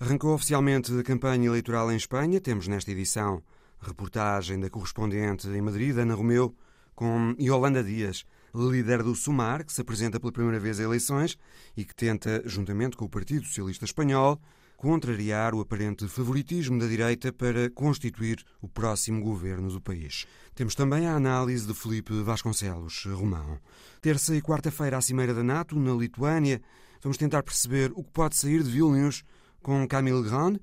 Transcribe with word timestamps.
Arrancou 0.00 0.34
oficialmente 0.34 0.92
a 0.98 1.04
campanha 1.04 1.46
eleitoral 1.46 1.90
em 1.92 1.96
Espanha. 1.96 2.40
Temos 2.40 2.66
nesta 2.66 2.90
edição 2.90 3.40
reportagem 3.80 4.58
da 4.58 4.68
correspondente 4.68 5.46
em 5.46 5.60
Madrid, 5.60 5.96
Ana 5.96 6.16
Romeu, 6.16 6.52
com 6.96 7.32
Yolanda 7.40 7.82
Dias, 7.82 8.24
líder 8.52 9.04
do 9.04 9.14
SUMAR, 9.14 9.64
que 9.64 9.72
se 9.72 9.80
apresenta 9.80 10.18
pela 10.18 10.32
primeira 10.32 10.58
vez 10.58 10.80
a 10.80 10.82
eleições 10.82 11.38
e 11.76 11.84
que 11.84 11.94
tenta, 11.94 12.42
juntamente 12.44 12.96
com 12.96 13.04
o 13.04 13.08
Partido 13.08 13.46
Socialista 13.46 13.84
Espanhol, 13.84 14.40
contrariar 14.76 15.54
o 15.54 15.60
aparente 15.60 16.08
favoritismo 16.08 16.76
da 16.76 16.88
direita 16.88 17.32
para 17.32 17.70
constituir 17.70 18.44
o 18.60 18.66
próximo 18.66 19.22
governo 19.22 19.70
do 19.70 19.80
país. 19.80 20.26
Temos 20.56 20.74
também 20.74 21.06
a 21.06 21.14
análise 21.14 21.68
de 21.68 21.72
Felipe 21.72 22.20
Vasconcelos 22.20 23.04
Romão. 23.12 23.60
Terça 24.02 24.34
e 24.34 24.42
quarta-feira, 24.42 24.98
à 24.98 25.00
Cimeira 25.00 25.32
da 25.32 25.44
NATO, 25.44 25.78
na 25.78 25.94
Lituânia, 25.94 26.60
vamos 27.00 27.16
tentar 27.16 27.44
perceber 27.44 27.92
o 27.94 28.02
que 28.02 28.10
pode 28.10 28.34
sair 28.36 28.60
de 28.60 28.70
Vilnius 28.70 29.22
com 29.64 29.88
Camille 29.88 30.22
Grand, 30.22 30.58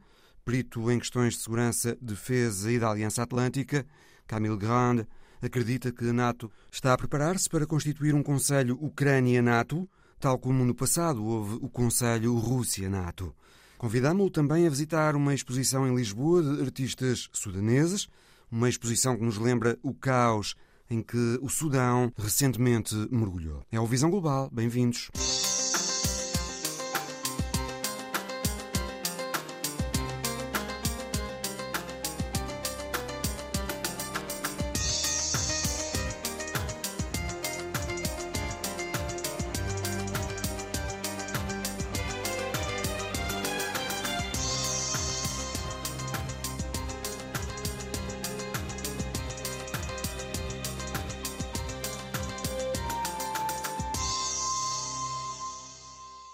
perito 0.46 0.92
em 0.92 1.00
questões 1.00 1.34
de 1.34 1.42
segurança, 1.42 1.98
defesa 2.00 2.72
e 2.72 2.78
da 2.78 2.92
Aliança 2.92 3.24
Atlântica. 3.24 3.84
Camille 4.28 4.56
Grand 4.56 5.06
acredita 5.42 5.92
que 5.92 6.08
a 6.08 6.14
NATO 6.14 6.50
está 6.72 6.94
a 6.94 6.98
preparar-se 6.98 7.50
para 7.50 7.66
constituir 7.66 8.14
um 8.14 8.22
Conselho 8.22 8.78
Ucrânia-NATO, 8.80 9.90
tal 10.20 10.38
como 10.38 10.64
no 10.64 10.76
passado 10.76 11.26
houve 11.26 11.56
o 11.56 11.68
Conselho 11.68 12.38
Rússia-NATO. 12.38 13.36
Convidámo-lo 13.80 14.30
também 14.30 14.68
a 14.68 14.70
visitar 14.70 15.16
uma 15.16 15.34
exposição 15.34 15.88
em 15.88 15.96
Lisboa 15.96 16.44
de 16.44 16.62
artistas 16.62 17.28
sudaneses, 17.34 18.08
uma 18.52 18.70
exposição 18.70 19.18
que 19.18 19.26
nos 19.26 19.40
lembra 19.40 19.80
o 19.82 19.96
caos 19.96 20.54
em 20.88 21.02
que 21.02 21.40
o 21.42 21.50
Sudão 21.50 22.14
recentemente 22.16 22.96
mergulhou. 23.10 23.64
É 23.72 23.80
o 23.80 23.88
Visão 23.88 24.12
Global. 24.12 24.48
Bem-vindos. 24.52 25.10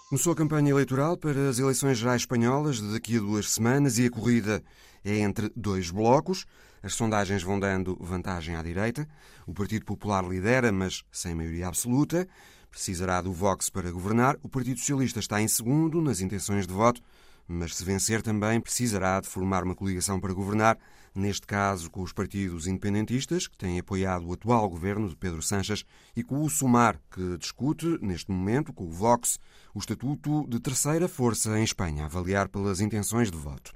Começou 0.08 0.32
a 0.32 0.36
campanha 0.36 0.70
eleitoral 0.70 1.18
para 1.18 1.50
as 1.50 1.58
eleições 1.58 1.98
gerais 1.98 2.22
espanholas 2.22 2.76
de 2.76 2.94
daqui 2.94 3.18
a 3.18 3.20
duas 3.20 3.50
semanas 3.50 3.98
e 3.98 4.06
a 4.06 4.10
corrida 4.10 4.64
é 5.04 5.18
entre 5.18 5.52
dois 5.54 5.90
blocos. 5.90 6.46
As 6.82 6.94
sondagens 6.94 7.42
vão 7.42 7.60
dando 7.60 7.94
vantagem 8.00 8.56
à 8.56 8.62
direita. 8.62 9.06
O 9.46 9.52
Partido 9.52 9.84
Popular 9.84 10.26
lidera, 10.26 10.72
mas 10.72 11.04
sem 11.12 11.34
maioria 11.34 11.68
absoluta. 11.68 12.26
Precisará 12.70 13.20
do 13.20 13.34
Vox 13.34 13.68
para 13.68 13.90
governar. 13.90 14.38
O 14.42 14.48
Partido 14.48 14.78
Socialista 14.78 15.20
está 15.20 15.42
em 15.42 15.48
segundo 15.48 16.00
nas 16.00 16.22
intenções 16.22 16.66
de 16.66 16.72
voto, 16.72 17.02
mas 17.48 17.74
se 17.74 17.84
vencer 17.84 18.20
também 18.20 18.60
precisará 18.60 19.18
de 19.20 19.26
formar 19.26 19.64
uma 19.64 19.74
coligação 19.74 20.20
para 20.20 20.34
governar, 20.34 20.78
neste 21.14 21.46
caso 21.46 21.90
com 21.90 22.02
os 22.02 22.12
partidos 22.12 22.66
independentistas, 22.66 23.48
que 23.48 23.56
têm 23.56 23.78
apoiado 23.78 24.26
o 24.26 24.32
atual 24.34 24.68
governo 24.68 25.08
de 25.08 25.16
Pedro 25.16 25.40
Sanches, 25.40 25.84
e 26.14 26.22
com 26.22 26.44
o 26.44 26.50
Sumar, 26.50 27.00
que 27.10 27.38
discute, 27.38 27.98
neste 28.02 28.30
momento, 28.30 28.72
com 28.72 28.84
o 28.84 28.90
Vox, 28.90 29.40
o 29.74 29.78
estatuto 29.78 30.46
de 30.46 30.60
terceira 30.60 31.08
força 31.08 31.58
em 31.58 31.64
Espanha, 31.64 32.04
a 32.04 32.06
avaliar 32.06 32.48
pelas 32.48 32.80
intenções 32.80 33.30
de 33.30 33.36
voto. 33.38 33.72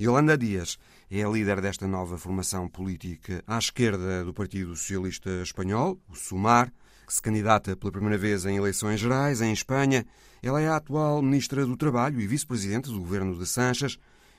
Yolanda 0.00 0.38
Dias 0.38 0.78
é 1.10 1.22
a 1.22 1.28
líder 1.28 1.60
desta 1.60 1.86
nova 1.86 2.16
formação 2.16 2.68
política 2.68 3.42
à 3.46 3.58
esquerda 3.58 4.24
do 4.24 4.32
Partido 4.32 4.76
Socialista 4.76 5.30
Espanhol, 5.42 6.00
o 6.08 6.14
Sumar, 6.14 6.72
que 7.06 7.14
se 7.14 7.22
candidata 7.22 7.76
pela 7.76 7.92
primeira 7.92 8.18
vez 8.18 8.44
em 8.44 8.56
eleições 8.56 8.98
gerais 8.98 9.40
em 9.40 9.52
Espanha. 9.52 10.04
Ela 10.42 10.60
é 10.60 10.68
a 10.68 10.76
atual 10.76 11.22
Ministra 11.22 11.64
do 11.64 11.76
Trabalho 11.76 12.20
e 12.20 12.26
Vice-Presidente 12.26 12.90
do 12.90 12.98
governo 12.98 13.38
de 13.38 13.46
Sanches. 13.46 13.98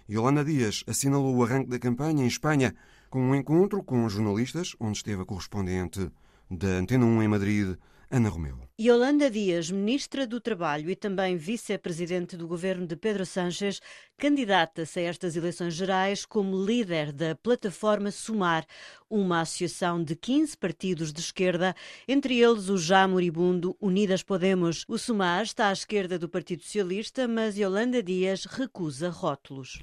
Yolanda 0.10 0.44
Dias 0.44 0.84
assinalou 0.86 1.36
o 1.36 1.44
arranque 1.44 1.70
da 1.70 1.80
campanha 1.80 2.24
em 2.24 2.28
Espanha 2.28 2.76
com 3.10 3.22
um 3.22 3.36
encontro 3.36 3.82
com 3.82 4.08
jornalistas, 4.10 4.76
onde 4.80 4.98
esteve 4.98 5.22
a 5.22 5.26
correspondente 5.26 6.12
da 6.52 6.68
Antena 6.68 7.06
1 7.06 7.24
em 7.24 7.28
Madrid, 7.28 7.78
Ana 8.10 8.30
Romeu. 8.30 8.58
Yolanda 8.80 9.30
Dias, 9.30 9.70
ministra 9.70 10.26
do 10.26 10.40
Trabalho 10.40 10.90
e 10.90 10.96
também 10.96 11.36
vice-presidente 11.36 12.38
do 12.38 12.48
governo 12.48 12.88
de 12.88 12.96
Pedro 12.96 13.26
Sánchez, 13.26 13.82
candidata-se 14.18 15.00
a 15.00 15.04
estas 15.04 15.36
eleições 15.36 15.74
gerais 15.74 16.26
como 16.26 16.64
líder 16.64 17.12
da 17.12 17.36
plataforma 17.36 18.12
Sumar, 18.12 18.66
uma 19.10 19.42
associação 19.42 20.04
de 20.04 20.16
15 20.16 20.58
partidos 20.58 21.14
de 21.14 21.20
esquerda, 21.20 21.76
entre 22.08 22.40
eles 22.40 22.70
o 22.70 22.78
já 22.78 23.08
moribundo 23.08 23.76
Unidas 23.82 24.24
Podemos. 24.24 24.84
O 24.88 24.98
Sumar 24.98 25.44
está 25.44 25.70
à 25.70 25.74
esquerda 25.74 26.20
do 26.20 26.28
Partido 26.28 26.64
Socialista, 26.64 27.28
mas 27.28 27.58
Yolanda 27.58 28.02
Dias 28.04 28.46
recusa 28.46 29.10
rótulos. 29.10 29.80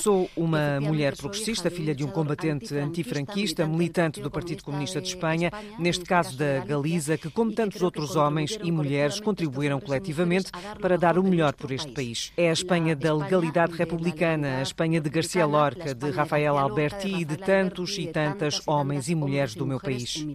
Sou 0.00 0.30
uma 0.36 0.80
mulher 0.80 1.16
progressista, 1.16 1.70
filha 1.70 1.94
de 1.94 2.04
um 2.04 2.10
combatente 2.10 2.74
antifranquista, 2.76 3.66
militante 3.66 4.20
do 4.20 4.30
Partido 4.30 4.62
Comunista 4.62 5.00
de 5.00 5.08
Espanha, 5.08 5.50
neste 5.78 6.04
caso 6.04 6.36
da 6.36 6.60
Galiza, 6.60 7.16
que, 7.16 7.30
como 7.30 7.52
tantos 7.52 7.82
outros 7.82 8.16
homens 8.16 8.58
e 8.62 8.70
mulheres, 8.70 9.20
contribuíram 9.20 9.80
coletivamente 9.80 10.50
para 10.80 10.98
dar 10.98 11.18
o 11.18 11.22
melhor 11.22 11.54
por 11.54 11.70
este 11.70 11.92
país. 11.92 12.32
É 12.36 12.50
a 12.50 12.52
Espanha 12.52 12.94
da 12.94 13.14
legalidade 13.14 13.74
republicana, 13.74 14.58
a 14.58 14.62
Espanha 14.62 15.00
de 15.00 15.08
Garcia 15.08 15.46
Lorca, 15.46 15.94
de 15.94 16.10
Rafael 16.10 16.56
Alberti 16.58 17.08
e 17.08 17.24
de 17.30 17.44
tantos 17.44 17.96
e 17.98 18.06
tantas 18.08 18.66
homens 18.66 19.08
e 19.08 19.14
mulheres 19.14 19.54
do 19.54 19.66
meu 19.66 19.80
país. 19.80 20.26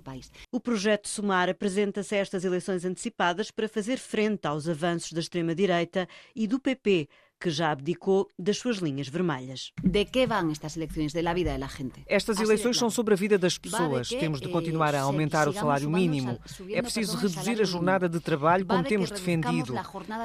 O 0.52 0.60
projeto 0.60 1.08
Sumar 1.08 1.50
apresenta-se 1.50 2.16
a 2.16 2.20
estas 2.20 2.44
eleições 2.44 2.86
antecipadas 2.86 3.52
para 3.52 3.68
fazer 3.68 3.98
frente 3.98 4.48
aos 4.48 4.68
avanços 4.68 5.12
da 5.12 5.20
extrema-direita 5.20 6.08
e 6.36 6.48
do 6.48 6.60
PP, 6.60 7.08
que 7.40 7.50
já 7.50 7.72
abdicou 7.72 8.28
das 8.38 8.58
suas 8.58 8.78
linhas 8.78 9.08
vermelhas. 9.08 9.72
De 9.84 10.06
que 10.06 10.26
vão 10.26 10.52
estas 10.52 10.76
eleições? 10.76 11.14
De 11.14 11.22
la 11.22 11.34
vida 11.34 11.58
da 11.58 11.68
gente. 11.68 12.04
Estas 12.08 12.40
eleições 12.40 12.78
são 12.78 12.90
sobre 12.90 13.14
a 13.14 13.18
vida 13.18 13.38
das 13.38 13.58
pessoas. 13.58 14.10
Temos 14.10 14.40
de 14.42 14.50
continuar 14.50 14.96
a 14.96 15.02
aumentar 15.02 15.48
o 15.48 15.54
salário 15.54 15.90
mínimo. 15.90 16.40
É 16.70 16.82
preciso 16.82 17.18
reduzir 17.18 17.62
a 17.62 17.66
jornada 17.66 18.10
de 18.10 18.20
trabalho 18.20 18.66
como 18.66 18.84
temos 18.84 19.12
defendido. 19.12 19.74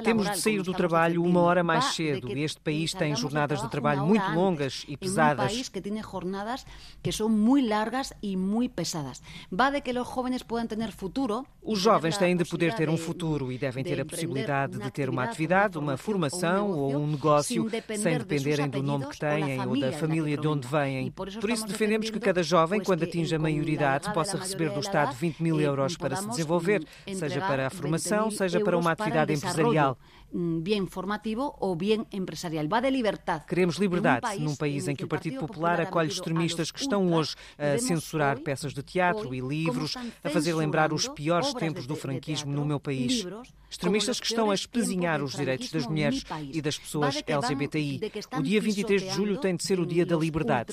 Temos 0.05 0.31
de 0.31 0.39
sair 0.39 0.63
do 0.63 0.73
trabalho 0.73 1.23
uma 1.23 1.41
hora 1.41 1.63
mais 1.63 1.87
cedo. 1.97 2.31
Este 2.37 2.61
país 2.61 2.93
tem 2.93 3.15
jornadas 3.15 3.61
de 3.61 3.71
trabalho 3.71 4.07
muito 4.07 4.31
longas 4.33 4.85
e 4.89 4.97
pesadas. 4.97 5.53
Um 5.53 5.55
país 5.55 5.69
que 5.69 5.81
tem 5.81 6.03
jornadas 6.03 6.65
que 7.03 7.13
são 7.13 7.29
muito 7.29 7.69
largas 7.69 8.13
e 8.23 8.37
muito 8.37 8.73
pesadas. 8.75 9.21
Va 9.51 9.71
de 9.71 9.81
que 9.81 9.91
os 9.91 10.09
jovens 10.15 10.43
possam 10.43 10.67
ter 10.69 10.93
futuro. 10.93 11.47
Os 11.63 11.79
jovens 11.79 12.17
têm 12.17 12.37
de 12.37 12.45
poder 12.45 12.75
ter 12.75 12.89
um 12.89 12.97
futuro 12.97 13.53
e 13.53 13.59
devem 13.59 13.85
ter 13.85 14.01
a 14.01 14.05
possibilidade 14.05 14.79
de 14.79 14.91
ter 14.91 15.09
uma 15.09 15.25
atividade, 15.25 15.79
uma 15.79 15.97
formação 15.97 16.71
ou 16.71 17.00
um 17.01 17.07
negócio 17.07 17.69
sem 17.99 18.19
dependerem 18.19 18.69
do 18.69 18.83
nome 18.83 19.07
que 19.09 19.19
têm 19.19 19.61
ou 19.67 19.79
da 19.79 19.93
família 19.93 20.37
de 20.37 20.47
onde 20.47 20.67
vêm. 20.67 21.11
Por 21.11 21.51
isso 21.51 21.67
defendemos 21.67 22.11
que 22.11 22.21
cada 22.21 22.43
jovem, 22.43 22.83
quando 22.83 23.03
atinja 23.03 23.37
a 23.37 23.39
maioridade, 23.39 24.13
possa 24.13 24.37
receber 24.37 24.71
do 24.71 24.81
Estado 24.81 25.15
20 25.15 25.43
mil 25.43 25.61
euros 25.61 25.97
para 25.97 26.17
se 26.17 26.29
desenvolver, 26.29 26.85
seja 27.15 27.41
para 27.41 27.67
a 27.67 27.71
formação, 27.71 28.31
seja 28.31 28.61
para 28.61 28.77
uma 28.77 28.93
atividade 28.93 29.33
empresarial 29.33 29.99
bem 30.33 30.87
formativo 30.87 31.55
ou 31.59 31.75
bem 31.75 32.07
empresarial. 32.13 32.67
Vá 32.69 32.81
de 32.81 32.91
liberdade. 32.91 33.45
Queremos 33.47 33.77
liberdade 33.77 34.39
num 34.39 34.55
país 34.55 34.87
em 34.89 34.95
que 34.95 35.05
o 35.05 35.09
Partido 35.09 35.39
Popular 35.39 35.81
acolhe 35.81 36.09
extremistas 36.09 36.71
que 36.71 36.81
estão 36.81 37.13
hoje 37.13 37.35
a 37.59 37.79
censurar 37.79 38.39
peças 38.41 38.73
de 38.73 38.83
teatro 38.83 39.35
e 39.35 39.41
livros, 39.41 39.97
a 40.23 40.31
fazer 40.31 40.55
lembrar 40.55 40.93
os 40.93 41.09
piores 41.09 41.53
tempos 41.55 41.87
do 41.87 41.97
franquismo 41.97 42.53
no 42.53 42.65
meu 42.65 42.79
país. 42.79 43.27
Extremistas 43.71 44.19
que 44.19 44.27
estão 44.27 44.51
a 44.51 44.55
espezinhar 44.55 45.23
os 45.23 45.33
direitos 45.33 45.71
das 45.71 45.87
mulheres 45.87 46.25
e 46.53 46.61
das 46.61 46.77
pessoas 46.77 47.23
LGBTI. 47.25 48.01
O 48.37 48.43
dia 48.43 48.61
23 48.61 49.03
de 49.03 49.11
julho 49.11 49.39
tem 49.39 49.55
de 49.55 49.65
ser 49.65 49.79
o 49.79 49.87
dia 49.87 50.05
da 50.05 50.17
liberdade. 50.17 50.73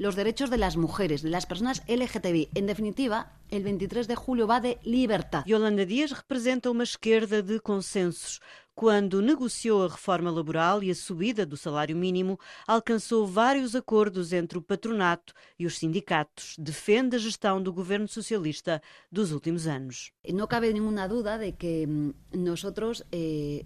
Os 0.00 0.14
direitos 0.14 0.48
das 0.48 0.74
mulheres, 0.74 1.22
das 1.22 1.44
pessoas 1.44 1.82
LGBTI. 1.86 2.48
Em 2.56 2.64
definitiva, 2.64 3.26
o 3.52 3.60
23 3.60 4.06
de 4.06 4.14
julho 4.14 4.46
vai 4.46 4.60
de 4.60 4.78
liberdade. 4.84 5.50
Yolanda 5.50 5.84
Dias 5.84 6.12
representa 6.12 6.70
uma 6.70 6.84
esquerda 6.84 7.42
de 7.42 7.60
consensos. 7.60 8.40
Quando 8.78 9.20
negociou 9.20 9.84
a 9.84 9.88
reforma 9.88 10.30
laboral 10.30 10.84
e 10.84 10.90
a 10.92 10.94
subida 10.94 11.44
do 11.44 11.56
salário 11.56 11.96
mínimo, 11.96 12.38
alcançou 12.64 13.26
vários 13.26 13.74
acordos 13.74 14.32
entre 14.32 14.56
o 14.56 14.62
patronato 14.62 15.34
e 15.58 15.66
os 15.66 15.76
sindicatos. 15.76 16.54
Defende 16.56 17.16
a 17.16 17.18
gestão 17.18 17.60
do 17.60 17.72
governo 17.72 18.06
socialista 18.06 18.80
dos 19.10 19.32
últimos 19.32 19.66
anos. 19.66 20.12
Não 20.32 20.46
cabe 20.46 20.72
nenhuma 20.72 21.08
dúvida 21.08 21.38
de 21.38 21.50
que 21.50 21.88
nós 22.32 22.62
eh, 23.10 23.64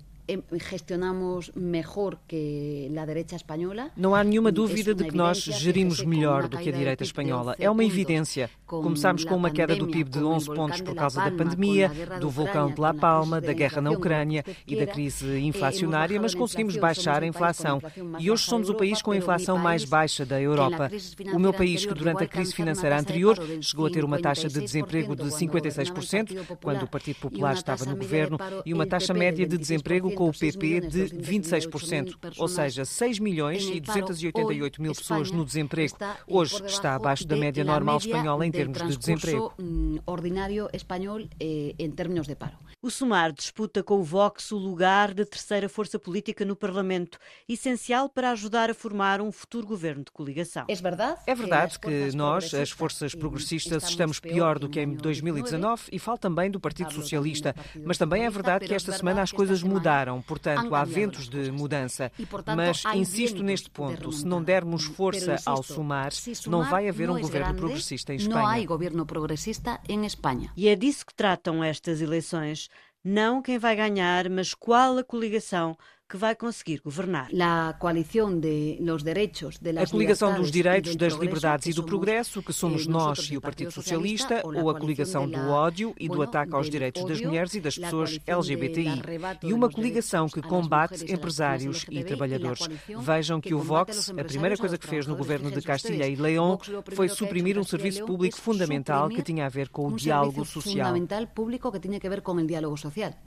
gestionamos 0.53 1.51
melhor 1.55 2.17
que 2.29 2.91
a 2.97 3.05
direita 3.05 3.35
espanhola. 3.35 3.91
Não 3.97 4.15
há 4.15 4.23
nenhuma 4.23 4.53
dúvida 4.53 4.95
de 4.95 5.05
que 5.05 5.17
nós 5.17 5.39
gerimos 5.39 6.03
melhor 6.03 6.49
do 6.49 6.59
que 6.59 6.69
a 6.69 6.73
direita 6.73 7.03
espanhola. 7.03 7.57
É 7.59 7.69
uma 7.71 7.85
evidência. 7.85 8.49
Começámos 8.67 9.25
com 9.25 9.37
uma 9.37 9.51
queda 9.51 9.77
do 9.77 9.87
PIB 9.87 10.11
de 10.11 10.25
11 10.25 10.47
pontos 10.47 10.81
por 10.81 10.95
causa 10.95 11.23
da 11.23 11.31
pandemia, 11.31 11.91
do 12.21 12.31
vulcão 12.31 12.71
de 12.71 12.81
La 12.81 12.95
Palma, 12.95 13.41
da 13.41 13.53
guerra 13.53 13.83
na 13.83 13.91
Ucrânia 13.91 14.45
e 14.67 14.77
da 14.77 14.87
crise 14.87 15.29
eh, 15.29 15.41
inflacionária, 15.41 16.21
mas 16.21 16.35
conseguimos 16.35 16.77
baixar 16.77 17.23
a 17.23 17.27
inflação. 17.27 17.83
E 18.19 18.31
hoje 18.31 18.45
somos 18.45 18.71
o 18.71 18.75
país 18.75 19.03
com 19.03 19.11
a 19.11 19.17
inflação 19.17 19.59
mais 19.59 19.85
baixa 19.85 20.25
da 20.25 20.41
Europa. 20.41 20.91
O 21.35 21.39
meu 21.39 21.53
país, 21.53 21.85
que 21.85 21.95
durante 21.95 22.25
a 22.25 22.29
crise 22.29 22.55
financeira 22.55 22.99
anterior 22.99 23.37
chegou 23.61 23.87
a 23.87 23.91
ter 23.91 24.05
uma 24.05 24.19
taxa 24.19 24.49
de 24.49 24.61
desemprego 24.61 25.15
de 25.15 25.25
56%, 25.25 26.59
quando 26.63 26.85
o 26.85 26.89
Partido 26.89 27.17
Popular 27.17 27.55
estava 27.55 27.85
no 27.85 27.97
governo, 27.97 28.39
e 28.65 28.73
uma 28.73 28.87
taxa 28.87 29.13
média 29.13 29.47
de 29.47 29.59
desemprego 29.59 30.12
com 30.15 30.29
o 30.29 30.33
PP 30.33 30.81
de 30.81 31.05
26%, 31.17 32.17
ou 32.39 32.49
seja, 32.49 32.85
6 32.85 33.19
milhões 33.19 33.65
e 33.65 33.81
288 33.81 34.83
mil 34.83 34.95
pessoas 34.95 35.31
no 35.31 35.45
desemprego. 35.45 35.97
Hoje 36.27 36.63
está 36.67 36.95
abaixo 36.95 37.27
da 37.27 37.37
média 37.37 37.65
normal 37.65 37.99
espanhola 37.99 38.47
em 38.47 38.51
termos 38.51 38.79
de 38.83 38.97
desemprego. 38.97 39.53
Mm, 39.59 39.99
ordinário 40.07 40.69
espanhol 40.73 41.21
eh, 41.41 41.75
em 41.79 41.91
termos 41.91 42.27
de 42.27 42.35
paro. 42.35 42.57
O 42.85 42.91
Sumar 42.91 43.33
disputa 43.33 43.81
com 43.81 44.01
o 44.01 44.03
Vox 44.03 44.51
o 44.51 44.59
lugar 44.59 45.15
de 45.15 45.25
terceira 45.25 45.69
força 45.69 46.01
política 46.01 46.45
no 46.45 46.57
Parlamento, 46.57 47.17
essencial 47.49 48.09
para 48.09 48.33
ajudar 48.33 48.71
a 48.71 48.75
formar 48.75 49.21
um 49.21 49.31
futuro 49.31 49.69
governo 49.69 50.03
de 50.03 50.11
coligação. 50.11 50.65
É 50.67 50.75
verdade, 50.75 51.21
é 51.25 51.33
verdade 51.33 51.79
que 51.79 52.11
nós, 52.17 52.53
as 52.53 52.71
forças 52.71 53.15
progressistas, 53.15 53.85
estamos 53.89 54.19
pior 54.19 54.59
do 54.59 54.69
que 54.69 54.81
em 54.81 54.95
2019 54.95 55.85
e 55.93 55.99
falo 56.01 56.19
também 56.19 56.51
do 56.51 56.59
Partido 56.59 56.93
Socialista, 56.93 57.55
mas 57.85 57.99
também 57.99 58.25
é 58.25 58.31
verdade 58.31 58.67
que 58.67 58.75
esta 58.75 58.91
semana 58.91 59.23
as 59.23 59.31
coisas 59.31 59.63
mudaram, 59.63 60.02
portanto 60.27 60.75
há 60.75 60.85
ventos 60.85 61.29
de 61.29 61.51
mudança. 61.51 62.11
Mas 62.57 62.83
insisto 62.95 63.43
neste 63.43 63.71
ponto, 63.71 64.11
se 64.13 64.27
não 64.27 64.43
dermos 64.43 64.85
força 64.85 65.37
ao 65.47 65.63
Sumar, 65.63 66.13
não 66.47 66.65
vai 66.65 66.89
haver 66.89 67.11
um 67.11 67.21
governo 67.21 67.55
progressista 67.55 68.13
em 68.13 68.17
Espanha. 68.17 68.41
Não 68.41 68.47
há 68.47 68.65
governo 68.65 69.07
progressista 69.07 69.81
em 69.89 70.05
Espanha. 70.05 70.51
E 70.57 70.69
é 70.69 70.75
disso 70.75 71.07
que 71.07 71.15
tratam 71.15 71.63
estas 71.63 72.01
eleições. 72.01 72.69
Não 73.05 73.43
quem 73.43 73.59
vai 73.59 73.75
ganhar, 73.75 74.31
mas 74.31 74.55
qual 74.55 74.97
a 74.99 75.05
coligação 75.05 75.77
que 76.13 76.19
vai 76.19 76.37
conseguir 76.37 76.79
governar. 76.85 77.31
A 77.41 77.73
coalição 77.73 78.39
de 78.39 78.77
los 78.83 79.03
derechos, 79.03 79.59
de 79.59 79.71
a 79.71 79.87
coligação 79.87 80.35
dos 80.35 80.51
direitos, 80.51 80.95
das 80.95 81.15
liberdades 81.15 81.69
e 81.69 81.73
do 81.73 81.83
progresso, 81.83 82.43
que 82.43 82.53
somos 82.53 82.87
nós 82.87 83.31
e 83.31 83.39
o 83.39 83.41
Partido 83.41 83.71
Socialista, 83.71 84.43
ou 84.45 84.69
a 84.69 84.79
coligação 84.79 85.27
do 85.27 85.41
ódio 85.49 85.95
e 85.99 86.11
do 86.11 86.21
ataque 86.21 86.55
aos 86.55 86.69
direitos 86.69 87.03
das 87.07 87.19
mulheres 87.23 87.55
e 87.55 87.61
das 87.61 87.79
pessoas 87.79 88.21
LGBTI, 88.27 89.01
e 89.43 89.55
uma 89.55 89.71
coligação 89.71 90.29
que 90.29 90.43
combate 90.43 91.11
empresários 91.11 91.87
e 91.91 92.05
trabalhadores. 92.05 92.69
Vejam 92.99 93.41
que 93.41 93.55
o 93.55 93.61
Vox, 93.61 94.11
a 94.11 94.23
primeira 94.23 94.59
coisa 94.59 94.77
que 94.77 94.87
fez 94.87 95.07
no 95.07 95.17
governo 95.17 95.51
de 95.51 95.63
Castilha 95.63 96.07
e 96.07 96.15
León 96.15 96.59
foi 96.95 97.09
suprimir 97.09 97.59
um 97.59 97.65
serviço 97.65 98.05
público 98.05 98.37
fundamental 98.37 99.09
que 99.09 99.23
tinha 99.23 99.47
a 99.47 99.49
ver 99.49 99.71
com 99.71 99.89
o 99.89 99.97
diálogo 99.97 100.45
social. 100.45 100.95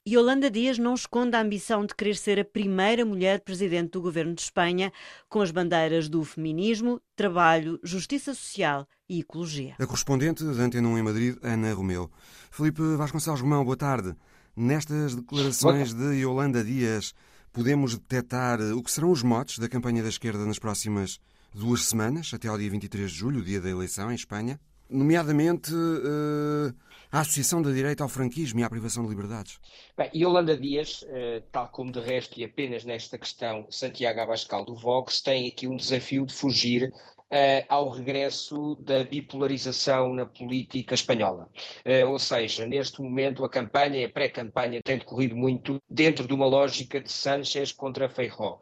E 0.06 0.16
Holanda 0.16 0.48
Dias 0.48 0.78
não 0.78 0.94
esconde 0.94 1.34
a 1.34 1.40
ambição 1.40 1.84
de 1.84 1.92
querer 1.92 2.14
ser 2.14 2.38
a 2.38 2.44
primeira 2.44 2.75
primeira 2.76 3.06
mulher 3.06 3.40
presidente 3.40 3.92
do 3.92 4.02
governo 4.02 4.34
de 4.34 4.42
Espanha, 4.42 4.92
com 5.30 5.40
as 5.40 5.50
bandeiras 5.50 6.10
do 6.10 6.22
feminismo, 6.22 7.00
trabalho, 7.16 7.80
justiça 7.82 8.34
social 8.34 8.86
e 9.08 9.20
ecologia. 9.20 9.76
A 9.78 9.86
correspondente 9.86 10.44
da 10.44 10.50
Antena 10.62 10.86
1 10.86 10.98
em 10.98 11.02
Madrid, 11.02 11.38
Ana 11.42 11.72
Romeu. 11.72 12.10
Felipe 12.50 12.82
Vasconcelos 12.98 13.40
Romão, 13.40 13.64
boa 13.64 13.78
tarde. 13.78 14.14
Nestas 14.54 15.14
declarações 15.14 15.94
de 15.94 16.16
Yolanda 16.16 16.62
Dias, 16.62 17.14
podemos 17.50 17.94
detectar 17.94 18.60
o 18.60 18.82
que 18.82 18.90
serão 18.90 19.10
os 19.10 19.22
motes 19.22 19.58
da 19.58 19.70
campanha 19.70 20.02
da 20.02 20.10
esquerda 20.10 20.44
nas 20.44 20.58
próximas 20.58 21.18
duas 21.54 21.86
semanas, 21.86 22.30
até 22.34 22.48
ao 22.48 22.58
dia 22.58 22.68
23 22.68 23.10
de 23.10 23.16
julho, 23.16 23.42
dia 23.42 23.58
da 23.58 23.70
eleição 23.70 24.12
em 24.12 24.14
Espanha? 24.14 24.60
Nomeadamente, 24.88 25.72
uh, 25.72 26.74
a 27.10 27.20
associação 27.20 27.62
da 27.62 27.70
direita 27.70 28.02
ao 28.02 28.08
franquismo 28.08 28.60
e 28.60 28.64
à 28.64 28.68
privação 28.68 29.02
de 29.02 29.08
liberdades? 29.08 29.58
Bem, 29.96 30.10
Yolanda 30.14 30.56
Dias, 30.56 31.04
eh, 31.08 31.42
tal 31.50 31.68
como 31.68 31.90
de 31.90 32.00
resto 32.00 32.38
e 32.38 32.44
apenas 32.44 32.84
nesta 32.84 33.16
questão 33.16 33.66
Santiago 33.70 34.20
Abascal 34.20 34.64
do 34.64 34.74
Vox, 34.74 35.20
tem 35.20 35.48
aqui 35.48 35.66
um 35.66 35.76
desafio 35.76 36.26
de 36.26 36.34
fugir 36.34 36.92
Uh, 37.28 37.66
ao 37.68 37.90
regresso 37.90 38.76
da 38.76 39.02
bipolarização 39.02 40.14
na 40.14 40.24
política 40.24 40.94
espanhola. 40.94 41.50
Uh, 41.84 42.08
ou 42.08 42.20
seja, 42.20 42.64
neste 42.64 43.02
momento 43.02 43.44
a 43.44 43.48
campanha, 43.48 44.06
a 44.06 44.08
pré-campanha, 44.08 44.80
tem 44.80 44.98
decorrido 44.98 45.34
muito 45.34 45.82
dentro 45.90 46.24
de 46.24 46.32
uma 46.32 46.46
lógica 46.46 47.00
de 47.00 47.10
Sánchez 47.10 47.72
contra 47.72 48.08
Feijó. 48.08 48.60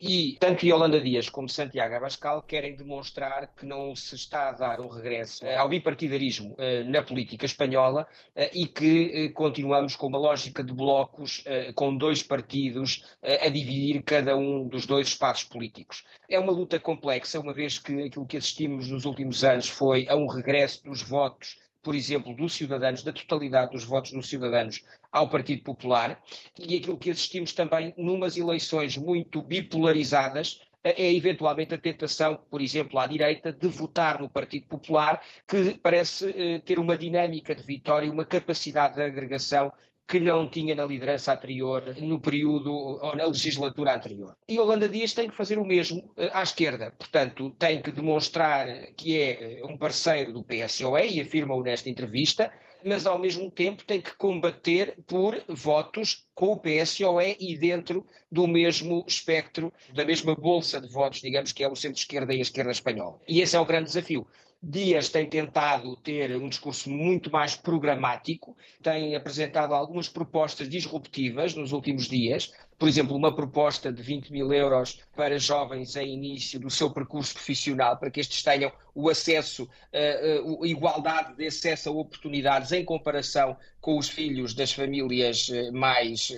E 0.00 0.38
tanto 0.40 0.64
Yolanda 0.64 0.98
Dias 0.98 1.28
como 1.28 1.46
Santiago 1.46 1.94
Abascal 1.94 2.42
querem 2.42 2.74
demonstrar 2.74 3.54
que 3.54 3.66
não 3.66 3.94
se 3.94 4.14
está 4.14 4.48
a 4.48 4.52
dar 4.52 4.80
um 4.80 4.88
regresso 4.88 5.44
uh, 5.44 5.58
ao 5.58 5.68
bipartidarismo 5.68 6.54
uh, 6.54 6.88
na 6.88 7.02
política 7.02 7.44
espanhola 7.44 8.06
uh, 8.34 8.40
e 8.54 8.66
que 8.66 9.28
continuamos 9.34 9.96
com 9.96 10.06
uma 10.06 10.18
lógica 10.18 10.64
de 10.64 10.72
blocos 10.72 11.44
com 11.74 11.94
dois 11.94 12.22
partidos 12.22 13.04
a 13.22 13.48
dividir 13.48 14.02
cada 14.02 14.36
um 14.36 14.66
dos 14.66 14.86
dois 14.86 15.08
espaços 15.08 15.44
políticos. 15.44 16.04
É 16.28 16.38
uma 16.38 16.52
luta 16.52 16.80
complexa, 16.80 17.40
uma 17.40 17.52
vez 17.52 17.78
que 17.78 18.04
aquilo 18.04 18.26
que 18.26 18.36
assistimos 18.36 18.88
nos 18.88 19.04
últimos 19.04 19.44
anos 19.44 19.68
foi 19.68 20.06
a 20.08 20.16
um 20.16 20.26
regresso 20.26 20.82
dos 20.84 21.02
votos 21.02 21.56
por 21.82 21.94
exemplo, 21.94 22.34
dos 22.34 22.54
cidadãos, 22.54 23.02
da 23.02 23.12
totalidade 23.12 23.72
dos 23.72 23.84
votos 23.84 24.12
dos 24.12 24.28
cidadãos 24.28 24.84
ao 25.10 25.28
Partido 25.28 25.62
Popular, 25.62 26.22
e 26.58 26.76
aquilo 26.76 26.98
que 26.98 27.10
assistimos 27.10 27.52
também 27.52 27.94
numas 27.96 28.36
eleições 28.36 28.96
muito 28.96 29.42
bipolarizadas, 29.42 30.60
é 30.82 31.12
eventualmente 31.12 31.74
a 31.74 31.78
tentação, 31.78 32.40
por 32.50 32.60
exemplo, 32.60 32.98
à 32.98 33.06
direita, 33.06 33.52
de 33.52 33.68
votar 33.68 34.20
no 34.20 34.30
Partido 34.30 34.66
Popular, 34.66 35.22
que 35.46 35.78
parece 35.78 36.30
eh, 36.30 36.58
ter 36.60 36.78
uma 36.78 36.96
dinâmica 36.96 37.54
de 37.54 37.62
vitória 37.62 38.10
uma 38.10 38.24
capacidade 38.24 38.94
de 38.94 39.02
agregação 39.02 39.70
que 40.10 40.18
não 40.18 40.48
tinha 40.48 40.74
na 40.74 40.84
liderança 40.84 41.32
anterior, 41.32 41.94
no 42.00 42.20
período 42.20 42.72
ou 42.72 43.14
na 43.14 43.26
legislatura 43.26 43.94
anterior. 43.94 44.36
E 44.48 44.58
Holanda 44.58 44.88
Dias 44.88 45.12
tem 45.12 45.30
que 45.30 45.36
fazer 45.36 45.56
o 45.56 45.64
mesmo 45.64 46.12
eh, 46.16 46.28
à 46.34 46.42
esquerda. 46.42 46.90
Portanto, 46.98 47.50
tem 47.56 47.80
que 47.80 47.92
demonstrar 47.92 48.66
que 48.96 49.16
é 49.16 49.60
eh, 49.60 49.64
um 49.64 49.78
parceiro 49.78 50.32
do 50.32 50.42
PSOE, 50.42 51.08
e 51.12 51.20
afirma-o 51.20 51.62
nesta 51.62 51.88
entrevista, 51.88 52.52
mas 52.84 53.06
ao 53.06 53.20
mesmo 53.20 53.48
tempo 53.52 53.84
tem 53.84 54.00
que 54.00 54.16
combater 54.16 54.96
por 55.06 55.40
votos 55.46 56.26
com 56.34 56.54
o 56.54 56.58
PSOE 56.58 57.36
e 57.38 57.56
dentro 57.56 58.04
do 58.32 58.48
mesmo 58.48 59.04
espectro, 59.06 59.72
da 59.94 60.04
mesma 60.04 60.34
bolsa 60.34 60.80
de 60.80 60.88
votos, 60.88 61.20
digamos 61.20 61.52
que 61.52 61.62
é 61.62 61.68
o 61.68 61.76
centro-esquerda 61.76 62.34
e 62.34 62.38
a 62.38 62.42
esquerda 62.42 62.72
espanhola. 62.72 63.20
E 63.28 63.40
esse 63.40 63.54
é 63.54 63.60
o 63.60 63.64
grande 63.64 63.84
desafio. 63.84 64.26
Dias 64.62 65.08
tem 65.08 65.26
tentado 65.26 65.96
ter 65.96 66.36
um 66.36 66.48
discurso 66.48 66.90
muito 66.90 67.30
mais 67.30 67.56
programático, 67.56 68.54
tem 68.82 69.16
apresentado 69.16 69.72
algumas 69.72 70.08
propostas 70.08 70.68
disruptivas 70.68 71.54
nos 71.54 71.72
últimos 71.72 72.06
dias, 72.06 72.52
por 72.80 72.88
exemplo, 72.88 73.14
uma 73.14 73.34
proposta 73.34 73.92
de 73.92 74.02
20 74.02 74.32
mil 74.32 74.50
euros 74.54 75.00
para 75.14 75.38
jovens 75.38 75.96
em 75.96 76.14
início 76.14 76.58
do 76.58 76.70
seu 76.70 76.90
percurso 76.90 77.34
profissional, 77.34 77.98
para 77.98 78.10
que 78.10 78.20
estes 78.20 78.42
tenham 78.42 78.72
o 78.94 79.10
acesso, 79.10 79.64
uh, 79.64 80.60
uh, 80.60 80.66
igualdade 80.66 81.36
de 81.36 81.46
acesso 81.46 81.90
a 81.90 81.92
oportunidades 81.92 82.72
em 82.72 82.82
comparação 82.82 83.54
com 83.82 83.98
os 83.98 84.08
filhos 84.08 84.54
das 84.54 84.72
famílias 84.72 85.50
uh, 85.50 85.70
mais, 85.74 86.32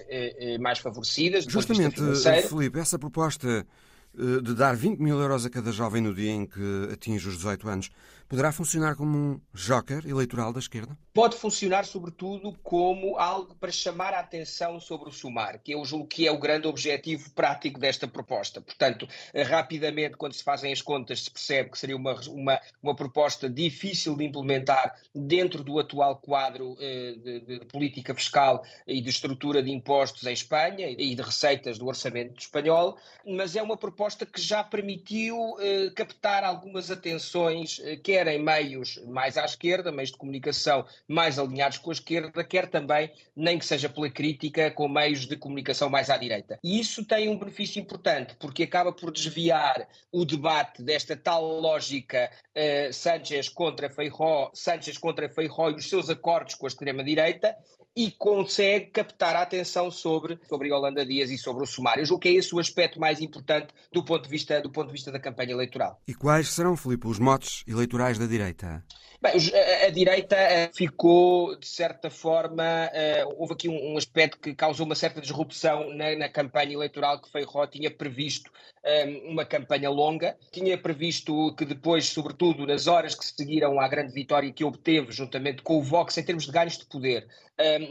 mais 0.61 0.81
favorecidas. 0.81 1.45
Justamente, 1.45 2.01
Felipe, 2.49 2.81
essa 2.81 2.99
proposta 2.99 3.65
de 4.15 4.55
dar 4.55 4.77
20 4.77 5.01
mil 5.01 5.19
euros 5.21 5.47
a 5.47 5.51
cada 5.51 5.73
jovem 5.73 6.03
no 6.03 6.15
dia 6.15 6.31
em 6.31 6.47
que 6.47 6.89
atinge 6.93 7.29
os 7.29 7.37
18 7.37 7.69
anos 7.69 7.91
poderá 8.29 8.53
funcionar 8.53 8.97
como 8.97 9.17
um 9.17 9.41
joker 9.55 10.07
eleitoral 10.07 10.53
da 10.53 10.59
esquerda? 10.59 10.97
Pode 11.15 11.37
funcionar, 11.37 11.85
sobretudo, 11.85 12.57
como 12.63 13.19
algo 13.19 13.55
para 13.57 13.71
chamar 13.71 14.15
a 14.15 14.21
atenção 14.21 14.81
sobre 14.81 15.11
o 15.11 15.13
SUMAR, 15.13 15.61
que 15.63 15.73
eu 15.73 15.85
julgo 15.85 16.07
que 16.07 16.27
é 16.27 16.33
o 16.33 16.39
grande 16.39 16.67
objetivo 16.67 17.31
prático 17.33 17.79
desta 17.79 18.09
proposta. 18.09 18.63
Portanto, 18.63 19.07
rapidamente, 19.47 20.17
quando 20.17 20.33
se 20.33 20.43
fazem 20.43 20.73
as 20.73 20.81
contas, 20.81 21.25
se 21.25 21.31
percebe 21.31 21.69
que 21.69 21.79
seria 21.79 21.97
uma, 21.97 22.15
uma, 22.31 22.59
uma 22.83 22.97
proposta 22.97 23.51
difícil 23.51 24.17
de 24.17 24.25
implementar 24.25 24.99
dentro 25.15 25.63
do 25.63 25.79
atual 25.79 26.17
quadro 26.17 26.79
eh, 26.81 27.15
de, 27.23 27.41
de, 27.41 27.65
política 27.67 28.15
fiscal 28.15 28.65
e 28.87 29.03
de 29.03 29.11
estrutura 29.11 29.63
de 29.63 29.71
impostos 29.71 30.27
em 30.27 30.33
Espanha 30.33 30.89
e 30.89 31.15
de 31.15 31.21
receitas 31.21 31.77
do 31.77 31.89
orçamento 31.89 32.41
espanhol, 32.41 32.97
mas 33.27 33.55
é 33.55 33.63
uma 33.63 33.77
proposta 33.77 34.25
que 34.25 34.41
já 34.41 34.65
permitiu 34.65 35.57
eh, 35.61 35.91
captar 35.95 36.43
algumas 36.43 36.91
atenções, 36.91 37.83
eh, 37.85 37.97
quer 37.97 38.27
em 38.29 38.43
meios 38.43 38.99
mais 39.09 39.37
à 39.37 39.45
esquerda, 39.45 39.93
meios 39.93 40.11
de 40.11 40.17
comunicação 40.17 40.87
mais 41.13 41.39
alinhados 41.39 41.79
com 41.79 41.91
a 41.91 41.93
esquerda, 41.93 42.43
quer 42.43 42.69
também, 42.69 43.13
nem 43.37 43.59
que 43.59 43.67
seja 43.67 43.89
pela 43.89 44.11
crítica, 44.11 44.71
com 44.71 44.89
meios 44.89 45.27
de 45.27 45.37
comunicação 45.37 45.89
mais 45.89 46.11
à 46.11 46.17
direita. 46.17 46.59
E 46.65 46.81
isso 46.81 47.05
tem 47.05 47.29
um 47.29 47.39
benefício 47.39 47.81
importante, 47.81 48.35
porque 48.41 48.63
acaba 48.63 48.93
por 48.93 49.13
desviar 49.13 49.87
o 50.11 50.25
debate 50.25 50.83
desta 50.83 51.17
tal 51.17 51.61
lógica 51.61 52.31
uh, 52.57 53.55
contra 53.55 53.91
Feijó, 53.91 54.51
Sánchez 54.55 54.99
contra 54.99 55.29
Feijó 55.29 55.71
e 55.71 55.75
os 55.75 55.89
seus 55.89 56.09
acordos 56.09 56.55
com 56.55 56.67
a 56.67 56.69
extrema-direita, 56.69 57.57
e 57.95 58.11
consegue 58.11 58.87
captar 58.87 59.37
a 59.37 59.43
atenção 59.43 59.91
sobre, 59.91 60.39
sobre 60.49 60.69
Yolanda 60.69 61.05
Dias 61.05 61.31
e 61.31 61.37
sobre 61.37 61.63
o 61.63 61.67
sumário. 61.67 62.03
O 62.13 62.19
que 62.19 62.29
é 62.29 62.33
esse 62.33 62.55
o 62.55 62.59
aspecto 62.59 62.99
mais 62.99 63.21
importante 63.21 63.69
do 63.93 64.03
ponto 64.03 64.25
de 64.25 64.31
vista, 64.31 64.61
do 64.61 64.71
ponto 64.71 64.87
de 64.87 64.93
vista 64.93 65.13
da 65.13 65.21
campanha 65.21 65.53
eleitoral. 65.53 66.01
E 66.09 66.15
quais 66.15 66.49
serão, 66.49 66.77
Filipe, 66.77 67.07
os 67.07 67.19
motes 67.19 67.63
eleitorais 67.67 68.19
da 68.19 68.27
direita? 68.27 68.83
Bem, 69.23 69.35
a, 69.87 69.89
direita 69.91 70.35
eh, 70.35 70.69
ficou, 70.75 71.55
de 71.55 71.69
certa 71.69 72.11
forma, 72.11 72.65
uh, 72.65 73.35
houve 73.39 73.53
aqui 73.53 73.69
um, 73.69 73.97
aspecto 73.97 74.37
que 74.37 74.53
causou 74.53 74.85
uma 74.85 74.97
certa 74.97 75.21
disrupção 75.21 75.95
na, 75.95 76.17
na 76.17 76.29
campanha 76.29 76.73
eleitoral 76.73 77.23
que 77.23 77.31
Feijó 77.31 77.65
tinha 77.69 77.89
previsto 77.89 78.51
eh, 78.83 79.23
uma 79.27 79.45
campanha 79.45 79.89
longa, 79.91 80.37
tinha 80.51 80.77
previsto 80.77 81.55
que 81.55 81.65
depois, 81.65 82.07
sobretudo 82.07 82.67
nas 82.67 82.89
horas 82.89 83.15
que 83.15 83.25
seguiram 83.25 83.79
à 83.79 83.87
grande 83.87 84.13
vitória 84.13 84.53
que 84.53 84.65
obteve, 84.65 85.13
juntamente 85.13 85.63
com 85.63 85.79
o 85.79 85.83
Vox, 85.85 86.19
em 86.19 86.25
termos 86.25 86.47
de 86.47 86.51
ganhos 86.51 86.77
de 86.77 86.87
poder, 86.87 87.25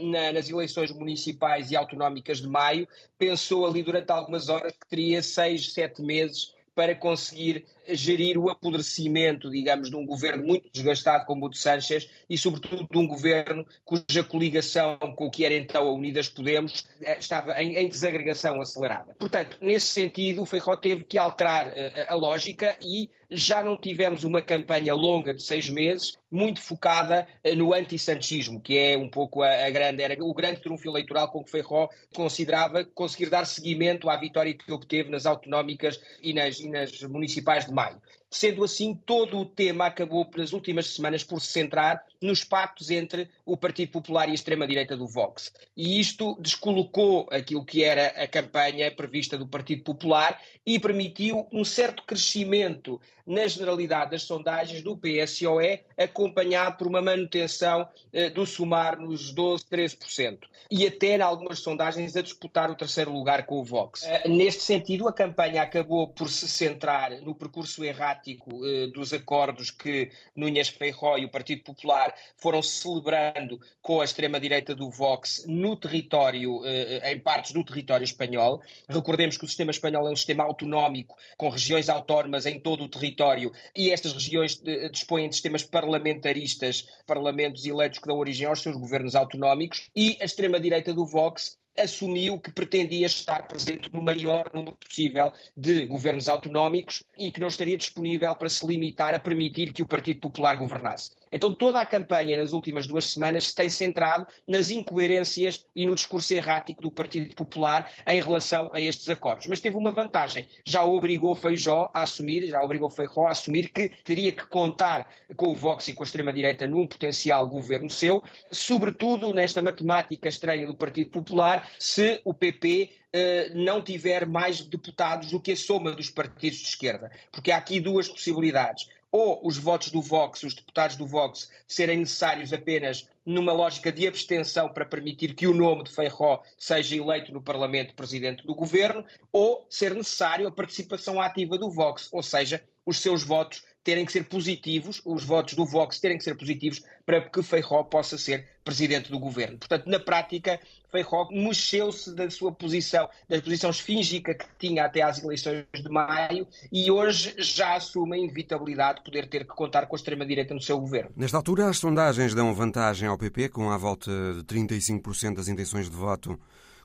na, 0.02 0.32
nas 0.32 0.50
eleições 0.50 0.92
municipais 0.92 1.70
e 1.70 1.76
autonómicas 1.76 2.42
de 2.42 2.46
maio, 2.46 2.86
pensou 3.16 3.66
ali 3.66 3.82
durante 3.82 4.10
algumas 4.10 4.50
horas 4.50 4.72
que 4.72 4.86
teria 4.86 5.22
seis, 5.22 5.72
sete 5.72 6.02
meses 6.02 6.52
para 6.74 6.94
conseguir 6.94 7.64
gerir 7.88 8.38
o 8.38 8.48
apodrecimento, 8.48 9.50
digamos, 9.50 9.90
de 9.90 9.96
um 9.96 10.06
governo 10.06 10.44
muito 10.44 10.70
desgastado 10.72 11.24
como 11.26 11.46
o 11.46 11.48
de 11.48 11.58
Sánchez 11.58 12.08
e, 12.28 12.36
sobretudo, 12.38 12.88
de 12.90 12.98
um 12.98 13.06
governo 13.06 13.66
cuja 13.84 14.24
coligação 14.24 14.98
com 15.16 15.26
o 15.26 15.30
que 15.30 15.44
era 15.44 15.54
então 15.54 15.86
a 15.86 15.92
Unidas 15.92 16.28
Podemos 16.28 16.86
eh, 17.00 17.18
estava 17.18 17.60
em, 17.62 17.76
em 17.76 17.88
desagregação 17.88 18.60
acelerada. 18.60 19.14
Portanto, 19.18 19.56
nesse 19.60 19.86
sentido, 19.86 20.42
o 20.42 20.46
Feijó 20.46 20.76
teve 20.76 21.04
que 21.04 21.18
alterar 21.18 21.68
a, 21.68 21.70
eh, 21.70 22.06
a 22.08 22.14
lógica 22.14 22.76
e 22.80 23.10
já 23.32 23.62
não 23.62 23.76
tivemos 23.76 24.24
uma 24.24 24.42
campanha 24.42 24.94
longa 24.94 25.32
de 25.32 25.42
seis 25.42 25.68
meses, 25.68 26.18
muito 26.30 26.60
focada 26.60 27.26
eh, 27.42 27.54
no 27.54 27.72
anti-sanchismo, 27.72 28.60
que 28.60 28.78
é 28.78 28.96
um 28.96 29.08
pouco 29.08 29.42
a, 29.42 29.66
a, 29.66 29.70
grande, 29.70 30.02
era 30.02 30.22
o 30.22 30.34
grande 30.34 30.60
trunfo 30.60 30.88
eleitoral 30.88 31.28
com 31.28 31.42
que 31.42 31.50
Feijó 31.50 31.88
considerava 32.14 32.84
conseguir 32.84 33.30
dar 33.30 33.46
seguimento 33.46 34.08
à 34.08 34.16
vitória 34.16 34.54
que 34.54 34.70
obteve 34.70 35.10
nas 35.10 35.26
autonómicas 35.26 36.00
e 36.22 36.32
nas, 36.32 36.60
e 36.60 36.68
nas 36.68 37.02
municipais 37.02 37.66
de 37.66 37.71
de 37.72 37.74
maio. 37.74 38.00
Sendo 38.32 38.64
assim, 38.64 38.94
todo 38.94 39.38
o 39.38 39.44
tema 39.44 39.84
acabou, 39.84 40.26
nas 40.34 40.54
últimas 40.54 40.86
semanas, 40.86 41.22
por 41.22 41.38
se 41.38 41.48
centrar 41.48 42.02
nos 42.18 42.42
pactos 42.42 42.90
entre 42.90 43.28
o 43.44 43.58
Partido 43.58 43.92
Popular 43.92 44.26
e 44.26 44.30
a 44.30 44.34
extrema-direita 44.34 44.96
do 44.96 45.06
Vox. 45.06 45.52
E 45.76 46.00
isto 46.00 46.38
descolocou 46.40 47.28
aquilo 47.30 47.62
que 47.62 47.84
era 47.84 48.06
a 48.06 48.26
campanha 48.26 48.90
prevista 48.90 49.36
do 49.36 49.46
Partido 49.46 49.82
Popular 49.82 50.40
e 50.64 50.78
permitiu 50.78 51.46
um 51.52 51.62
certo 51.62 52.04
crescimento 52.04 52.98
na 53.26 53.46
generalidade 53.46 54.12
das 54.12 54.22
sondagens 54.22 54.82
do 54.82 54.96
PSOE, 54.96 55.80
acompanhado 55.96 56.76
por 56.76 56.86
uma 56.86 57.00
manutenção 57.00 57.88
eh, 58.12 58.30
do 58.30 58.46
somar 58.46 58.98
nos 58.98 59.32
12, 59.32 59.64
13%. 59.64 60.38
E 60.70 60.86
até, 60.86 61.16
em 61.16 61.20
algumas 61.20 61.60
sondagens, 61.60 62.16
a 62.16 62.22
disputar 62.22 62.70
o 62.70 62.74
terceiro 62.74 63.12
lugar 63.12 63.46
com 63.46 63.60
o 63.60 63.64
Vox. 63.64 64.04
Eh, 64.04 64.28
neste 64.28 64.62
sentido, 64.62 65.06
a 65.06 65.12
campanha 65.12 65.62
acabou 65.62 66.08
por 66.08 66.28
se 66.28 66.48
centrar 66.48 67.20
no 67.20 67.34
percurso 67.34 67.84
eh, 68.30 68.86
dos 68.94 69.12
acordos 69.12 69.70
que 69.70 70.10
Núñez 70.36 70.68
Feijó 70.68 71.18
e 71.18 71.24
o 71.24 71.30
Partido 71.30 71.62
Popular 71.62 72.14
foram 72.36 72.62
celebrando 72.62 73.60
com 73.80 74.00
a 74.00 74.04
extrema-direita 74.04 74.74
do 74.74 74.90
Vox 74.90 75.44
no 75.46 75.76
território, 75.76 76.62
em 77.04 77.18
partes 77.18 77.52
do 77.52 77.64
território 77.64 78.04
espanhol. 78.04 78.62
Recordemos 78.88 79.36
que 79.36 79.44
o 79.44 79.48
sistema 79.48 79.70
espanhol 79.70 80.08
é 80.08 80.10
um 80.10 80.16
sistema 80.16 80.44
autonómico, 80.44 81.16
com 81.36 81.48
regiões 81.48 81.88
autónomas 81.88 82.46
em 82.46 82.60
todo 82.60 82.84
o 82.84 82.88
território, 82.88 83.52
e 83.74 83.90
estas 83.90 84.12
regiões 84.12 84.60
dispõem 84.90 85.28
de 85.28 85.34
sistemas 85.34 85.62
parlamentaristas, 85.62 86.86
parlamentos 87.06 87.66
eleitos 87.66 87.98
que 87.98 88.06
dão 88.06 88.18
origem 88.18 88.46
aos 88.46 88.60
seus 88.60 88.76
governos 88.76 89.14
autonómicos, 89.14 89.88
e 89.94 90.16
a 90.20 90.24
extrema-direita 90.24 90.94
do 90.94 91.04
Vox 91.04 91.58
assumiu 91.78 92.38
que 92.38 92.52
pretendia 92.52 93.06
estar 93.06 93.46
presente 93.46 93.92
no 93.92 94.02
maior 94.02 94.50
número 94.52 94.76
possível 94.76 95.32
de 95.56 95.86
governos 95.86 96.28
autonómicos 96.28 97.02
e 97.18 97.30
que 97.30 97.40
não 97.40 97.48
estaria 97.48 97.76
disponível 97.76 98.34
para 98.34 98.48
se 98.48 98.66
limitar 98.66 99.14
a 99.14 99.18
permitir 99.18 99.72
que 99.72 99.82
o 99.82 99.86
Partido 99.86 100.20
Popular 100.20 100.56
governasse. 100.56 101.10
Então 101.32 101.54
toda 101.54 101.80
a 101.80 101.86
campanha 101.86 102.36
nas 102.36 102.52
últimas 102.52 102.86
duas 102.86 103.06
semanas 103.06 103.48
se 103.48 103.54
tem 103.54 103.70
centrado 103.70 104.26
nas 104.46 104.70
incoerências 104.70 105.64
e 105.74 105.86
no 105.86 105.94
discurso 105.94 106.34
errático 106.34 106.82
do 106.82 106.90
Partido 106.90 107.34
Popular 107.34 107.90
em 108.06 108.20
relação 108.20 108.70
a 108.74 108.80
estes 108.80 109.08
acordos. 109.08 109.46
Mas 109.46 109.60
teve 109.60 109.76
uma 109.76 109.90
vantagem, 109.90 110.46
já 110.66 110.84
obrigou 110.84 111.34
Feijó 111.34 111.90
a 111.94 112.02
assumir, 112.02 112.46
já 112.46 112.62
obrigou 112.62 112.90
Feijó 112.90 113.26
a 113.26 113.30
assumir 113.30 113.70
que 113.70 113.88
teria 114.04 114.30
que 114.30 114.46
contar 114.46 115.08
com 115.34 115.48
o 115.48 115.54
Vox 115.54 115.88
e 115.88 115.94
com 115.94 116.02
a 116.02 116.06
extrema-direita 116.06 116.66
num 116.66 116.86
potencial 116.86 117.48
governo 117.48 117.88
seu, 117.88 118.22
sobretudo 118.50 119.32
nesta 119.32 119.62
matemática 119.62 120.28
estranha 120.28 120.66
do 120.66 120.74
Partido 120.74 121.10
Popular, 121.10 121.61
se 121.78 122.20
o 122.24 122.34
PP 122.34 122.90
Uh, 123.14 123.14
eh, 123.14 123.50
não 123.54 123.82
tiver 123.82 124.24
mais 124.24 124.62
deputados 124.62 125.30
do 125.30 125.38
que 125.38 125.52
a 125.52 125.56
soma 125.56 125.92
dos 125.92 126.08
partidos 126.08 126.60
de 126.60 126.68
esquerda. 126.68 127.10
Porque 127.30 127.52
há 127.52 127.58
aqui 127.58 127.78
duas 127.78 128.08
possibilidades 128.08 128.88
ou 129.12 129.46
os 129.46 129.58
votos 129.58 129.90
do 129.90 130.00
Vox, 130.00 130.42
os 130.42 130.54
deputados 130.54 130.96
do 130.96 131.06
Vox, 131.06 131.50
serem 131.68 131.98
necessários 131.98 132.50
apenas 132.50 133.06
numa 133.26 133.52
lógica 133.52 133.92
de 133.92 134.08
abstenção 134.08 134.70
para 134.70 134.86
permitir 134.86 135.34
que 135.34 135.46
o 135.46 135.52
nome 135.52 135.84
de 135.84 135.92
Feijó 135.92 136.42
seja 136.56 136.96
eleito 136.96 137.30
no 137.30 137.42
Parlamento 137.42 137.94
Presidente 137.94 138.44
do 138.46 138.54
Governo, 138.54 139.04
ou 139.30 139.66
ser 139.68 139.94
necessário 139.94 140.48
a 140.48 140.50
participação 140.50 141.20
ativa 141.20 141.58
do 141.58 141.70
Vox, 141.70 142.08
ou 142.10 142.22
seja, 142.22 142.64
os 142.86 142.98
seus 142.98 143.22
votos 143.22 143.62
terem 143.84 144.04
que 144.04 144.12
ser 144.12 144.24
positivos, 144.24 145.02
os 145.04 145.24
votos 145.24 145.54
do 145.54 145.66
Vox 145.66 145.98
terem 145.98 146.16
que 146.16 146.24
ser 146.24 146.36
positivos 146.36 146.82
para 147.04 147.20
que 147.20 147.42
Feijó 147.42 147.82
possa 147.82 148.16
ser 148.16 148.46
presidente 148.64 149.10
do 149.10 149.18
governo. 149.18 149.58
Portanto, 149.58 149.86
na 149.88 149.98
prática, 149.98 150.60
Feijó 150.90 151.28
mexeu-se 151.32 152.14
da 152.14 152.30
sua 152.30 152.52
posição, 152.52 153.08
da 153.28 153.40
posição 153.40 153.70
esfíngica 153.70 154.34
que 154.34 154.44
tinha 154.58 154.84
até 154.84 155.02
às 155.02 155.22
eleições 155.22 155.64
de 155.74 155.88
maio 155.88 156.46
e 156.70 156.90
hoje 156.90 157.34
já 157.38 157.74
assume 157.74 158.16
a 158.16 158.18
inevitabilidade 158.18 158.98
de 158.98 159.04
poder 159.04 159.28
ter 159.28 159.40
que 159.40 159.54
contar 159.54 159.86
com 159.86 159.96
a 159.96 159.98
extrema-direita 159.98 160.54
no 160.54 160.60
seu 160.60 160.78
governo. 160.78 161.10
Nesta 161.16 161.36
altura, 161.36 161.68
as 161.68 161.78
sondagens 161.78 162.34
dão 162.34 162.54
vantagem 162.54 163.08
ao 163.08 163.18
PP, 163.18 163.48
com 163.48 163.70
a 163.70 163.76
volta 163.76 164.10
de 164.34 164.42
35% 164.44 165.34
das 165.34 165.48
intenções 165.48 165.90
de 165.90 165.96
voto 165.96 166.38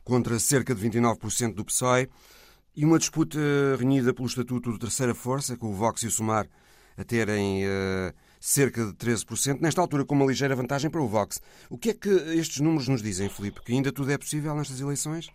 contra 0.04 0.40
cerca 0.40 0.74
de 0.74 0.90
29% 0.90 1.54
do 1.54 1.66
PSOE, 1.66 2.10
e 2.76 2.86
uma 2.86 3.00
disputa 3.00 3.38
renhida 3.78 4.14
pelo 4.14 4.28
estatuto 4.28 4.72
de 4.72 4.80
terceira 4.80 5.14
força, 5.14 5.58
com 5.58 5.68
o 5.68 5.74
Vox 5.74 6.04
e 6.04 6.08
o 6.08 6.12
Sumar 6.12 6.48
a 6.98 7.04
terem 7.04 7.66
uh, 7.66 8.14
cerca 8.40 8.86
de 8.86 8.94
13%, 8.94 9.60
nesta 9.62 9.82
altura 9.82 10.06
com 10.06 10.16
uma 10.16 10.26
ligeira 10.26 10.56
vantagem 10.56 10.90
para 10.90 11.02
o 11.02 11.08
Vox. 11.08 11.40
O 11.70 11.78
que 11.78 11.90
é 11.90 11.94
que 11.94 12.10
estes 12.10 12.60
números 12.60 12.88
nos 12.88 13.02
dizem, 13.02 13.30
Filipe? 13.30 13.62
Que 13.62 13.74
ainda 13.74 13.92
tudo 13.92 14.12
é 14.12 14.18
possível 14.18 14.56
nestas 14.56 14.82
eleições? 14.82 15.30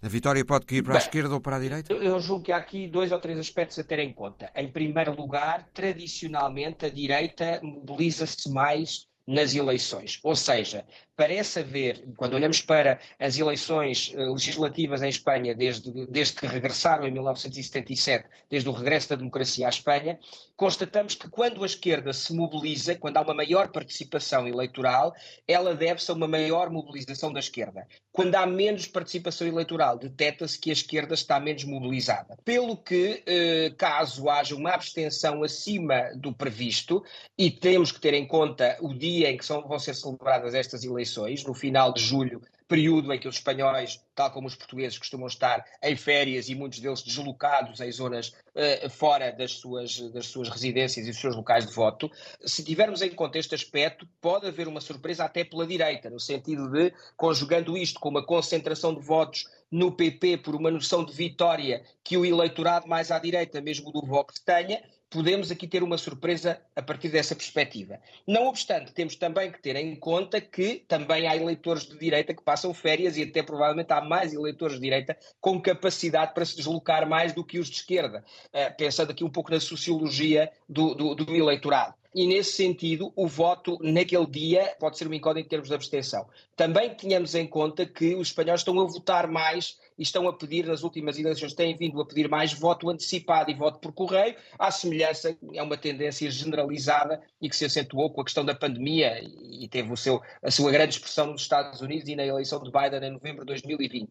A 0.00 0.08
vitória 0.08 0.44
pode 0.44 0.64
cair 0.64 0.82
para 0.82 0.92
Bem, 0.92 1.02
a 1.02 1.04
esquerda 1.04 1.34
ou 1.34 1.40
para 1.40 1.56
a 1.56 1.60
direita? 1.60 1.92
Eu 1.92 2.20
julgo 2.20 2.44
que 2.44 2.52
há 2.52 2.56
aqui 2.56 2.86
dois 2.86 3.10
ou 3.10 3.18
três 3.18 3.38
aspectos 3.38 3.78
a 3.78 3.84
ter 3.84 3.98
em 3.98 4.12
conta. 4.12 4.50
Em 4.54 4.70
primeiro 4.70 5.14
lugar, 5.14 5.68
tradicionalmente 5.74 6.86
a 6.86 6.88
direita 6.88 7.58
mobiliza-se 7.62 8.48
mais 8.50 9.08
nas 9.26 9.54
eleições. 9.54 10.20
Ou 10.22 10.36
seja, 10.36 10.84
parece 11.18 11.58
haver, 11.58 12.04
quando 12.16 12.34
olhamos 12.34 12.62
para 12.62 13.00
as 13.18 13.36
eleições 13.36 14.12
eh, 14.14 14.24
legislativas 14.24 15.02
em 15.02 15.08
Espanha, 15.08 15.52
desde, 15.52 16.06
desde 16.06 16.34
que 16.34 16.46
regressaram 16.46 17.08
em 17.08 17.10
1977, 17.10 18.28
desde 18.48 18.68
o 18.68 18.72
regresso 18.72 19.08
da 19.08 19.16
democracia 19.16 19.66
à 19.66 19.68
Espanha, 19.68 20.16
constatamos 20.56 21.16
que 21.16 21.28
quando 21.28 21.64
a 21.64 21.66
esquerda 21.66 22.12
se 22.12 22.32
mobiliza, 22.32 22.94
quando 22.94 23.16
há 23.16 23.22
uma 23.22 23.34
maior 23.34 23.66
participação 23.72 24.46
eleitoral, 24.46 25.12
ela 25.46 25.74
deve-se 25.74 26.08
a 26.08 26.14
uma 26.14 26.28
maior 26.28 26.70
mobilização 26.70 27.32
da 27.32 27.40
esquerda. 27.40 27.84
Quando 28.12 28.36
há 28.36 28.46
menos 28.46 28.86
participação 28.86 29.48
eleitoral, 29.48 29.98
detecta-se 29.98 30.56
que 30.56 30.70
a 30.70 30.72
esquerda 30.72 31.14
está 31.14 31.40
menos 31.40 31.64
mobilizada. 31.64 32.38
Pelo 32.44 32.76
que, 32.76 33.24
eh, 33.26 33.72
caso 33.76 34.30
haja 34.30 34.54
uma 34.54 34.70
abstenção 34.70 35.42
acima 35.42 36.12
do 36.14 36.32
previsto, 36.32 37.02
e 37.36 37.50
temos 37.50 37.90
que 37.90 38.00
ter 38.00 38.14
em 38.14 38.26
conta 38.26 38.76
o 38.80 38.94
dia 38.94 39.30
em 39.30 39.36
que 39.36 39.44
são, 39.44 39.66
vão 39.66 39.80
ser 39.80 39.94
celebradas 39.94 40.54
estas 40.54 40.84
eleições, 40.84 41.07
eleições, 41.08 41.44
no 41.44 41.54
final 41.54 41.92
de 41.92 42.02
julho, 42.02 42.42
período 42.66 43.10
em 43.12 43.18
que 43.18 43.26
os 43.26 43.36
espanhóis, 43.36 43.98
tal 44.14 44.30
como 44.30 44.46
os 44.46 44.54
portugueses, 44.54 44.98
costumam 44.98 45.26
estar 45.26 45.64
em 45.82 45.96
férias 45.96 46.50
e 46.50 46.54
muitos 46.54 46.80
deles 46.80 47.02
deslocados 47.02 47.80
em 47.80 47.90
zonas 47.90 48.28
uh, 48.28 48.90
fora 48.90 49.32
das 49.32 49.52
suas, 49.52 49.98
das 50.12 50.26
suas 50.26 50.50
residências 50.50 51.06
e 51.06 51.10
dos 51.10 51.18
seus 51.18 51.34
locais 51.34 51.66
de 51.66 51.72
voto. 51.72 52.10
Se 52.44 52.62
tivermos 52.62 53.00
em 53.00 53.08
conta 53.10 53.38
este 53.38 53.54
aspecto, 53.54 54.06
pode 54.20 54.46
haver 54.46 54.68
uma 54.68 54.82
surpresa 54.82 55.24
até 55.24 55.44
pela 55.44 55.66
direita, 55.66 56.10
no 56.10 56.20
sentido 56.20 56.70
de, 56.70 56.92
conjugando 57.16 57.76
isto 57.76 57.98
com 57.98 58.10
uma 58.10 58.24
concentração 58.24 58.94
de 58.94 59.00
votos 59.00 59.48
no 59.70 59.90
PP 59.92 60.38
por 60.38 60.54
uma 60.54 60.70
noção 60.70 61.04
de 61.04 61.12
vitória 61.14 61.82
que 62.04 62.18
o 62.18 62.24
eleitorado 62.24 62.86
mais 62.86 63.10
à 63.10 63.18
direita, 63.18 63.62
mesmo 63.62 63.90
do 63.90 64.02
Vox, 64.02 64.38
tenha, 64.40 64.82
podemos 65.10 65.50
aqui 65.50 65.66
ter 65.66 65.82
uma 65.82 65.96
surpresa 65.96 66.60
a 66.76 66.82
partir 66.82 67.08
dessa 67.08 67.34
perspectiva. 67.34 67.98
Não 68.26 68.46
obstante, 68.46 68.92
temos 68.92 69.16
também 69.16 69.50
que 69.50 69.60
ter 69.60 69.76
em 69.76 69.94
conta 69.96 70.40
que 70.40 70.84
também 70.86 71.26
há 71.26 71.36
eleitores 71.36 71.86
de 71.86 71.98
direita 71.98 72.34
que 72.34 72.42
passam 72.42 72.74
férias 72.74 73.16
e 73.16 73.22
até 73.22 73.42
provavelmente 73.42 73.92
há 73.92 74.00
mais 74.00 74.32
eleitores 74.32 74.76
de 74.76 74.82
direita 74.82 75.16
com 75.40 75.60
capacidade 75.60 76.34
para 76.34 76.44
se 76.44 76.56
deslocar 76.56 77.08
mais 77.08 77.32
do 77.32 77.44
que 77.44 77.58
os 77.58 77.68
de 77.68 77.76
esquerda, 77.76 78.24
uh, 78.48 78.76
pensando 78.76 79.10
aqui 79.10 79.24
um 79.24 79.30
pouco 79.30 79.50
na 79.50 79.60
sociologia 79.60 80.50
do, 80.68 80.94
do, 80.94 81.14
do 81.14 81.34
eleitorado. 81.34 81.94
E, 82.14 82.26
nesse 82.26 82.52
sentido, 82.52 83.12
o 83.14 83.26
voto 83.26 83.78
naquele 83.80 84.26
dia 84.26 84.74
pode 84.78 84.96
ser 84.96 85.06
uma 85.06 85.16
incógnita 85.16 85.46
em 85.46 85.50
termos 85.50 85.68
de 85.68 85.74
abstenção. 85.74 86.26
Também 86.56 86.94
tínhamos 86.94 87.34
em 87.34 87.46
conta 87.46 87.86
que 87.86 88.14
os 88.14 88.28
espanhóis 88.28 88.60
estão 88.60 88.78
a 88.80 88.84
votar 88.84 89.28
mais 89.28 89.76
e 89.98 90.02
estão 90.02 90.28
a 90.28 90.32
pedir, 90.32 90.64
nas 90.64 90.82
últimas 90.82 91.18
eleições, 91.18 91.52
têm 91.52 91.76
vindo 91.76 92.00
a 92.00 92.06
pedir 92.06 92.28
mais 92.28 92.52
voto 92.52 92.88
antecipado 92.88 93.50
e 93.50 93.54
voto 93.54 93.80
por 93.80 93.92
correio, 93.92 94.36
à 94.58 94.70
semelhança, 94.70 95.36
é 95.52 95.62
uma 95.62 95.76
tendência 95.76 96.30
generalizada 96.30 97.20
e 97.42 97.48
que 97.48 97.56
se 97.56 97.64
acentuou 97.64 98.10
com 98.10 98.20
a 98.20 98.24
questão 98.24 98.44
da 98.44 98.54
pandemia 98.54 99.20
e 99.22 99.66
teve 99.68 99.92
o 99.92 99.96
seu, 99.96 100.22
a 100.42 100.50
sua 100.50 100.70
grande 100.70 100.94
expressão 100.94 101.26
nos 101.26 101.42
Estados 101.42 101.80
Unidos 101.80 102.08
e 102.08 102.14
na 102.14 102.24
eleição 102.24 102.62
de 102.62 102.70
Biden 102.70 103.08
em 103.08 103.12
novembro 103.12 103.40
de 103.40 103.46
2020. 103.46 104.04
Um, 104.04 104.08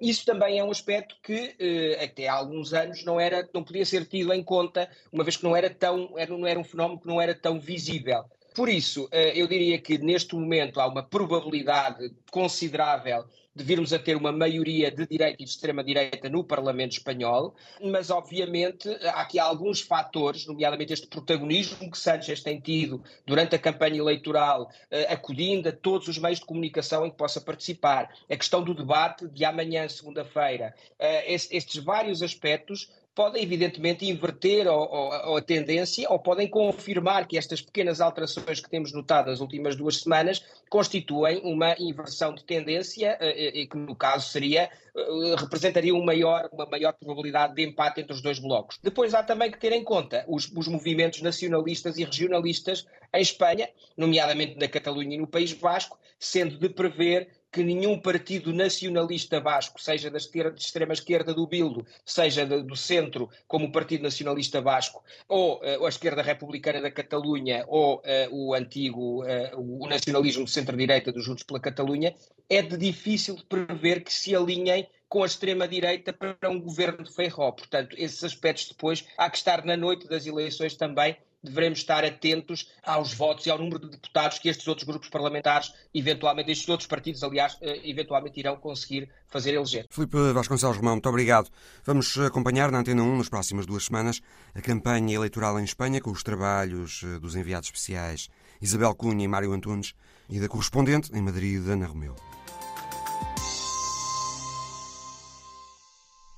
isso 0.00 0.24
também 0.24 0.58
é 0.58 0.64
um 0.64 0.70
aspecto 0.70 1.14
que 1.22 1.54
uh, 1.60 2.04
até 2.04 2.26
há 2.26 2.34
alguns 2.34 2.74
anos 2.74 3.04
não, 3.04 3.20
era, 3.20 3.48
não 3.54 3.62
podia 3.62 3.84
ser 3.84 4.04
tido 4.06 4.32
em 4.32 4.42
conta, 4.42 4.90
uma 5.12 5.22
vez 5.22 5.36
que 5.36 5.44
não 5.44 5.54
era 5.54 5.70
tão, 5.70 6.18
era, 6.18 6.36
não 6.36 6.46
era 6.46 6.58
um 6.58 6.64
fenómeno 6.64 7.00
que 7.00 7.06
não 7.06 7.20
era 7.22 7.34
tão 7.34 7.58
visível. 7.60 8.24
Por 8.54 8.68
isso, 8.68 9.08
eh, 9.10 9.32
eu 9.34 9.46
diria 9.46 9.78
que 9.78 9.96
neste 9.96 10.34
momento 10.34 10.78
há 10.78 10.86
uma 10.86 11.02
probabilidade 11.02 12.14
considerável 12.30 13.24
de 13.54 13.64
virmos 13.64 13.92
a 13.92 13.98
ter 13.98 14.16
uma 14.16 14.32
maioria 14.32 14.90
de 14.90 15.06
direita 15.06 15.42
e 15.42 15.44
de 15.44 15.50
extrema-direita 15.50 16.28
no 16.28 16.42
Parlamento 16.42 16.92
espanhol, 16.92 17.54
mas 17.82 18.10
obviamente 18.10 18.88
há 19.04 19.20
aqui 19.20 19.38
alguns 19.38 19.80
fatores, 19.80 20.46
nomeadamente 20.46 20.92
este 20.92 21.06
protagonismo 21.06 21.90
que 21.90 21.98
Sánchez 21.98 22.42
tem 22.42 22.58
tido 22.60 23.02
durante 23.26 23.54
a 23.54 23.58
campanha 23.58 23.98
eleitoral, 23.98 24.70
eh, 24.90 25.06
acudindo 25.12 25.68
a 25.68 25.72
todos 25.72 26.08
os 26.08 26.18
meios 26.18 26.40
de 26.40 26.46
comunicação 26.46 27.06
em 27.06 27.10
que 27.10 27.16
possa 27.16 27.40
participar, 27.40 28.10
a 28.30 28.36
questão 28.36 28.62
do 28.62 28.74
debate 28.74 29.28
de 29.28 29.44
amanhã, 29.44 29.86
segunda-feira, 29.86 30.74
eh, 30.98 31.34
estes 31.34 31.76
vários 31.82 32.22
aspectos 32.22 32.90
podem 33.14 33.42
evidentemente 33.42 34.08
inverter 34.08 34.66
a 34.68 35.40
tendência 35.42 36.08
ou 36.10 36.18
podem 36.18 36.48
confirmar 36.48 37.26
que 37.26 37.36
estas 37.36 37.60
pequenas 37.60 38.00
alterações 38.00 38.60
que 38.60 38.70
temos 38.70 38.92
notado 38.92 39.26
nas 39.30 39.40
últimas 39.40 39.76
duas 39.76 39.98
semanas 39.98 40.42
constituem 40.70 41.40
uma 41.44 41.74
inversão 41.78 42.34
de 42.34 42.42
tendência 42.44 43.18
eh, 43.20 43.48
eh, 43.48 43.60
e 43.60 43.66
que 43.66 43.76
no 43.76 43.94
caso 43.94 44.30
seria 44.30 44.70
eh, 44.96 45.34
representaria 45.36 45.94
um 45.94 46.02
maior, 46.02 46.48
uma 46.52 46.64
maior 46.64 46.94
probabilidade 46.94 47.54
de 47.54 47.62
empate 47.62 48.00
entre 48.00 48.14
os 48.14 48.22
dois 48.22 48.38
blocos. 48.38 48.78
Depois 48.82 49.12
há 49.12 49.22
também 49.22 49.50
que 49.50 49.58
ter 49.58 49.72
em 49.72 49.84
conta 49.84 50.24
os, 50.26 50.50
os 50.56 50.66
movimentos 50.66 51.20
nacionalistas 51.20 51.98
e 51.98 52.04
regionalistas 52.04 52.86
em 53.14 53.20
Espanha, 53.20 53.68
nomeadamente 53.96 54.56
na 54.58 54.68
Catalunha 54.68 55.16
e 55.16 55.18
no 55.18 55.26
País 55.26 55.52
Vasco, 55.52 55.98
sendo 56.18 56.58
de 56.58 56.70
prever 56.70 57.28
que 57.52 57.62
nenhum 57.62 57.98
partido 57.98 58.50
nacionalista 58.50 59.38
basco, 59.38 59.80
seja 59.80 60.10
da 60.10 60.16
extrema 60.16 60.94
esquerda 60.94 61.34
do 61.34 61.46
Bildo, 61.46 61.86
seja 62.04 62.46
do 62.46 62.74
centro, 62.74 63.28
como 63.46 63.66
o 63.66 63.72
Partido 63.72 64.02
Nacionalista 64.02 64.62
Basco, 64.62 65.04
ou 65.28 65.60
uh, 65.60 65.84
a 65.84 65.88
esquerda 65.90 66.22
republicana 66.22 66.80
da 66.80 66.90
Catalunha, 66.90 67.64
ou 67.68 67.96
uh, 67.96 68.02
o 68.30 68.54
antigo 68.54 69.22
uh, 69.22 69.82
o 69.82 69.86
nacionalismo 69.86 70.46
de 70.46 70.50
centro-direita 70.50 71.12
dos 71.12 71.24
Juntos 71.24 71.44
pela 71.44 71.60
Catalunha, 71.60 72.14
é 72.48 72.62
de 72.62 72.78
difícil 72.78 73.36
de 73.36 73.44
prever 73.44 74.02
que 74.02 74.12
se 74.12 74.34
alinhem 74.34 74.88
com 75.06 75.22
a 75.22 75.26
extrema-direita 75.26 76.10
para 76.10 76.48
um 76.48 76.58
governo 76.58 77.04
de 77.04 77.12
Feijó. 77.12 77.52
Portanto, 77.52 77.94
esses 77.98 78.24
aspectos 78.24 78.68
depois 78.68 79.04
há 79.18 79.28
que 79.28 79.36
estar 79.36 79.62
na 79.62 79.76
noite 79.76 80.08
das 80.08 80.26
eleições 80.26 80.74
também 80.74 81.18
devemos 81.42 81.80
estar 81.80 82.04
atentos 82.04 82.68
aos 82.82 83.12
votos 83.12 83.46
e 83.46 83.50
ao 83.50 83.58
número 83.58 83.78
de 83.78 83.90
deputados 83.90 84.38
que 84.38 84.48
estes 84.48 84.66
outros 84.68 84.86
grupos 84.86 85.08
parlamentares, 85.08 85.72
eventualmente, 85.92 86.50
estes 86.50 86.68
outros 86.68 86.86
partidos, 86.86 87.22
aliás, 87.22 87.56
eh, 87.60 87.80
eventualmente 87.84 88.38
irão 88.38 88.56
conseguir 88.56 89.08
fazer 89.28 89.54
eleger. 89.54 89.86
Filipe 89.90 90.32
Vasconcelos 90.32 90.76
Romão, 90.76 90.94
muito 90.94 91.08
obrigado. 91.08 91.50
Vamos 91.84 92.16
acompanhar 92.18 92.70
na 92.70 92.78
Antena 92.78 93.02
1, 93.02 93.18
nas 93.18 93.28
próximas 93.28 93.66
duas 93.66 93.84
semanas, 93.84 94.20
a 94.54 94.60
campanha 94.60 95.14
eleitoral 95.14 95.58
em 95.58 95.64
Espanha, 95.64 96.00
com 96.00 96.10
os 96.10 96.22
trabalhos 96.22 97.02
eh, 97.02 97.18
dos 97.18 97.34
enviados 97.34 97.68
especiais 97.68 98.28
Isabel 98.60 98.94
Cunha 98.94 99.24
e 99.24 99.28
Mário 99.28 99.52
Antunes 99.52 99.94
e 100.30 100.38
da 100.38 100.48
correspondente 100.48 101.10
em 101.12 101.20
Madrid, 101.20 101.66
Ana 101.68 101.86
Romeu. 101.86 102.14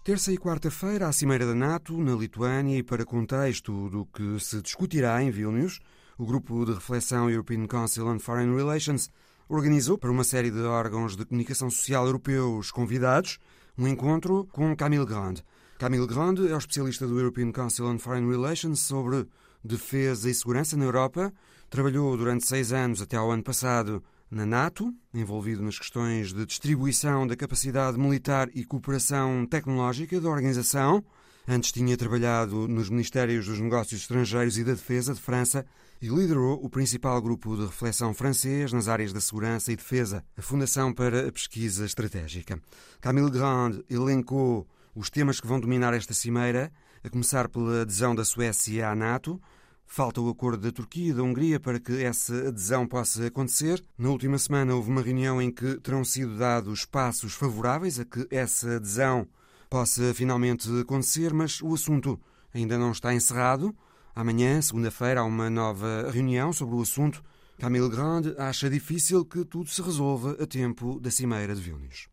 Terça 0.05 0.31
e 0.31 0.37
quarta-feira, 0.37 1.09
à 1.09 1.13
Cimeira 1.13 1.47
da 1.47 1.55
NATO, 1.55 1.97
na 1.97 2.15
Lituânia, 2.15 2.77
e 2.77 2.83
para 2.83 3.07
contexto 3.07 3.89
do 3.89 4.05
que 4.05 4.39
se 4.39 4.61
discutirá 4.61 5.23
em 5.23 5.31
Vilnius, 5.31 5.81
o 6.19 6.27
grupo 6.27 6.67
de 6.67 6.75
reflexão 6.75 7.31
European 7.31 7.67
Council 7.67 8.07
on 8.07 8.19
Foreign 8.19 8.55
Relations 8.55 9.09
organizou 9.49 9.97
para 9.97 10.11
uma 10.11 10.23
série 10.23 10.51
de 10.51 10.61
órgãos 10.61 11.17
de 11.17 11.25
comunicação 11.25 11.71
social 11.71 12.05
europeus 12.05 12.71
convidados 12.71 13.39
um 13.79 13.89
encontro 13.89 14.47
com 14.53 14.77
Camille 14.77 15.07
Grand. 15.07 15.37
Camille 15.79 16.07
Grand 16.07 16.35
é 16.37 16.55
o 16.55 16.59
especialista 16.59 17.07
do 17.07 17.19
European 17.19 17.51
Council 17.51 17.87
on 17.87 17.99
Foreign 17.99 18.31
Relations 18.31 18.81
sobre 18.81 19.27
defesa 19.65 20.29
e 20.29 20.35
segurança 20.35 20.77
na 20.77 20.85
Europa. 20.85 21.33
Trabalhou 21.71 22.15
durante 22.15 22.47
seis 22.47 22.75
anos 22.75 23.01
até 23.01 23.17
ao 23.17 23.31
ano 23.31 23.43
passado 23.43 24.05
na 24.31 24.45
NATO, 24.45 24.93
envolvido 25.13 25.63
nas 25.63 25.79
questões 25.79 26.33
de 26.33 26.45
distribuição 26.47 27.27
da 27.27 27.37
capacidade 27.37 27.99
militar 27.99 28.49
e 28.55 28.65
cooperação 28.65 29.47
tecnológica 29.47 30.21
da 30.21 30.29
organização. 30.29 31.05
Antes 31.47 31.73
tinha 31.73 31.97
trabalhado 31.97 32.67
nos 32.67 32.89
Ministérios 32.89 33.47
dos 33.47 33.61
Negócios 33.61 34.01
Estrangeiros 34.01 34.57
e 34.57 34.65
da 34.65 34.73
Defesa 34.73 35.13
de 35.13 35.21
França 35.21 35.67
e 36.01 36.09
liderou 36.09 36.63
o 36.63 36.69
principal 36.69 37.21
grupo 37.21 37.57
de 37.57 37.67
reflexão 37.67 38.13
francês 38.13 38.73
nas 38.73 38.89
áreas 38.89 39.13
da 39.13 39.21
segurança 39.21 39.73
e 39.73 39.77
defesa, 39.77 40.25
a 40.37 40.43
Fundação 40.43 40.93
para 40.93 41.29
a 41.29 41.33
Pesquisa 41.33 41.85
Estratégica. 41.85 42.61
Camille 43.01 43.31
Grand 43.31 43.83
elencou 43.89 44.67
os 44.95 45.11
temas 45.11 45.41
que 45.41 45.47
vão 45.47 45.61
dominar 45.61 45.95
esta 45.95 46.15
cimeira, 46.15 46.73
a 47.03 47.09
começar 47.09 47.49
pela 47.49 47.83
adesão 47.83 48.15
da 48.15 48.25
Suécia 48.25 48.89
à 48.89 48.95
NATO, 48.95 49.41
Falta 49.87 50.21
o 50.21 50.29
acordo 50.29 50.63
da 50.63 50.73
Turquia 50.73 51.11
e 51.11 51.15
da 51.15 51.23
Hungria 51.23 51.61
para 51.61 51.79
que 51.79 52.03
essa 52.03 52.49
adesão 52.49 52.87
possa 52.87 53.27
acontecer. 53.27 53.85
Na 53.97 54.09
última 54.09 54.39
semana 54.39 54.75
houve 54.75 54.91
uma 54.91 55.03
reunião 55.03 55.41
em 55.41 55.51
que 55.51 55.77
terão 55.81 56.05
sido 56.05 56.37
dados 56.37 56.85
passos 56.85 57.35
favoráveis 57.35 58.01
a 58.01 58.05
que 58.05 58.27
essa 58.31 58.77
adesão 58.77 59.27
possa 59.71 60.13
finalmente 60.15 60.69
acontecer, 60.81 61.33
mas 61.33 61.61
o 61.63 61.75
assunto 61.75 62.21
ainda 62.53 62.79
não 62.79 62.93
está 62.93 63.15
encerrado. 63.15 63.75
Amanhã, 64.15 64.61
segunda-feira, 64.63 65.21
há 65.21 65.25
uma 65.25 65.51
nova 65.51 66.11
reunião 66.11 66.53
sobre 66.53 66.77
o 66.77 66.83
assunto 66.83 67.23
Camille 67.59 67.89
Grande 67.89 68.35
acha 68.37 68.69
difícil 68.69 69.25
que 69.25 69.45
tudo 69.45 69.71
se 69.71 69.81
resolva 69.81 70.37
a 70.41 70.47
tempo 70.47 70.99
da 71.01 71.11
Cimeira 71.11 71.55
de 71.55 71.61
Vilnius. 71.61 72.09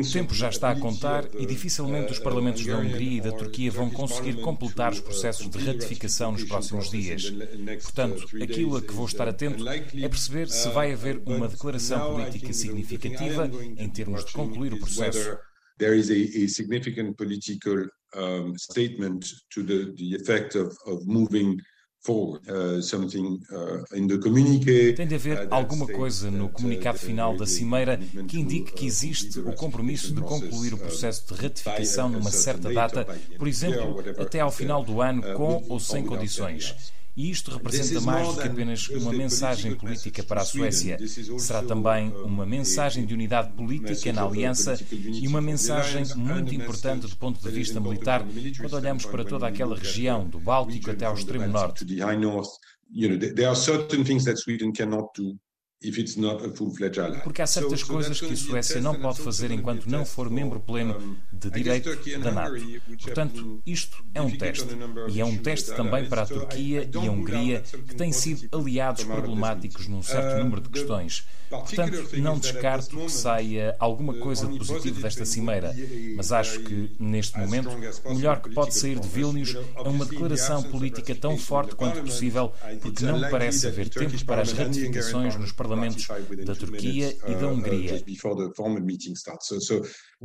O 0.00 0.12
tempo 0.12 0.34
já 0.34 0.48
está 0.50 0.70
a 0.70 0.78
contar 0.78 1.28
e 1.38 1.46
dificilmente 1.46 2.12
os 2.12 2.18
parlamentos 2.18 2.64
da 2.64 2.78
Hungria 2.78 3.18
e 3.18 3.20
da 3.20 3.32
Turquia 3.32 3.70
vão 3.70 3.90
conseguir 3.90 4.40
completar 4.40 4.92
os 4.92 5.00
processos 5.00 5.48
de 5.48 5.58
ratificação 5.58 6.32
nos 6.32 6.44
próximos 6.44 6.90
dias. 6.90 7.32
Portanto, 7.82 8.26
aquilo 8.42 8.76
a 8.76 8.82
que 8.82 8.92
vou 8.92 9.06
estar 9.06 9.26
atento 9.26 9.66
é 9.68 10.08
perceber 10.08 10.48
se 10.48 10.68
vai 10.68 10.92
haver 10.92 11.22
uma 11.26 11.48
declaração 11.48 12.12
política 12.12 12.52
significativa 12.52 13.50
em 13.76 13.88
termos 13.88 14.24
de 14.24 14.32
concluir 14.32 14.74
o 14.74 14.78
processo. 14.78 15.36
There 15.78 15.98
is 15.98 16.10
a, 16.10 16.14
a 16.14 16.48
significant 16.48 17.16
political 17.16 17.86
um, 18.14 18.56
statement 18.56 19.26
to 19.50 19.62
the, 19.62 19.92
the 19.92 20.16
effect 20.16 20.56
of, 20.56 20.74
of 20.86 21.04
moving 21.06 21.58
Uh, 21.58 21.58
uh, 21.58 21.75
Tem 24.94 25.06
de 25.06 25.16
haver 25.16 25.38
uh, 25.38 25.48
alguma 25.50 25.86
coisa 25.88 26.30
no 26.30 26.48
comunicado 26.48 26.98
final 26.98 27.36
da 27.36 27.46
Cimeira 27.46 27.98
que 28.28 28.38
indique 28.38 28.72
que 28.72 28.86
existe 28.86 29.40
o 29.40 29.52
compromisso 29.52 30.14
de 30.14 30.20
concluir 30.20 30.72
o 30.72 30.78
processo 30.78 31.34
de 31.34 31.42
ratificação 31.42 32.08
numa 32.08 32.30
certa 32.30 32.72
data, 32.72 33.04
por 33.36 33.48
exemplo, 33.48 33.96
até 34.18 34.40
ao 34.40 34.52
final 34.52 34.84
do 34.84 35.02
ano, 35.02 35.20
com 35.34 35.64
ou 35.68 35.80
sem 35.80 36.04
condições. 36.04 36.94
E 37.16 37.30
isto 37.30 37.50
representa 37.50 38.00
mais 38.02 38.28
do 38.28 38.42
que 38.42 38.46
apenas 38.46 38.88
uma 38.90 39.10
mensagem 39.10 39.74
política 39.74 40.22
para 40.22 40.42
a 40.42 40.44
Suécia. 40.44 40.98
Será 41.38 41.62
também 41.62 42.12
uma 42.16 42.44
mensagem 42.44 43.06
de 43.06 43.14
unidade 43.14 43.52
política 43.54 44.12
na 44.12 44.24
aliança 44.24 44.78
e 44.92 45.26
uma 45.26 45.40
mensagem 45.40 46.04
muito 46.14 46.54
importante 46.54 47.06
do 47.06 47.16
ponto 47.16 47.40
de 47.40 47.50
vista 47.50 47.80
militar 47.80 48.22
quando 48.58 48.74
olhamos 48.74 49.06
para 49.06 49.24
toda 49.24 49.46
aquela 49.46 49.76
região, 49.76 50.28
do 50.28 50.38
Báltico 50.38 50.90
até 50.90 51.06
ao 51.06 51.14
extremo 51.14 51.46
norte. 51.46 51.86
You 52.88 53.08
know, 53.08 53.18
there 53.18 53.46
are 53.46 53.56
certain 53.56 54.04
things 54.04 54.24
that 54.26 54.38
Sweden 54.38 54.70
cannot 54.70 55.08
do 55.16 55.36
porque 57.22 57.42
há 57.42 57.46
certas 57.46 57.82
coisas 57.82 58.18
que 58.18 58.32
a 58.32 58.36
Suécia 58.36 58.80
não 58.80 58.94
pode 58.94 59.20
fazer 59.20 59.50
enquanto 59.50 59.86
não 59.86 60.06
for 60.06 60.30
membro 60.30 60.58
pleno 60.58 61.18
de 61.30 61.50
direito 61.50 61.94
da 62.18 62.32
NATO. 62.32 62.64
Portanto, 63.02 63.62
isto 63.66 64.02
é 64.14 64.22
um 64.22 64.30
teste. 64.30 64.68
E 65.08 65.20
é 65.20 65.24
um 65.24 65.36
teste 65.36 65.74
também 65.74 66.08
para 66.08 66.22
a 66.22 66.26
Turquia 66.26 66.88
e 66.90 66.96
a 66.96 67.10
Hungria, 67.10 67.60
que 67.60 67.94
têm 67.94 68.10
sido 68.10 68.48
aliados 68.56 69.04
problemáticos 69.04 69.86
num 69.86 70.02
certo 70.02 70.42
número 70.42 70.62
de 70.62 70.70
questões. 70.70 71.26
Portanto, 71.50 72.08
não 72.18 72.38
descarto 72.38 72.96
que 72.96 73.12
saia 73.12 73.76
alguma 73.78 74.14
coisa 74.14 74.46
de 74.48 74.58
positivo 74.58 75.00
desta 75.00 75.24
cimeira, 75.24 75.74
mas 76.16 76.32
acho 76.32 76.58
que, 76.60 76.96
neste 76.98 77.38
momento, 77.38 77.70
o 78.04 78.14
melhor 78.14 78.40
que 78.40 78.50
pode 78.50 78.74
sair 78.74 78.98
de 78.98 79.06
Vilnius 79.06 79.54
é 79.54 79.88
uma 79.88 80.06
declaração 80.06 80.62
política 80.62 81.14
tão 81.14 81.36
forte 81.36 81.76
quanto 81.76 82.02
possível, 82.02 82.52
porque 82.80 83.04
não 83.04 83.20
parece 83.30 83.66
haver 83.66 83.88
tempo 83.90 84.24
para 84.24 84.42
as 84.42 84.52
ratificações 84.52 85.36
nos 85.36 85.52
parlamentos 85.52 85.65
parlamentos 85.66 86.06
da 86.44 86.54
Turquia 86.54 87.16
e 87.26 87.34
da 87.34 87.48
Hungria. 87.48 88.02
O 90.18 90.24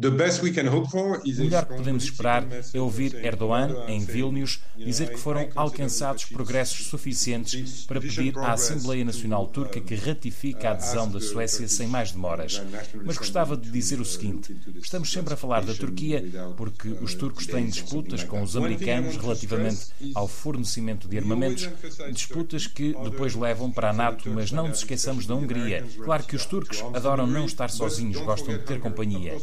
melhor 1.43 1.65
que 1.65 1.75
podemos 1.75 2.06
esperar 2.06 2.47
é 2.73 2.80
ouvir 2.80 3.13
Erdogan, 3.25 3.75
em 3.89 3.99
Vilnius, 3.99 4.62
dizer 4.77 5.10
que 5.10 5.17
foram 5.17 5.49
alcançados 5.54 6.23
progressos 6.23 6.88
suficientes 6.88 7.84
para 7.84 7.99
pedir 7.99 8.38
à 8.38 8.54
Assembleia 8.54 9.04
Nacional 9.04 9.47
Turca 9.47 9.82
que 9.82 9.93
ratifique 9.93 10.65
a 10.65 10.71
adesão 10.71 11.12
da 11.12 11.19
Suécia 11.19 11.67
sem 11.67 11.89
mais 11.89 12.13
demoras. 12.13 12.62
Mas 13.04 13.17
gostava 13.17 13.58
de 13.58 13.69
dizer 13.69 13.99
o 13.99 14.06
seguinte: 14.06 14.56
estamos 14.82 15.12
sempre 15.12 15.34
a 15.34 15.38
falar 15.38 15.65
da 15.65 15.73
Turquia 15.73 16.23
porque 16.56 16.88
os 16.88 17.13
turcos 17.13 17.45
têm 17.45 17.65
disputas 17.65 18.23
com 18.23 18.41
os 18.41 18.56
americanos 18.56 19.17
relativamente 19.17 19.88
ao 20.15 20.25
fornecimento 20.25 21.06
de 21.06 21.17
armamentos, 21.17 21.67
disputas 22.13 22.65
que 22.65 22.95
depois 23.04 23.36
levam 23.36 23.69
para 23.69 23.89
a 23.89 23.93
NATO, 23.93 24.30
mas 24.30 24.54
não 24.54 24.69
nos 24.69 24.77
esqueçamos 24.77 25.25
da 25.25 25.36
Hungria. 25.36 25.86
Claro 26.01 26.23
que 26.23 26.38
os 26.38 26.45
turcos 26.45 26.82
adoram 26.93 27.27
não 27.27 27.43
estar 27.43 27.69
sozinhos, 27.69 28.21
gostam 28.21 28.58
de 28.58 28.63
ter 28.63 28.80
companhia. 28.80 29.36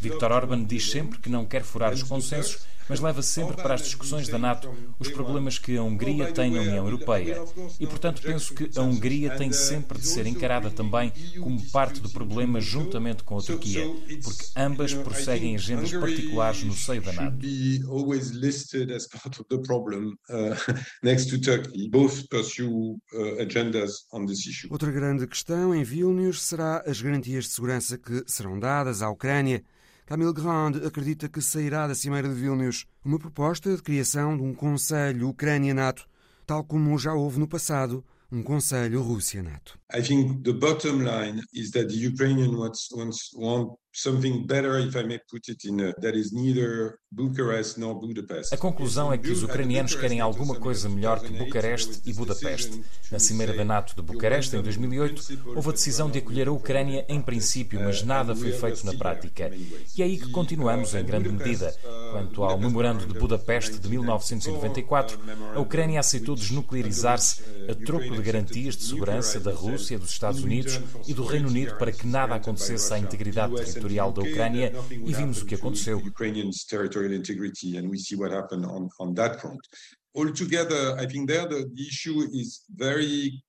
Viktor 0.00 0.32
Orban 0.32 0.64
diz 0.64 0.90
sempre 0.90 1.18
que 1.18 1.28
não 1.28 1.44
quer 1.44 1.62
furar 1.62 1.92
os 1.92 2.02
consensos 2.02 2.66
mas 2.88 3.00
leva 3.00 3.22
sempre 3.22 3.56
para 3.56 3.74
as 3.74 3.82
discussões 3.82 4.28
da 4.28 4.38
NATO 4.38 4.72
os 4.98 5.08
problemas 5.08 5.58
que 5.58 5.76
a 5.76 5.82
Hungria 5.82 6.32
tem 6.32 6.50
na 6.50 6.60
União 6.60 6.84
Europeia. 6.84 7.42
E, 7.80 7.86
portanto, 7.86 8.22
penso 8.22 8.54
que 8.54 8.70
a 8.78 8.82
Hungria 8.82 9.36
tem 9.36 9.52
sempre 9.52 9.98
de 9.98 10.06
ser 10.06 10.26
encarada 10.26 10.70
também 10.70 11.12
como 11.40 11.60
parte 11.70 12.00
do 12.00 12.10
problema 12.10 12.60
juntamente 12.60 13.22
com 13.22 13.38
a 13.38 13.42
Turquia, 13.42 13.84
porque 14.22 14.44
ambas 14.56 14.94
prosseguem 14.94 15.54
agendas 15.54 15.92
particulares 15.92 16.62
no 16.62 16.74
seio 16.74 17.02
da 17.02 17.12
NATO. 17.12 17.38
Outra 24.70 24.90
grande 24.90 25.26
questão 25.26 25.74
em 25.74 25.82
Vilnius 25.82 26.42
será 26.42 26.82
as 26.86 27.00
garantias 27.00 27.44
de 27.44 27.50
segurança 27.50 27.98
que 27.98 28.22
serão 28.26 28.58
dadas 28.58 29.02
à 29.02 29.10
Ucrânia 29.10 29.62
Camille 30.06 30.34
Grande 30.34 30.86
acredita 30.86 31.30
que 31.30 31.40
sairá 31.40 31.86
da 31.86 31.94
Cimeira 31.94 32.28
de 32.28 32.34
Vilnius 32.34 32.86
uma 33.02 33.18
proposta 33.18 33.74
de 33.74 33.82
criação 33.82 34.36
de 34.36 34.42
um 34.42 34.54
Conselho 34.54 35.30
Ucrânia-NATO, 35.30 36.06
tal 36.46 36.62
como 36.62 36.98
já 36.98 37.14
houve 37.14 37.38
no 37.38 37.48
passado 37.48 38.04
um 38.30 38.42
Conselho 38.42 39.00
Rússia-NATO. 39.00 39.78
I 39.96 40.02
think 40.02 40.42
the 40.42 40.52
bottom 40.52 41.04
line 41.04 41.40
is 41.52 41.70
that 41.70 41.88
the 41.88 41.94
Ukrainian 41.94 42.58
wants, 42.58 42.88
wants, 42.90 43.30
want 43.32 43.78
something 43.94 44.44
better, 44.44 44.78
if 44.80 44.96
I 44.96 45.04
may 45.04 45.20
put 45.30 45.48
it 45.48 45.64
in 45.64 45.80
a, 45.80 45.92
that 46.00 46.16
is 46.16 46.32
neither 46.32 46.98
Bucharest 47.12 47.78
nor 47.78 47.94
Budapest. 47.94 48.52
A 48.52 48.56
conclusão 48.56 49.12
é 49.12 49.16
que 49.16 49.30
os 49.30 49.44
ucranianos 49.44 49.94
querem 49.94 50.20
alguma 50.20 50.56
coisa 50.56 50.88
melhor 50.88 51.20
que 51.20 51.32
Bucareste 51.32 52.00
e 52.04 52.12
Budapeste. 52.12 52.82
Na 53.10 53.20
Cimeira 53.20 53.52
da 53.52 53.64
NATO 53.64 53.94
de 53.94 54.02
Bucareste, 54.02 54.56
em 54.56 54.62
2008, 54.62 55.54
houve 55.54 55.68
a 55.68 55.72
decisão 55.72 56.10
de 56.10 56.18
acolher 56.18 56.48
a 56.48 56.52
Ucrânia 56.52 57.06
em 57.08 57.22
princípio, 57.22 57.80
mas 57.80 58.02
nada 58.02 58.34
foi 58.34 58.50
feito 58.50 58.84
na 58.84 58.94
prática. 58.94 59.52
E 59.96 60.02
é 60.02 60.04
aí 60.04 60.18
que 60.18 60.30
continuamos 60.32 60.92
em 60.94 61.04
grande 61.04 61.28
medida. 61.28 61.72
Quanto 62.10 62.42
ao 62.42 62.58
Memorando 62.58 63.06
de 63.06 63.16
Budapeste 63.16 63.78
de 63.78 63.88
1994, 63.88 65.20
a 65.54 65.60
Ucrânia 65.60 66.00
aceitou 66.00 66.34
desnuclearizar-se 66.34 67.42
a 67.70 67.74
troco 67.74 68.10
de 68.10 68.22
garantias 68.22 68.76
de 68.76 68.84
segurança 68.84 69.38
da 69.38 69.52
Rússia, 69.52 69.83
dos 69.98 70.10
Estados 70.10 70.42
Unidos 70.42 70.80
e 71.06 71.14
do 71.14 71.24
Reino 71.24 71.48
Unido 71.48 71.76
para 71.76 71.92
que 71.92 72.06
nada 72.06 72.34
acontecesse 72.34 72.92
à 72.92 72.98
integridade 72.98 73.54
territorial 73.54 74.12
da 74.12 74.22
Ucrânia 74.22 74.72
e 74.90 75.12
vimos 75.12 75.42
o 75.42 75.46
que 75.46 75.54
aconteceu. 75.54 76.00
Altogether, 80.16 80.96
I 80.96 81.06
think 81.06 81.26
there 81.26 81.48
the 81.48 81.68
issue 81.76 82.22
is 82.32 82.62
very 82.70 83.42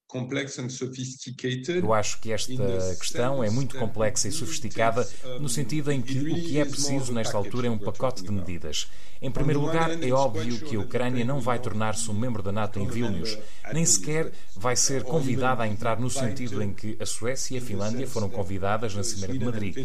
eu 1.68 1.94
acho 1.94 2.20
que 2.20 2.32
esta 2.32 2.54
questão 3.00 3.44
é 3.44 3.50
muito 3.50 3.78
complexa 3.78 4.28
e 4.28 4.32
sofisticada, 4.32 5.08
no 5.40 5.50
sentido 5.50 5.92
em 5.92 6.02
que 6.02 6.20
o 6.20 6.36
que 6.36 6.60
é 6.60 6.66
preciso 6.66 7.12
nesta 7.12 7.36
altura 7.36 7.68
é 7.68 7.70
um 7.70 7.78
pacote 7.78 8.24
de 8.24 8.32
medidas. 8.32 8.88
Em 9.22 9.32
primeiro 9.32 9.62
lugar, 9.62 9.92
é 10.04 10.12
óbvio 10.12 10.60
que 10.60 10.76
a 10.76 10.80
Ucrânia 10.80 11.24
não 11.26 11.40
vai 11.40 11.58
tornar-se 11.58 12.10
um 12.12 12.14
membro 12.14 12.44
da 12.44 12.52
NATO 12.52 12.80
em 12.80 12.88
Vilnius, 12.88 13.38
nem 13.74 13.86
sequer 13.86 14.32
vai 14.56 14.76
ser 14.76 15.04
convidada 15.04 15.64
a 15.64 15.68
entrar 15.68 16.00
no 16.00 16.10
sentido 16.10 16.62
em 16.62 16.74
que 16.74 16.98
a 17.00 17.06
Suécia 17.06 17.56
e 17.56 17.58
a 17.58 17.62
Finlândia 17.62 18.08
foram 18.08 18.30
convidadas 18.30 18.94
na 18.94 19.04
Cimeira 19.04 19.38
de 19.38 19.44
Madrid. 19.44 19.78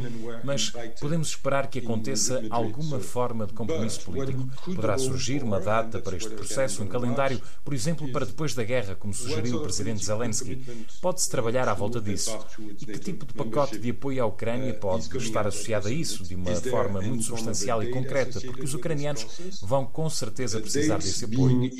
Mas 0.44 0.72
podemos 1.00 1.28
esperar 1.28 1.68
que 1.68 1.78
aconteça 1.78 2.42
alguma 2.50 3.00
forma 3.00 3.46
de 3.46 3.52
compromisso 3.52 4.02
político. 4.02 4.46
Poderá 4.64 4.98
surgir 4.98 5.42
uma 5.42 5.60
data 5.60 6.00
para 6.00 6.16
este 6.16 6.30
processo, 6.30 6.82
um 6.82 6.86
calendário, 6.86 7.40
por 7.64 7.72
exemplo, 7.72 8.10
para 8.12 8.26
depois 8.26 8.54
da 8.54 8.64
guerra, 8.64 8.94
como 8.94 9.14
sugeriu 9.14 9.58
o 9.58 9.62
presidente 9.62 10.04
Zelensky. 10.10 10.62
Pode-se 11.00 11.30
trabalhar 11.30 11.68
à 11.68 11.74
volta 11.74 12.00
disso. 12.00 12.36
E 12.80 12.86
que 12.86 12.98
tipo 12.98 13.24
de 13.24 13.34
pacote 13.34 13.78
de 13.78 13.90
apoio 13.90 14.22
à 14.22 14.26
Ucrânia 14.26 14.74
pode 14.74 15.16
estar 15.16 15.46
associado 15.46 15.88
a 15.88 15.92
isso, 15.92 16.24
de 16.24 16.34
uma 16.34 16.54
forma 16.56 17.00
muito 17.00 17.24
substancial 17.24 17.82
e 17.82 17.90
concreta, 17.90 18.40
porque 18.40 18.62
os 18.62 18.74
ucranianos 18.74 19.26
vão 19.62 19.86
com 19.86 20.08
certeza 20.10 20.60
precisar 20.60 20.98
desse 20.98 21.24
apoio. 21.24 21.70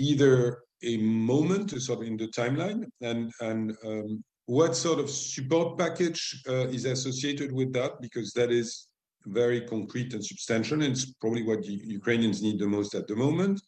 a 0.82 0.96
moment 0.98 1.78
sort 1.78 2.00
of 2.00 2.06
in 2.06 2.16
the 2.16 2.28
timeline 2.28 2.86
and 3.02 3.30
and 3.42 3.76
um, 3.84 4.22
what 4.46 4.74
sort 4.74 4.98
of 4.98 5.10
support 5.10 5.76
package 5.76 6.42
uh, 6.48 6.66
is 6.68 6.84
associated 6.86 7.52
with 7.52 7.70
that 7.72 8.00
because 8.00 8.32
that 8.32 8.50
is 8.50 8.88
very 9.26 9.60
concrete 9.60 10.14
and 10.14 10.24
substantial 10.24 10.82
and 10.82 10.92
it's 10.92 11.12
probably 11.20 11.42
what 11.42 11.62
the 11.62 11.74
Ukrainians 12.00 12.40
need 12.40 12.58
the 12.58 12.66
most 12.66 12.94
at 12.94 13.06
the 13.06 13.14
moment 13.14 13.60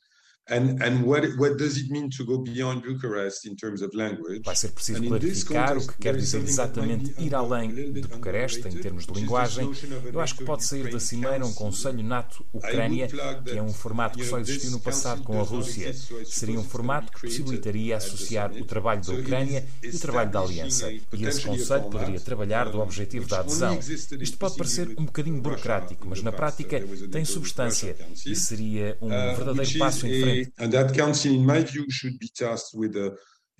And, 0.50 0.82
and 0.82 1.04
what, 1.04 1.24
what 1.38 1.56
does 1.56 1.76
it 1.76 1.88
mean 1.88 2.10
to 2.10 2.24
go 2.24 2.38
beyond 2.38 2.82
Bucharest 2.82 3.46
in 3.46 3.54
terms 3.54 3.80
of 3.80 3.96
language? 3.96 4.42
Vai 4.44 4.56
ser 4.56 4.72
preciso 4.72 5.00
clarificar 5.00 5.78
o 5.78 5.86
que 5.86 5.96
quer 5.98 6.16
dizer 6.16 6.42
exatamente 6.42 7.14
ir 7.22 7.32
além 7.32 7.92
de 7.92 8.02
Bucareste 8.08 8.66
em 8.66 8.72
termos 8.72 9.06
de 9.06 9.12
linguagem. 9.12 9.70
Eu 10.12 10.20
acho 10.20 10.34
que 10.36 10.44
pode 10.44 10.64
sair 10.64 10.90
da 10.90 10.98
cimeira 10.98 11.46
um 11.46 11.52
Conselho 11.52 12.02
NATO-Ucrânia, 12.02 13.06
que 13.44 13.56
é 13.56 13.62
um 13.62 13.72
formato 13.72 14.18
que 14.18 14.24
só 14.24 14.40
existiu 14.40 14.72
no 14.72 14.80
passado 14.80 15.22
com 15.22 15.38
a 15.40 15.44
Rússia. 15.44 15.94
Seria 16.24 16.58
um 16.58 16.64
formato 16.64 17.12
que 17.12 17.20
possibilitaria 17.20 17.96
associar 17.96 18.50
o 18.52 18.64
trabalho 18.64 19.00
da 19.00 19.12
Ucrânia 19.12 19.64
e 19.80 19.90
o 19.90 19.98
trabalho 20.00 20.30
da 20.32 20.40
Aliança. 20.40 20.90
E 20.90 21.24
esse 21.24 21.42
Conselho 21.42 21.84
poderia 21.84 22.18
trabalhar 22.18 22.68
do 22.68 22.80
objetivo 22.80 23.28
da 23.28 23.40
adesão. 23.40 23.78
Isto 23.78 24.36
pode 24.38 24.56
parecer 24.56 24.88
um 24.98 25.04
bocadinho 25.04 25.40
burocrático, 25.40 26.08
mas 26.08 26.20
na 26.20 26.32
prática 26.32 26.82
tem 27.12 27.24
substância 27.24 27.96
e 28.26 28.34
seria 28.34 28.98
um 29.00 29.06
uh, 29.06 29.36
verdadeiro 29.36 29.78
passo 29.78 30.04
em 30.04 30.20
frente 30.20 30.31
And 30.58 30.72
that 30.72 30.94
council, 30.94 31.32
in 31.32 31.44
my 31.44 31.60
view, 31.60 31.84
should 31.90 32.18
be 32.18 32.28
tasked 32.28 32.74
with 32.74 32.96
uh, 32.96 33.10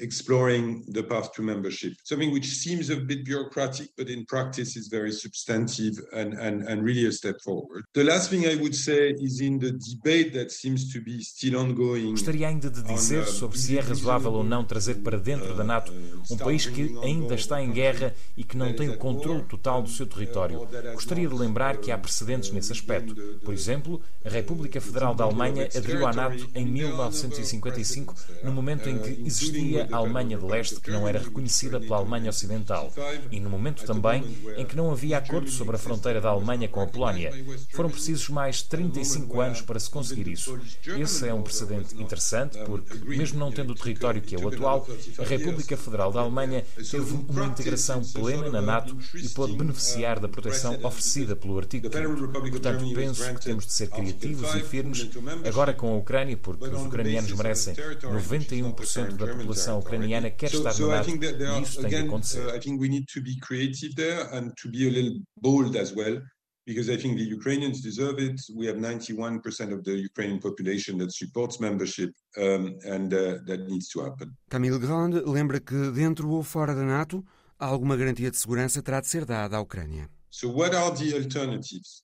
exploring 0.03 0.85
the 0.88 1.03
path 1.03 1.33
to 1.35 1.43
membership. 1.43 1.93
Something 2.05 2.33
which 2.33 2.47
seems 2.47 2.91
a 2.91 2.97
bit 2.97 3.25
bureaucratic, 3.25 3.88
but 3.97 4.09
in 4.09 4.25
practice 4.27 4.77
is 4.77 4.88
very 4.88 5.12
substantive 5.12 5.95
and, 6.12 6.35
and, 6.35 6.62
and 6.69 6.83
really 6.83 7.07
a 7.07 7.12
step 7.12 7.41
forward. 7.41 7.85
The 7.95 8.05
last 8.05 8.31
thing 8.31 8.47
I 8.47 8.57
would 8.57 8.75
say 8.75 9.15
is 9.21 9.41
in 9.41 9.59
the 9.59 9.73
debate 9.73 10.33
that 10.35 10.51
seems 10.51 10.93
to 10.93 11.01
be 11.01 11.23
still 11.23 11.57
ongoing. 11.59 12.12
Gostaria 12.12 12.49
ainda 12.49 12.71
de 12.71 12.83
dizer 12.83 13.23
uh, 13.23 13.27
sobre 13.27 13.59
se 13.59 13.79
é 13.79 13.81
razoável 13.81 14.33
ou 14.33 14.45
não 14.45 14.65
trazer 14.65 14.97
para 14.97 15.19
dentro 15.19 15.55
da 15.55 15.65
NATO 15.65 15.93
um 16.31 16.37
país 16.37 16.67
que 16.67 16.95
ainda 17.03 17.35
está 17.35 17.62
em 17.62 17.71
guerra 17.71 18.15
e 18.37 18.45
que 18.45 18.57
não 18.57 18.73
tem 18.75 18.88
o 18.88 18.99
controle 18.99 19.43
total 19.43 19.83
do 19.83 19.88
seu 19.88 20.07
território. 20.07 20.67
Gostaria 20.95 21.29
de 21.29 21.35
lembrar 21.35 21.77
que 21.79 21.91
há 21.91 21.99
precedentes 21.99 22.51
nesse 22.51 22.73
aspecto. 22.73 23.15
Por 23.45 23.55
exemplo, 23.55 24.01
a 24.25 24.29
República 24.29 24.81
Federal 24.81 25.15
da 25.15 25.25
Alemanha 25.25 25.69
aderiu 25.75 26.07
à 26.07 26.12
NATO 26.12 26.49
em 26.55 26.67
1955, 26.67 28.15
no 28.45 28.53
momento 28.53 28.88
em 28.88 28.99
que 28.99 29.23
existia 29.25 29.88
a 29.93 29.97
Alemanha 29.97 30.39
de 30.39 30.45
Leste 30.45 30.81
que 30.81 30.91
não 30.91 31.07
era 31.07 31.19
reconhecida 31.19 31.79
pela 31.81 31.99
Alemanha 31.99 32.31
Ocidental 32.31 32.93
e 33.31 33.39
no 33.39 33.51
momento 33.51 33.85
também 33.85 34.25
em 34.57 34.65
que 34.65 34.77
não 34.77 34.91
havia 34.91 35.19
acordo 35.19 35.51
sobre 35.51 35.77
a 35.77 35.79
fronteira 35.79 36.21
da 36.21 36.31
Alemanha 36.31 36.69
com 36.69 36.81
a 36.81 36.87
Polónia. 36.87 37.33
Foram 37.71 37.91
precisos 37.91 38.29
mais 38.29 38.63
35 38.63 39.41
anos 39.41 39.61
para 39.61 39.79
se 39.79 39.91
conseguir 39.91 40.29
isso. 40.29 40.59
Esse 40.99 41.29
é 41.29 41.35
um 41.35 41.43
precedente 41.43 42.01
interessante 42.01 42.59
porque, 42.65 42.99
mesmo 43.05 43.39
não 43.39 43.53
tendo 43.53 43.73
o 43.73 43.77
território 43.77 44.23
que 44.23 44.35
é 44.35 44.39
o 44.39 44.49
atual, 44.49 44.87
a 45.19 45.25
República 45.25 45.77
Federal 45.77 46.13
da 46.13 46.21
Alemanha 46.21 46.65
teve 46.77 47.15
uma 47.29 47.47
integração 47.47 48.03
plena 48.03 48.51
na 48.51 48.63
NATO 48.63 48.97
e 49.15 49.29
pôde 49.29 49.57
beneficiar 49.57 50.19
da 50.19 50.29
proteção 50.29 50.79
oferecida 50.83 51.37
pelo 51.37 51.59
artigo 51.59 51.89
5 51.91 52.51
Portanto, 52.51 52.85
penso 52.95 53.35
que 53.35 53.45
temos 53.45 53.67
de 53.67 53.73
ser 53.73 53.89
criativos 53.89 54.55
e 54.55 54.61
firmes 54.61 55.11
agora 55.47 55.73
com 55.75 55.93
a 55.93 55.97
Ucrânia, 55.97 56.37
porque 56.37 56.69
os 56.69 56.83
ucranianos 56.83 57.33
merecem 57.33 57.75
91% 57.75 59.17
da 59.17 59.27
população 59.27 59.82
ucraniana 59.83 60.31
quer 60.31 60.47
estar 60.47 60.79
no 60.79 60.88
NATO 60.88 61.11
e 61.11 61.62
isso 61.62 61.81
tem 61.81 61.90
de 61.90 61.97
acontecer. 61.97 62.55
I 62.55 62.61
think 62.61 62.81
we 62.81 62.88
need 62.88 63.07
to 63.12 63.21
be 63.21 63.38
creative 63.40 63.95
there 63.95 64.23
and 64.33 64.53
to 64.62 64.68
be 64.71 64.87
a 64.87 64.90
little 64.90 65.21
bold 65.37 65.77
as 65.77 65.92
well. 65.95 66.21
Because 66.64 66.88
I 66.88 66.97
think 66.97 67.16
the 67.16 67.25
Ukrainians 67.25 67.81
deserve 67.83 68.21
it. 68.21 68.40
We 68.55 68.66
have 68.68 68.79
91% 68.79 69.73
of 69.73 69.83
the 69.83 69.97
Ukrainian 70.11 70.38
population 70.38 70.97
that 70.99 71.11
supports 71.12 71.59
membership, 71.59 72.12
um, 72.38 72.79
and 72.85 73.12
uh, 73.12 73.42
that 73.49 73.66
needs 73.68 73.88
to 73.88 74.05
happen. 74.05 74.29
Camille 74.49 74.79
Grande 74.79 75.21
lembra 75.27 75.59
que 75.59 75.90
dentro 75.90 76.31
ou 76.31 76.42
fora 76.45 76.73
da 76.73 76.85
NATO, 76.85 77.25
alguma 77.59 77.97
garantia 77.97 78.31
de 78.31 78.37
segurança 78.37 78.81
terá 78.81 79.01
de 79.01 79.09
ser 79.09 79.25
dada 79.25 79.57
à 79.57 79.61
Ucrânia. 79.61 80.09
So 80.31 80.49
what 80.51 80.75
are 80.75 80.97
the 80.97 81.16
alternatives? 81.16 82.02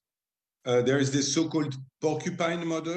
Uh, 0.68 0.84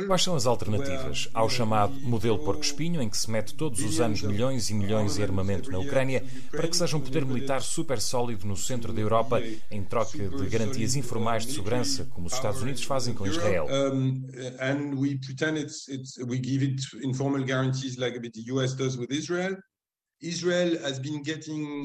Quais 0.06 0.22
são 0.22 0.36
as 0.36 0.46
alternativas? 0.46 1.30
Há 1.34 1.42
o 1.42 1.50
chamado 1.50 1.94
modelo 2.02 2.38
porco-espinho, 2.40 3.02
em 3.02 3.10
que 3.10 3.18
se 3.18 3.32
mete 3.32 3.56
todos 3.56 3.82
os 3.82 4.02
anos 4.02 4.22
milhões 4.22 4.70
e 4.70 4.74
milhões 4.74 5.18
em 5.18 5.24
armamento 5.24 5.72
na 5.72 5.80
Ucrânia 5.80 6.22
para 6.52 6.68
que 6.68 6.76
seja 6.76 6.98
um 6.98 7.00
poder 7.00 7.26
militar 7.26 7.62
super 7.62 8.02
sólido 8.02 8.46
no 8.46 8.58
centro 8.58 8.92
da 8.92 9.00
Europa, 9.00 9.42
em 9.72 9.82
troca 9.86 10.18
de 10.18 10.50
garantias 10.50 10.98
informais 10.98 11.46
de 11.46 11.54
segurança, 11.54 12.04
como 12.10 12.28
os 12.28 12.34
Estados 12.34 12.62
Unidos 12.62 12.84
fazem 12.84 13.14
com 13.14 13.26
Israel. 13.26 13.68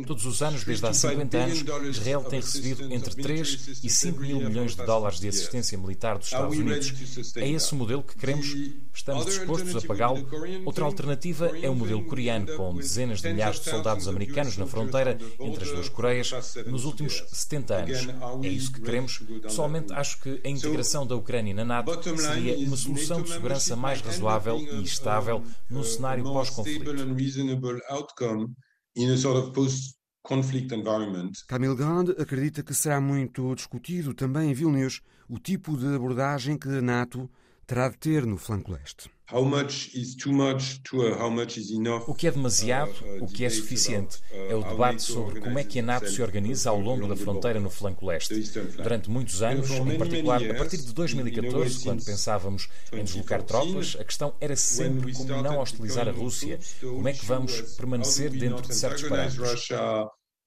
Todos 0.07 0.27
os 0.27 0.43
anos, 0.43 0.63
desde 0.63 0.87
há 0.87 0.93
50 0.93 1.39
anos, 1.39 1.65
Israel 1.89 2.23
tem 2.23 2.39
recebido 2.39 2.93
entre 2.93 3.15
3 3.15 3.81
e 3.83 3.89
5 3.89 4.21
mil 4.21 4.41
milhões 4.41 4.77
de 4.77 4.85
dólares 4.85 5.19
de 5.19 5.29
assistência 5.29 5.79
militar 5.79 6.19
dos 6.19 6.27
Estados 6.27 6.59
Unidos. 6.59 6.93
É 7.37 7.49
esse 7.49 7.73
o 7.73 7.77
modelo 7.77 8.03
que 8.03 8.15
queremos? 8.15 8.55
Estamos 8.93 9.25
dispostos 9.25 9.83
a 9.83 9.87
pagá-lo? 9.87 10.29
Outra 10.67 10.85
alternativa 10.85 11.51
é 11.63 11.71
o 11.71 11.75
modelo 11.75 12.05
coreano, 12.05 12.55
com 12.57 12.75
dezenas 12.75 13.23
de 13.23 13.33
milhares 13.33 13.59
de 13.61 13.71
soldados 13.71 14.07
americanos 14.07 14.59
na 14.59 14.67
fronteira 14.67 15.19
entre 15.41 15.65
as 15.65 15.71
duas 15.71 15.89
Coreias 15.89 16.31
nos 16.67 16.85
últimos 16.85 17.25
70 17.29 17.75
anos. 17.75 18.09
É 18.43 18.49
isso 18.49 18.71
que 18.71 18.83
queremos? 18.83 19.23
Pessoalmente, 19.41 19.95
acho 19.95 20.21
que 20.21 20.43
a 20.45 20.49
integração 20.49 21.07
da 21.07 21.17
Ucrânia 21.17 21.55
na 21.55 21.65
NATO 21.65 22.03
seria 22.19 22.59
uma 22.59 22.77
solução 22.77 23.23
de 23.23 23.31
segurança 23.31 23.75
mais 23.75 24.03
razoável 24.03 24.59
e 24.59 24.83
estável 24.83 25.43
num 25.71 25.83
cenário 25.83 26.23
pós-conflito 26.23 26.93
in 28.97 29.11
a 29.11 29.17
sort 29.17 29.39
of 29.39 29.53
environment. 30.75 31.45
Camille 31.47 31.77
Grande 31.77 32.13
acredita 32.19 32.63
que 32.63 32.75
será 32.75 33.01
muito 33.01 33.55
discutido 33.55 34.15
também 34.15 34.51
em 34.51 34.55
Vilnius 34.55 35.03
o 35.29 35.39
tipo 35.39 35.77
de 35.77 35.95
abordagem 35.95 36.59
que 36.59 36.69
a 36.69 36.83
NATO 36.83 37.31
terá 37.67 37.89
de 37.89 37.99
ter 37.99 38.27
no 38.27 38.37
flanco 38.37 38.73
leste. 38.73 39.11
O 42.07 42.15
que 42.15 42.29
é 42.29 42.31
demasiado, 42.31 42.93
uh, 43.03 43.25
o 43.25 43.27
que 43.27 43.45
é 43.45 43.51
suficiente, 43.51 44.19
uh, 44.31 44.53
é 44.53 44.55
o 44.55 44.63
debate 44.63 45.03
sobre 45.03 45.41
como 45.41 45.59
é 45.59 45.65
que 45.65 45.81
a 45.81 45.83
NATO 45.83 46.09
se 46.09 46.23
organiza 46.23 46.71
ao 46.71 46.79
longo 46.81 47.09
da 47.09 47.17
fronteira 47.17 47.59
no 47.59 47.69
flanco 47.69 48.07
leste. 48.07 48.35
Durante 48.77 49.11
muitos 49.11 49.43
anos, 49.43 49.69
em 49.71 49.99
particular 49.99 50.43
a 50.49 50.55
partir 50.55 50.77
de 50.79 50.93
2014, 50.93 51.83
quando 51.83 52.05
pensávamos 52.05 52.69
em 52.93 53.03
deslocar 53.03 53.43
tropas, 53.43 53.97
a 53.99 54.05
questão 54.05 54.35
era 54.41 54.55
sempre 54.55 55.13
como 55.13 55.43
não 55.43 55.59
hostilizar 55.59 56.09
a 56.09 56.13
Rússia, 56.13 56.59
como 56.81 57.09
é 57.09 57.13
que 57.13 57.25
vamos 57.25 57.61
permanecer 57.77 58.31
dentro 58.31 58.67
de 58.67 58.75
certos 58.75 59.03
parâmetros. 59.09 59.69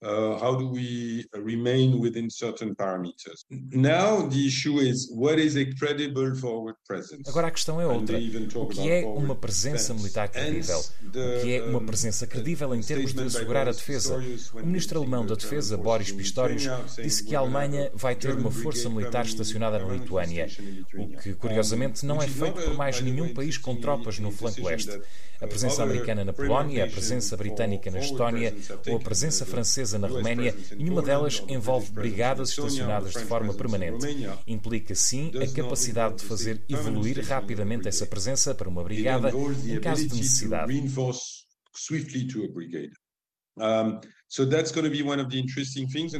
Uh, 0.02 0.38
how 0.40 0.56
do 0.56 0.66
we 0.66 1.26
remain 1.34 2.00
within 2.00 2.30
certain 2.30 2.74
parameters? 2.74 3.44
Now 3.50 4.26
the 4.26 4.46
issue 4.46 4.78
is 4.78 5.10
what 5.12 5.38
is 5.38 5.56
a 5.56 5.66
credible 5.74 6.34
forward 6.34 6.76
presence. 6.86 7.28
Agora 7.28 7.48
a 7.48 7.50
questão 7.50 7.78
é 7.78 7.86
outra. 7.86 8.16
O 8.54 8.66
que 8.66 8.90
é 8.90 9.04
uma 9.04 9.36
presença 9.36 9.92
militar 9.92 10.30
credível? 10.30 10.78
O 10.78 11.42
que 11.42 11.54
é 11.54 11.62
uma 11.62 11.82
presença 11.82 12.26
credível 12.26 12.74
em 12.74 12.80
termos 12.80 13.12
de 13.12 13.22
assegurar 13.22 13.68
a 13.68 13.72
defesa? 13.72 14.16
O 14.54 14.64
ministro 14.64 14.98
alemão 15.00 15.26
da 15.26 15.34
Defesa, 15.34 15.76
Boris 15.76 16.10
Pistorius, 16.10 16.62
disse 16.96 17.22
que 17.22 17.36
a 17.36 17.40
Alemanha 17.40 17.90
vai 17.94 18.14
ter 18.14 18.34
uma 18.34 18.50
força 18.50 18.88
militar 18.88 19.26
estacionada 19.26 19.78
na 19.78 19.92
Lituânia, 19.92 20.46
o 20.94 21.08
que 21.18 21.34
curiosamente 21.34 22.06
não 22.06 22.22
é 22.22 22.26
feito 22.26 22.62
por 22.62 22.74
mais 22.74 23.02
nenhum 23.02 23.34
país 23.34 23.58
com 23.58 23.76
tropas 23.76 24.18
no 24.18 24.30
flanco 24.30 24.62
leste. 24.62 24.98
A 25.40 25.46
presença 25.46 25.82
americana 25.82 26.22
na 26.22 26.32
Polónia, 26.32 26.84
a 26.84 26.88
presença 26.88 27.34
britânica 27.36 27.90
na 27.90 27.98
Estónia 27.98 28.54
ou 28.88 28.96
a 28.96 29.00
presença 29.00 29.46
francesa 29.46 29.89
na 29.98 30.06
Roménia, 30.08 30.54
nenhuma 30.76 31.02
delas 31.02 31.42
envolve 31.48 31.90
brigadas 31.92 32.50
estacionadas 32.50 33.12
de 33.12 33.24
forma 33.24 33.52
permanente. 33.54 34.06
Implica, 34.46 34.94
sim, 34.94 35.30
a 35.36 35.46
capacidade 35.54 36.16
de 36.16 36.24
fazer 36.24 36.62
evoluir 36.68 37.20
rapidamente 37.26 37.88
essa 37.88 38.06
presença 38.06 38.54
para 38.54 38.68
uma 38.68 38.82
brigada 38.82 39.30
em 39.30 39.80
caso 39.80 40.06
de 40.06 40.16
necessidade. 40.16 40.72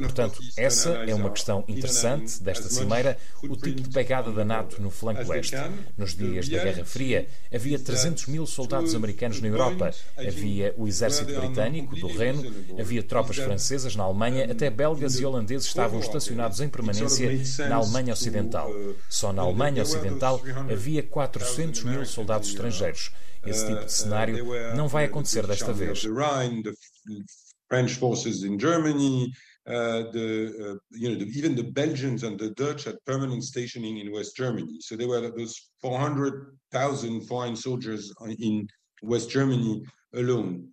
Portanto, 0.01 0.41
essa 0.57 0.89
é 0.89 1.15
uma 1.15 1.29
questão 1.29 1.63
interessante 1.65 2.43
desta 2.43 2.67
cimeira, 2.69 3.17
o 3.41 3.55
tipo 3.55 3.81
de 3.81 3.89
pegada 3.89 4.33
da 4.33 4.43
NATO 4.43 4.81
no 4.81 4.89
flanco 4.89 5.31
leste. 5.31 5.55
Nos 5.97 6.13
dias 6.13 6.49
da 6.49 6.61
Guerra 6.61 6.83
Fria, 6.83 7.29
havia 7.53 7.79
300 7.79 8.27
mil 8.27 8.45
soldados 8.45 8.93
americanos 8.93 9.39
na 9.39 9.47
Europa, 9.47 9.91
havia 10.17 10.73
o 10.77 10.89
exército 10.89 11.33
britânico, 11.39 11.95
do 11.95 12.07
Reno, 12.07 12.43
havia 12.77 13.01
tropas 13.01 13.37
francesas 13.37 13.95
na 13.95 14.03
Alemanha, 14.03 14.51
até 14.51 14.69
belgas 14.69 15.17
e 15.17 15.25
holandeses 15.25 15.67
estavam 15.67 16.01
estacionados 16.01 16.59
em 16.59 16.67
permanência 16.67 17.31
na 17.69 17.77
Alemanha 17.77 18.11
Ocidental. 18.11 18.69
Uh, 18.71 18.95
Só 19.09 19.31
na 19.31 19.41
Alemanha 19.41 19.83
Ocidental 19.83 20.41
havia 20.69 21.01
400 21.01 21.83
mil 21.85 22.05
soldados 22.05 22.49
estrangeiros. 22.49 23.11
Esse 23.45 23.65
tipo 23.65 23.79
de 23.79 23.85
uh, 23.85 23.89
cenário 23.89 24.45
não 24.75 24.89
vai 24.89 25.05
acontecer 25.05 25.47
desta 25.47 25.71
vez. 25.71 26.03
French 27.69 27.93
forces 27.93 28.43
in 28.43 28.59
Germany, 28.59 29.31
uh, 29.67 30.09
the 30.11 30.71
uh, 30.71 30.77
you 30.91 31.09
know 31.09 31.15
the, 31.15 31.25
even 31.37 31.55
the 31.55 31.63
Belgians 31.63 32.23
and 32.23 32.39
the 32.39 32.49
Dutch 32.51 32.85
had 32.85 32.97
permanent 33.05 33.43
stationing 33.43 33.99
in 33.99 34.11
West 34.11 34.35
Germany. 34.35 34.77
So 34.79 34.95
there 34.95 35.07
were 35.07 35.21
those 35.21 35.69
400,000 35.81 37.21
foreign 37.21 37.55
soldiers 37.55 38.11
in 38.39 38.67
West 39.03 39.29
Germany 39.29 39.83
alone. 40.15 40.67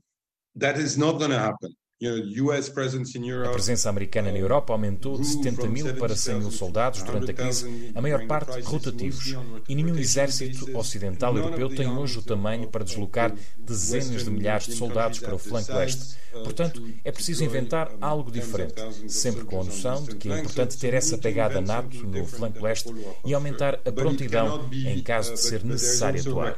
That 0.57 0.79
is 0.79 0.97
not 0.97 1.19
going 1.19 1.31
to 1.31 1.39
happen. 1.39 1.73
A 2.01 3.51
presença 3.51 3.91
americana 3.91 4.31
na 4.31 4.39
Europa 4.39 4.73
aumentou 4.73 5.19
de 5.19 5.27
70 5.27 5.67
mil 5.67 5.97
para 5.97 6.15
100 6.15 6.39
mil 6.39 6.51
soldados 6.53 7.03
durante 7.03 7.33
a 7.33 7.35
crise, 7.35 7.91
a 7.93 8.01
maior 8.01 8.25
parte 8.29 8.61
rotativos, 8.61 9.35
e 9.69 9.75
nenhum 9.75 9.99
exército 9.99 10.79
ocidental 10.79 11.37
europeu 11.37 11.69
tem 11.69 11.89
hoje 11.89 12.21
o 12.21 12.23
tamanho 12.23 12.69
para 12.69 12.85
deslocar 12.85 13.35
dezenas 13.59 14.23
de 14.23 14.31
milhares 14.31 14.67
de 14.67 14.75
soldados 14.75 15.19
para 15.19 15.35
o 15.35 15.39
flanco 15.39 15.73
leste. 15.73 16.17
Portanto, 16.31 16.81
é 17.03 17.11
preciso 17.11 17.43
inventar 17.43 17.91
algo 18.01 18.31
diferente, 18.31 18.81
sempre 19.11 19.45
com 19.45 19.61
a 19.61 19.65
noção 19.65 20.05
de 20.05 20.15
que 20.15 20.31
é 20.31 20.39
importante 20.39 20.79
ter 20.79 20.95
essa 20.95 21.19
pegada 21.19 21.61
NATO 21.61 22.07
no 22.07 22.25
flanco 22.25 22.63
leste 22.63 22.95
e 23.27 23.35
aumentar 23.35 23.75
a 23.85 23.91
prontidão 23.91 24.71
em 24.73 25.03
caso 25.03 25.35
de 25.35 25.41
ser 25.41 25.65
necessário 25.65 26.21
atuar 26.21 26.57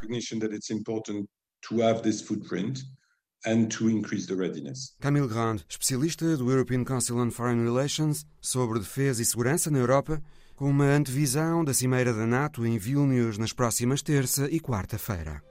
and 3.46 3.66
to 3.66 3.88
increase 3.88 4.26
the 4.26 4.34
readiness. 4.34 4.94
Camille 5.00 5.28
Grand, 5.28 5.64
especialista 5.68 6.36
do 6.36 6.50
European 6.50 6.84
Council 6.84 7.18
on 7.18 7.30
Foreign 7.30 7.64
Relations 7.64 8.24
sobre 8.40 8.78
defesa 8.78 9.22
e 9.22 9.24
segurança 9.24 9.70
na 9.70 9.78
Europa, 9.78 10.22
com 10.56 10.68
uma 10.68 10.84
antevisão 10.84 11.64
da 11.64 11.72
cimeira 11.72 12.12
da 12.12 12.26
NATO 12.26 12.66
em 12.66 12.76
Vilnius 12.76 13.38
nas 13.38 13.52
próximas 13.52 14.02
terça 14.02 14.48
e 14.50 14.60
quarta-feira. 14.60 15.42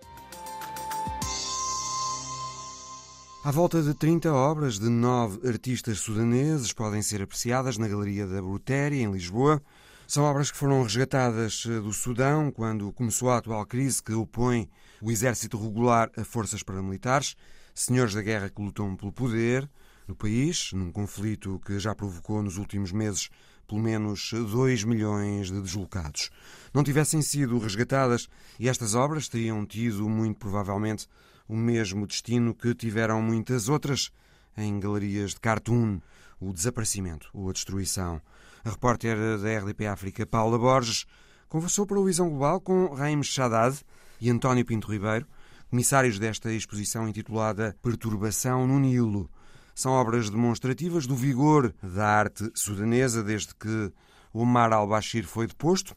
À 3.43 3.51
volta 3.51 3.81
de 3.81 3.93
30 3.93 4.31
obras 4.33 4.77
de 4.77 4.89
nove 4.89 5.47
artistas 5.47 5.99
sudaneses 5.99 6.73
podem 6.73 7.01
ser 7.01 7.21
apreciadas 7.21 7.77
na 7.77 7.87
Galeria 7.87 8.27
da 8.27 8.41
Brutéria, 8.41 9.01
em 9.01 9.11
Lisboa. 9.11 9.61
São 10.05 10.25
obras 10.25 10.51
que 10.51 10.57
foram 10.57 10.83
resgatadas 10.83 11.63
eh, 11.65 11.79
do 11.79 11.93
Sudão 11.93 12.51
quando 12.51 12.91
começou 12.91 13.29
a 13.29 13.37
atual 13.37 13.65
crise 13.65 14.03
que 14.03 14.11
opõe 14.11 14.69
o 15.01 15.09
exército 15.09 15.57
regular 15.57 16.11
a 16.17 16.25
forças 16.25 16.61
paramilitares 16.61 17.35
senhores 17.73 18.13
da 18.13 18.21
guerra 18.21 18.49
que 18.49 18.61
lutam 18.61 18.95
pelo 18.95 19.11
poder 19.11 19.69
no 20.07 20.15
país, 20.15 20.71
num 20.73 20.91
conflito 20.91 21.61
que 21.65 21.79
já 21.79 21.93
provocou 21.93 22.41
nos 22.41 22.57
últimos 22.57 22.91
meses 22.91 23.29
pelo 23.67 23.81
menos 23.81 24.31
2 24.33 24.83
milhões 24.83 25.51
de 25.51 25.61
deslocados. 25.61 26.31
Não 26.73 26.83
tivessem 26.83 27.21
sido 27.21 27.59
resgatadas 27.59 28.27
e 28.59 28.67
estas 28.67 28.95
obras 28.95 29.27
teriam 29.27 29.63
tido, 29.65 30.09
muito 30.09 30.39
provavelmente, 30.39 31.07
o 31.47 31.55
mesmo 31.55 32.07
destino 32.07 32.55
que 32.55 32.73
tiveram 32.73 33.21
muitas 33.21 33.69
outras 33.69 34.11
em 34.57 34.79
galerias 34.79 35.31
de 35.31 35.39
cartoon, 35.39 35.99
o 36.39 36.51
desaparecimento 36.51 37.29
ou 37.33 37.49
a 37.49 37.53
destruição. 37.53 38.19
A 38.65 38.71
repórter 38.71 39.15
da 39.37 39.57
RDP 39.59 39.85
África, 39.85 40.25
Paula 40.25 40.57
Borges, 40.57 41.05
conversou 41.47 41.85
para 41.85 41.99
o 41.99 42.05
Visão 42.05 42.29
Global 42.29 42.59
com 42.59 42.93
Raim 42.93 43.21
Shaddad 43.23 43.79
e 44.19 44.29
António 44.29 44.65
Pinto 44.65 44.91
Ribeiro, 44.91 45.27
comissários 45.69 46.17
desta 46.17 46.51
exposição 46.51 47.07
intitulada 47.07 47.75
Perturbação 47.81 48.65
no 48.65 48.79
Nilo. 48.79 49.29
São 49.75 49.91
obras 49.91 50.29
demonstrativas 50.29 51.05
do 51.05 51.15
vigor 51.15 51.73
da 51.81 52.07
arte 52.07 52.51
sudanesa 52.55 53.23
desde 53.23 53.53
que 53.55 53.91
Omar 54.33 54.73
al-Bashir 54.73 55.25
foi 55.25 55.47
deposto, 55.47 55.95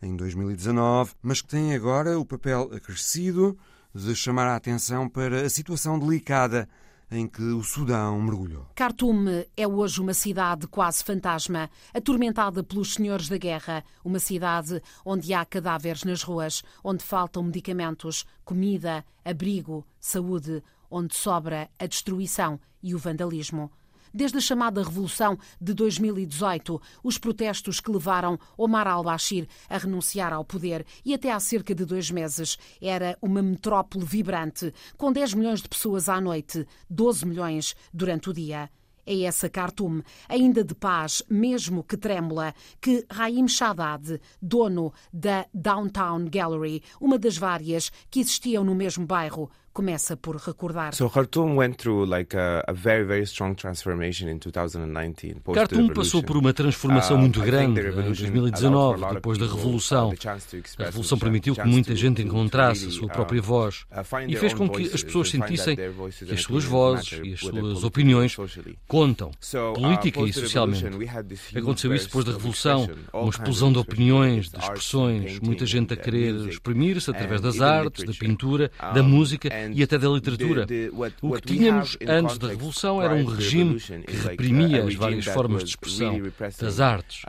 em 0.00 0.16
2019, 0.16 1.12
mas 1.20 1.42
que 1.42 1.48
têm 1.48 1.74
agora 1.74 2.18
o 2.18 2.24
papel 2.24 2.70
acrescido 2.72 3.58
de 3.92 4.14
chamar 4.14 4.46
a 4.46 4.56
atenção 4.56 5.08
para 5.08 5.42
a 5.42 5.50
situação 5.50 5.98
delicada 5.98 6.68
em 7.10 7.26
que 7.26 7.42
o 7.42 7.62
Sudão 7.62 8.20
mergulhou. 8.20 8.66
Khartoum 8.74 9.24
é 9.56 9.66
hoje 9.66 10.00
uma 10.00 10.14
cidade 10.14 10.66
quase 10.66 11.02
fantasma, 11.02 11.70
atormentada 11.92 12.62
pelos 12.62 12.94
senhores 12.94 13.28
da 13.28 13.38
guerra, 13.38 13.84
uma 14.04 14.18
cidade 14.18 14.82
onde 15.04 15.32
há 15.32 15.44
cadáveres 15.44 16.04
nas 16.04 16.22
ruas, 16.22 16.62
onde 16.84 17.02
faltam 17.02 17.42
medicamentos, 17.42 18.26
comida, 18.44 19.04
abrigo, 19.24 19.86
saúde, 19.98 20.62
onde 20.90 21.14
sobra 21.14 21.70
a 21.78 21.86
destruição 21.86 22.60
e 22.82 22.94
o 22.94 22.98
vandalismo. 22.98 23.70
Desde 24.18 24.38
a 24.38 24.40
chamada 24.40 24.82
Revolução 24.82 25.38
de 25.60 25.72
2018, 25.72 26.82
os 27.04 27.18
protestos 27.18 27.78
que 27.78 27.88
levaram 27.88 28.36
Omar 28.56 28.88
al-Bashir 28.88 29.46
a 29.70 29.78
renunciar 29.78 30.32
ao 30.32 30.44
poder 30.44 30.84
e 31.04 31.14
até 31.14 31.30
há 31.30 31.38
cerca 31.38 31.72
de 31.72 31.84
dois 31.84 32.10
meses 32.10 32.58
era 32.82 33.16
uma 33.22 33.40
metrópole 33.40 34.04
vibrante, 34.04 34.74
com 34.96 35.12
10 35.12 35.34
milhões 35.34 35.62
de 35.62 35.68
pessoas 35.68 36.08
à 36.08 36.20
noite, 36.20 36.66
12 36.90 37.24
milhões 37.24 37.76
durante 37.94 38.28
o 38.28 38.32
dia. 38.32 38.68
É 39.06 39.22
essa 39.22 39.48
Khartoum, 39.48 40.02
ainda 40.28 40.64
de 40.64 40.74
paz, 40.74 41.22
mesmo 41.30 41.84
que 41.84 41.96
trêmula, 41.96 42.52
que 42.80 43.06
Raim 43.08 43.46
Shaddad, 43.46 44.20
dono 44.42 44.92
da 45.12 45.46
Downtown 45.54 46.26
Gallery, 46.28 46.82
uma 47.00 47.18
das 47.18 47.38
várias 47.38 47.92
que 48.10 48.18
existiam 48.18 48.64
no 48.64 48.74
mesmo 48.74 49.06
bairro, 49.06 49.48
começa 49.78 50.16
por 50.16 50.34
recordar. 50.34 50.92
So 50.92 51.08
Khartoum 51.08 51.56
went 51.56 51.76
through 51.76 52.04
like 52.04 52.36
a, 52.36 52.64
a 52.66 52.72
very 52.72 53.04
very 53.04 53.22
strong 53.22 53.54
transformation 53.54 54.28
in 54.28 54.38
2019. 54.38 55.54
Khartoum 55.54 55.88
passou 55.94 56.20
por 56.20 56.36
uma 56.36 56.52
transformação 56.52 57.16
uh, 57.16 57.20
muito 57.20 57.40
grande 57.40 57.80
em 57.80 57.92
2019, 57.92 59.14
depois 59.14 59.38
da 59.38 59.46
revolução. 59.46 60.12
A 60.78 60.84
revolução 60.86 61.16
permitiu 61.16 61.54
que 61.54 61.64
muita 61.64 61.94
gente 61.94 62.20
encontrasse 62.20 62.86
a 62.86 62.90
sua 62.90 63.06
própria 63.06 63.38
uh, 63.38 63.44
voz 63.44 63.86
uh, 63.92 64.02
e 64.26 64.34
fez 64.34 64.52
com 64.52 64.68
que 64.68 64.82
as 64.92 65.04
pessoas 65.04 65.30
sentissem 65.30 65.76
que 65.76 66.32
as 66.34 66.42
suas 66.42 66.64
vozes 66.64 67.20
e 67.22 67.34
as 67.34 67.38
suas 67.38 67.84
opiniões 67.84 68.36
contam, 68.88 69.30
política 69.74 70.22
e 70.22 70.32
socialmente. 70.32 70.86
Aconteceu 71.56 71.94
isso 71.94 72.06
depois 72.06 72.24
da 72.24 72.32
revolução, 72.32 72.88
uma 73.12 73.30
explosão 73.30 73.72
de 73.72 73.78
opiniões, 73.78 74.50
de 74.50 74.58
expressões, 74.58 75.38
muita 75.38 75.64
gente 75.64 75.94
a 75.94 75.96
querer 75.96 76.34
exprimir-se 76.48 77.08
através 77.08 77.40
das 77.40 77.60
artes, 77.60 78.02
da 78.02 78.12
pintura, 78.12 78.72
da 78.92 79.04
música 79.04 79.48
e 79.72 79.82
até 79.82 79.98
da 79.98 80.08
literatura. 80.08 80.66
O 81.22 81.32
que 81.32 81.40
tínhamos 81.42 81.96
antes 82.06 82.38
da 82.38 82.48
Revolução 82.48 83.02
era 83.02 83.14
um 83.14 83.24
regime 83.24 83.80
que 83.80 84.16
reprimia 84.16 84.84
as 84.84 84.94
várias 84.94 85.24
formas 85.26 85.64
de 85.64 85.70
expressão 85.70 86.20
das 86.60 86.80
artes. 86.80 87.22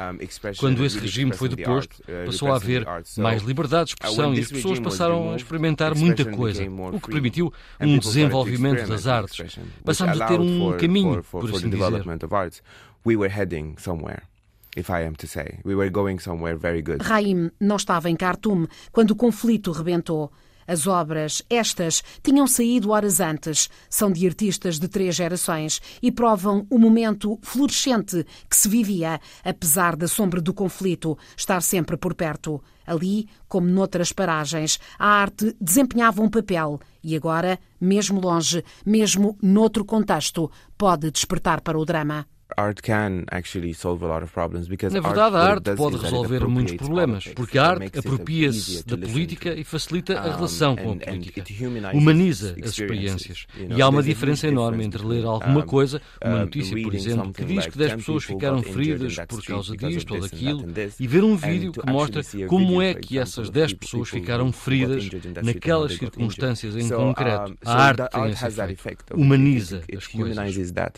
Quando 0.57 0.85
esse 0.85 0.99
regime 0.99 1.33
foi 1.33 1.49
deposto, 1.49 2.01
uh, 2.01 2.25
passou 2.25 2.51
a 2.51 2.55
haver 2.55 2.85
mais 3.17 3.43
liberdade 3.43 3.85
de 3.85 3.91
expressão 3.93 4.33
e 4.33 4.39
as 4.39 4.51
pessoas 4.51 4.79
passaram 4.79 5.33
a 5.33 5.35
experimentar 5.35 5.95
muita 5.95 6.25
coisa, 6.25 6.63
o 6.63 6.99
que 6.99 7.11
permitiu 7.11 7.53
um 7.79 7.97
desenvolvimento 7.97 8.87
das 8.87 9.07
artes. 9.07 9.57
Passámos 9.83 10.19
a 10.21 10.25
ter 10.27 10.39
um 10.39 10.77
caminho, 10.77 11.23
por 11.23 11.49
assim 11.49 11.69
dizer. 11.69 12.03
We 13.05 13.15
were 13.15 13.29
heading 13.29 13.77
somewhere 13.77 14.23
if 14.75 14.89
I 14.89 15.01
am 15.01 15.15
to 15.15 15.27
say. 15.27 15.59
We 15.63 15.75
were 15.75 15.89
going 15.89 16.19
somewhere 16.19 16.55
very 16.55 16.81
good. 16.81 17.01
Raim 17.01 17.51
não 17.59 17.77
estava 17.77 18.09
em 18.09 18.15
Khartoum 18.15 18.67
quando 18.91 19.11
o 19.11 19.15
conflito 19.15 19.71
rebentou. 19.71 20.31
As 20.69 20.85
obras, 20.85 21.41
estas, 21.49 22.03
tinham 22.21 22.45
saído 22.45 22.91
horas 22.91 23.19
antes, 23.19 23.71
são 23.89 24.11
de 24.11 24.27
artistas 24.27 24.77
de 24.77 24.87
três 24.87 25.15
gerações 25.15 25.81
e 25.99 26.11
provam 26.11 26.67
o 26.69 26.77
momento 26.77 27.39
florescente 27.41 28.23
que 28.47 28.55
se 28.55 28.69
vivia, 28.69 29.19
apesar 29.43 29.95
da 29.95 30.07
sombra 30.07 30.39
do 30.39 30.53
conflito 30.53 31.17
estar 31.35 31.63
sempre 31.63 31.97
por 31.97 32.13
perto. 32.13 32.63
Ali, 32.85 33.27
como 33.47 33.67
noutras 33.67 34.13
paragens, 34.13 34.79
a 34.99 35.07
arte 35.07 35.55
desempenhava 35.59 36.21
um 36.21 36.29
papel 36.29 36.79
e 37.03 37.15
agora, 37.15 37.57
mesmo 37.81 38.21
longe, 38.21 38.63
mesmo 38.85 39.39
noutro 39.41 39.83
contexto, 39.83 40.51
pode 40.77 41.09
despertar 41.09 41.61
para 41.61 41.79
o 41.79 41.85
drama. 41.85 42.27
Na 44.91 44.99
verdade, 44.99 45.35
a 45.35 45.39
arte 45.39 45.75
pode 45.75 45.97
resolver 45.97 46.47
muitos 46.47 46.75
problemas, 46.75 47.27
porque 47.35 47.57
a 47.57 47.67
arte 47.67 47.99
apropria-se 47.99 48.85
da 48.85 48.97
política 48.97 49.53
e 49.53 49.63
facilita 49.63 50.19
a 50.19 50.35
relação 50.35 50.75
com 50.75 50.93
a 50.93 50.95
política. 50.95 51.43
Humaniza 51.93 52.55
as 52.61 52.71
experiências. 52.71 53.45
E 53.55 53.81
há 53.81 53.87
uma 53.87 54.01
diferença 54.01 54.47
enorme 54.47 54.83
entre 54.83 55.05
ler 55.05 55.25
alguma 55.25 55.63
coisa, 55.63 56.01
uma 56.23 56.39
notícia, 56.39 56.81
por 56.81 56.93
exemplo, 56.93 57.31
que 57.33 57.45
diz 57.45 57.67
que 57.67 57.77
10 57.77 57.95
pessoas 57.95 58.23
ficaram 58.23 58.63
feridas 58.63 59.15
por 59.27 59.43
causa 59.43 59.77
disto 59.77 60.15
ou 60.15 60.21
daquilo, 60.21 60.65
e 60.99 61.07
ver 61.07 61.23
um 61.23 61.35
vídeo 61.35 61.71
que 61.71 61.89
mostra 61.89 62.21
como 62.47 62.81
é 62.81 62.93
que 62.93 63.19
essas 63.19 63.49
10 63.49 63.73
pessoas 63.73 64.09
ficaram 64.09 64.51
feridas 64.51 65.09
naquelas 65.43 65.93
circunstâncias 65.93 66.75
em 66.75 66.89
concreto. 66.89 67.55
A 67.63 67.73
arte 67.73 68.09
tem 68.09 68.29
esse 68.29 68.61
efeito. 68.71 69.13
Humaniza 69.13 69.81
as 69.95 70.07
coisas. 70.07 70.37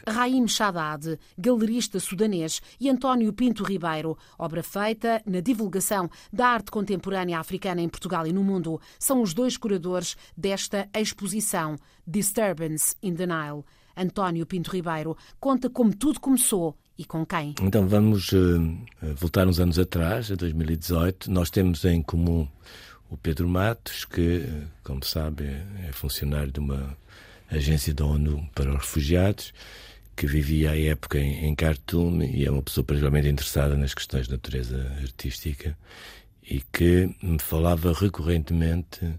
Raim 0.08 0.48
Shaddad 0.48 1.20
galerista 1.42 2.00
sudanês, 2.00 2.62
e 2.80 2.90
António 2.90 3.34
Pinto 3.34 3.64
Ribeiro, 3.64 4.18
obra 4.38 4.62
feita 4.62 5.22
na 5.26 5.40
divulgação 5.40 6.10
da 6.32 6.48
arte 6.48 6.70
contemporânea 6.70 7.40
africana 7.40 7.82
em 7.82 7.90
Portugal 7.90 8.28
e 8.28 8.32
no 8.32 8.44
mundo. 8.44 8.80
São 9.00 9.22
os 9.22 9.34
dois 9.34 9.58
curadores 9.58 10.16
desta 10.38 10.88
exposição, 10.96 11.76
Disturbance 12.06 12.96
in 13.02 13.16
the 13.16 13.26
Nile. 13.26 13.64
António 13.98 14.46
Pinto 14.46 14.72
Ribeiro 14.72 15.18
conta 15.40 15.70
como 15.70 15.94
tudo 15.94 16.20
começou 16.20 16.78
e 16.98 17.04
com 17.04 17.26
quem. 17.26 17.56
Então 17.62 17.88
vamos 17.88 18.32
uh, 18.32 18.78
voltar 19.16 19.48
uns 19.48 19.60
anos 19.60 19.78
atrás, 19.80 20.32
a 20.32 20.36
2018. 20.36 21.30
Nós 21.32 21.50
temos 21.50 21.84
em 21.84 22.02
comum 22.02 22.48
o 23.10 23.18
Pedro 23.18 23.50
Matos, 23.50 24.06
que, 24.06 24.46
eh, 24.48 24.68
como 24.84 25.04
sabe, 25.04 25.44
é 25.86 25.92
funcionário 25.92 26.50
de 26.50 26.62
uma 26.62 26.96
agência 27.50 27.94
da 27.94 28.06
ONU 28.06 28.48
para 28.56 28.70
os 28.70 28.78
refugiados 28.78 29.54
que 30.16 30.28
vivia 30.28 30.72
à 30.72 30.80
época 30.80 31.20
em, 31.20 31.46
em 31.46 31.56
Khartoum 31.56 32.22
e 32.24 32.46
é 32.46 32.52
uma 32.52 32.62
pessoa 32.62 32.84
particularmente 32.84 33.30
interessada 33.30 33.76
nas 33.76 33.94
questões 33.94 34.28
de 34.28 34.32
natureza 34.34 34.92
artística 35.02 35.78
e 36.44 36.62
que 36.74 37.16
me 37.22 37.40
falava 37.40 37.94
recorrentemente 37.94 39.14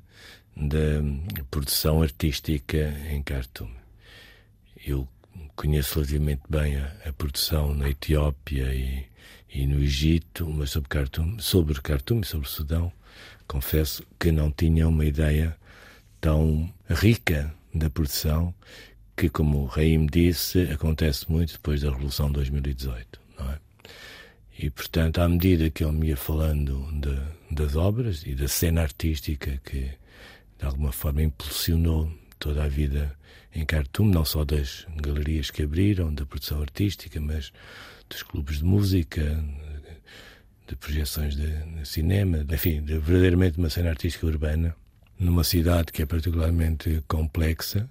da 0.57 1.03
produção 1.51 2.03
artística 2.03 2.95
em 3.11 3.23
Khartoum. 3.23 3.71
Eu 4.85 5.09
conheço 5.57 5.95
relativamente 5.95 6.43
bem 6.49 6.77
a, 6.77 6.93
a 7.07 7.13
produção 7.13 7.75
na 7.75 7.89
Etiópia 7.89 8.75
e, 8.75 9.07
e, 9.53 9.67
no 9.67 9.81
Egito, 9.81 10.49
mas 10.49 10.71
sobre 10.71 10.89
Khartoum, 10.89 11.39
sobre 11.39 11.81
Khartoum 11.81 12.21
e 12.21 12.27
sobre 12.27 12.47
o 12.47 12.51
Sudão, 12.51 12.93
confesso 13.47 14.03
que 14.19 14.33
não 14.33 14.51
tinha 14.51 14.89
uma 14.89 15.05
ideia 15.05 15.57
tão 16.21 16.73
rica 16.89 17.55
da 17.75 17.89
produção 17.89 18.55
que, 19.17 19.29
como 19.29 19.63
o 19.63 19.67
Raim 19.67 20.07
disse, 20.07 20.63
acontece 20.63 21.31
muito 21.31 21.55
depois 21.55 21.81
da 21.83 21.91
Revolução 21.91 22.29
de 22.29 22.35
2018, 22.35 23.21
não 23.39 23.51
é? 23.51 23.59
E, 24.59 24.71
portanto, 24.71 25.19
à 25.19 25.29
medida 25.29 25.71
que 25.71 25.85
ele 25.85 25.93
me 25.93 26.09
ia 26.09 26.17
falando 26.17 26.87
de, 26.93 27.55
das 27.55 27.77
obras 27.77 28.23
e 28.27 28.35
da 28.35 28.49
cena 28.49 28.83
artística 28.83 29.61
que, 29.65 29.91
de 30.59 30.65
alguma 30.65 30.93
forma, 30.93 31.23
impulsionou 31.23 32.13
toda 32.39 32.65
a 32.65 32.69
vida 32.69 33.17
em 33.55 33.65
Khartoum, 33.65 34.07
não 34.07 34.25
só 34.25 34.45
das 34.45 34.87
galerias 34.97 35.51
que 35.51 35.63
abriram, 35.63 36.13
da 36.13 36.25
produção 36.25 36.61
artística, 36.61 37.21
mas 37.21 37.53
dos 38.09 38.23
clubes 38.23 38.59
de 38.59 38.65
música, 38.65 39.23
de 40.67 40.77
projeções 40.77 41.37
de, 41.37 41.49
de 41.49 41.87
cinema, 41.87 42.45
enfim, 42.51 42.83
de 42.83 42.99
verdadeiramente 42.99 43.59
uma 43.59 43.69
cena 43.69 43.91
artística 43.91 44.27
urbana, 44.27 44.75
numa 45.19 45.45
cidade 45.45 45.93
que 45.93 46.03
é 46.03 46.07
particularmente 46.07 47.03
complexa, 47.07 47.89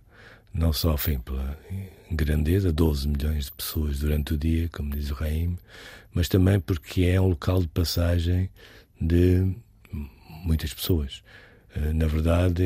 não 0.54 0.74
só 0.74 0.96
pela 1.24 1.58
grandeza, 2.12 2.72
12 2.72 3.08
milhões 3.08 3.46
de 3.46 3.52
pessoas 3.54 4.00
durante 4.00 4.34
o 4.34 4.38
dia, 4.38 4.70
como 4.70 4.92
diz 4.92 5.10
o 5.10 5.14
Raim, 5.14 5.58
mas 6.14 6.28
também 6.28 6.60
porque 6.60 7.04
é 7.04 7.20
um 7.20 7.30
local 7.30 7.62
de 7.62 7.68
passagem 7.70 8.50
de 9.00 9.56
muitas 10.44 10.74
pessoas. 10.74 11.24
Eh, 11.76 11.94
na 11.94 12.08
verdade, 12.08 12.64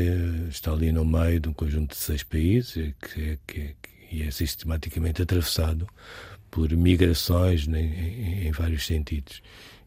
está 0.50 0.72
ali 0.72 0.92
no 0.92 1.06
meio 1.06 1.40
de 1.40 1.50
um 1.50 1.54
conjunto 1.54 1.92
de 1.92 1.98
seis 1.98 2.24
países 2.24 2.78
eh, 2.78 2.94
que 3.00 3.22
é, 3.22 3.38
que 3.46 3.62
é, 3.62 3.76
que 4.10 4.24
é 4.24 4.32
sistematicamente 4.32 5.22
atravessado 5.22 5.88
por 6.50 6.72
migrações 6.72 7.68
em, 7.68 7.76
em, 7.76 8.48
em 8.48 8.52
vários 8.52 8.86
sentidos. 8.86 9.42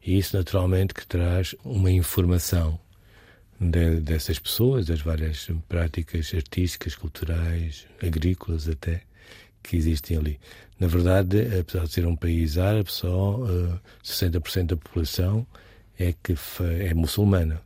E 0.05 0.19
isso, 0.19 0.37
naturalmente, 0.37 0.95
que 0.95 1.07
traz 1.07 1.55
uma 1.65 1.91
informação 1.91 2.79
de, 3.61 4.01
dessas 4.01 4.38
pessoas, 4.38 4.87
das 4.87 5.01
várias 5.01 5.49
práticas 5.68 6.33
artísticas, 6.35 6.94
culturais, 6.94 7.87
agrícolas 8.03 8.68
até, 8.68 9.03
que 9.62 9.77
existem 9.77 10.16
ali. 10.16 10.40
Na 10.79 10.87
verdade, 10.87 11.59
apesar 11.59 11.85
de 11.87 11.92
ser 11.92 12.07
um 12.07 12.16
país 12.16 12.57
árabe, 12.57 12.90
só 12.90 13.37
uh, 13.37 13.75
eh, 13.75 13.79
60% 14.05 14.66
da 14.66 14.77
população 14.77 15.47
é, 15.99 16.14
que 16.23 16.35
é 16.81 16.94
muçulmana. 16.94 17.61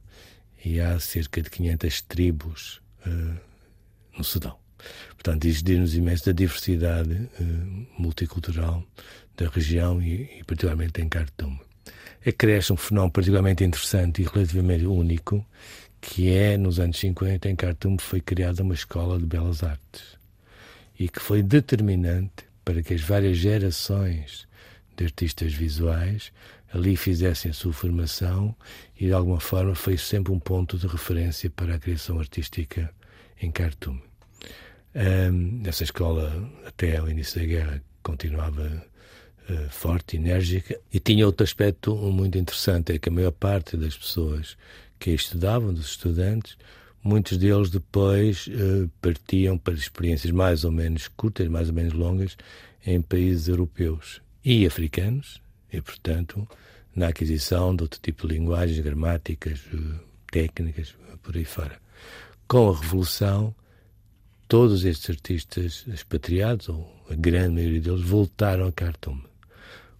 E 0.65 0.81
há 0.81 0.99
cerca 0.99 1.43
de 1.43 1.51
500 1.51 2.03
tribos 2.03 2.81
uh, 3.07 3.37
no 4.17 4.25
Sudão. 4.25 4.57
Portanto, 5.11 5.45
isto 5.45 5.65
diz-nos 5.65 5.95
imenso 5.95 6.27
da 6.27 6.33
diversidade 6.33 7.13
uh, 7.13 7.87
multicultural 7.99 8.83
da 9.37 9.49
região 9.49 10.01
e, 10.01 10.39
e 10.39 10.45
particularmente 10.45 11.01
em 11.01 11.09
Khartoum. 11.09 11.59
Acresce 12.27 12.73
um 12.73 12.77
fenómeno 12.77 13.13
particularmente 13.13 13.65
interessante 13.65 14.23
e 14.23 14.25
relativamente 14.25 14.87
único, 14.87 15.45
que 16.03 16.31
é, 16.31 16.59
nos 16.59 16.81
anos 16.81 16.99
50, 16.99 17.49
em 17.49 17.55
Khartoum, 17.55 17.97
foi 17.97 18.21
criada 18.21 18.63
uma 18.63 18.75
escola 18.75 19.19
de 19.19 19.25
belas 19.25 19.63
artes 19.63 20.19
e 20.99 21.09
que 21.09 21.21
foi 21.21 21.43
determinante 21.43 22.45
para 22.65 22.83
que 22.83 22.93
as 22.93 23.01
várias 23.01 23.39
gerações 23.39 24.47
de 24.97 25.05
artistas 25.05 25.55
visuais 25.55 26.33
ali 26.75 26.97
fizessem 26.97 27.53
a 27.53 27.55
sua 27.55 27.73
formação 27.73 28.55
e, 28.99 29.07
de 29.07 29.13
alguma 29.13 29.39
forma, 29.39 29.77
foi 29.77 29.97
sempre 29.97 30.33
um 30.33 30.41
ponto 30.41 30.77
de 30.77 30.89
referência 30.89 31.49
para 31.49 31.77
a 31.77 31.79
criação 31.79 32.19
artística 32.19 32.93
em 33.41 33.51
Khartoum. 33.51 33.99
Um, 34.95 35.63
essa 35.65 35.85
escola, 35.85 36.51
até 36.67 36.97
ao 36.97 37.09
início 37.09 37.41
da 37.41 37.47
guerra, 37.47 37.83
continuava 38.03 38.85
uh, 39.49 39.71
forte, 39.71 40.17
enérgica. 40.17 40.79
E 40.93 40.99
tinha 40.99 41.27
outro 41.27 41.45
aspecto 41.45 41.95
muito 41.95 42.37
interessante, 42.37 42.93
é 42.93 42.99
que 42.99 43.09
a 43.09 43.13
maior 43.13 43.33
parte 43.33 43.77
das 43.77 43.97
pessoas 43.97 44.57
que 45.03 45.11
estudavam, 45.11 45.75
dos 45.75 45.87
estudantes, 45.87 46.57
muitos 47.03 47.37
deles 47.37 47.71
depois 47.71 48.47
uh, 48.47 48.89
partiam 49.01 49.59
para 49.59 49.75
experiências 49.75 50.33
mais 50.33 50.63
ou 50.63 50.71
menos 50.71 51.09
curtas, 51.09 51.49
mais 51.49 51.69
ou 51.69 51.75
menos 51.75 51.93
longas, 51.93 52.37
em 52.87 53.03
países 53.03 53.49
europeus 53.49 54.23
e 54.45 54.65
africanos, 54.65 55.43
e, 55.73 55.81
portanto, 55.81 56.47
na 56.95 57.09
aquisição 57.09 57.75
de 57.75 57.83
outro 57.83 57.99
tipo 58.01 58.29
de 58.29 58.35
linguagens, 58.35 58.79
gramáticas, 58.79 59.59
uh, 59.75 59.99
técnicas, 60.31 60.95
por 61.21 61.37
aí 61.37 61.45
fora. 61.45 61.81
Com 62.47 62.71
a 62.71 62.79
Revolução, 62.79 63.53
todos 64.47 64.85
estes 64.85 65.11
artistas 65.11 65.85
expatriados, 65.89 66.69
ou 66.69 66.89
a 67.11 67.15
grande 67.17 67.57
maioria 67.57 67.81
deles, 67.81 68.03
voltaram 68.03 68.67
a 68.67 68.71
Khartoum 68.71 69.32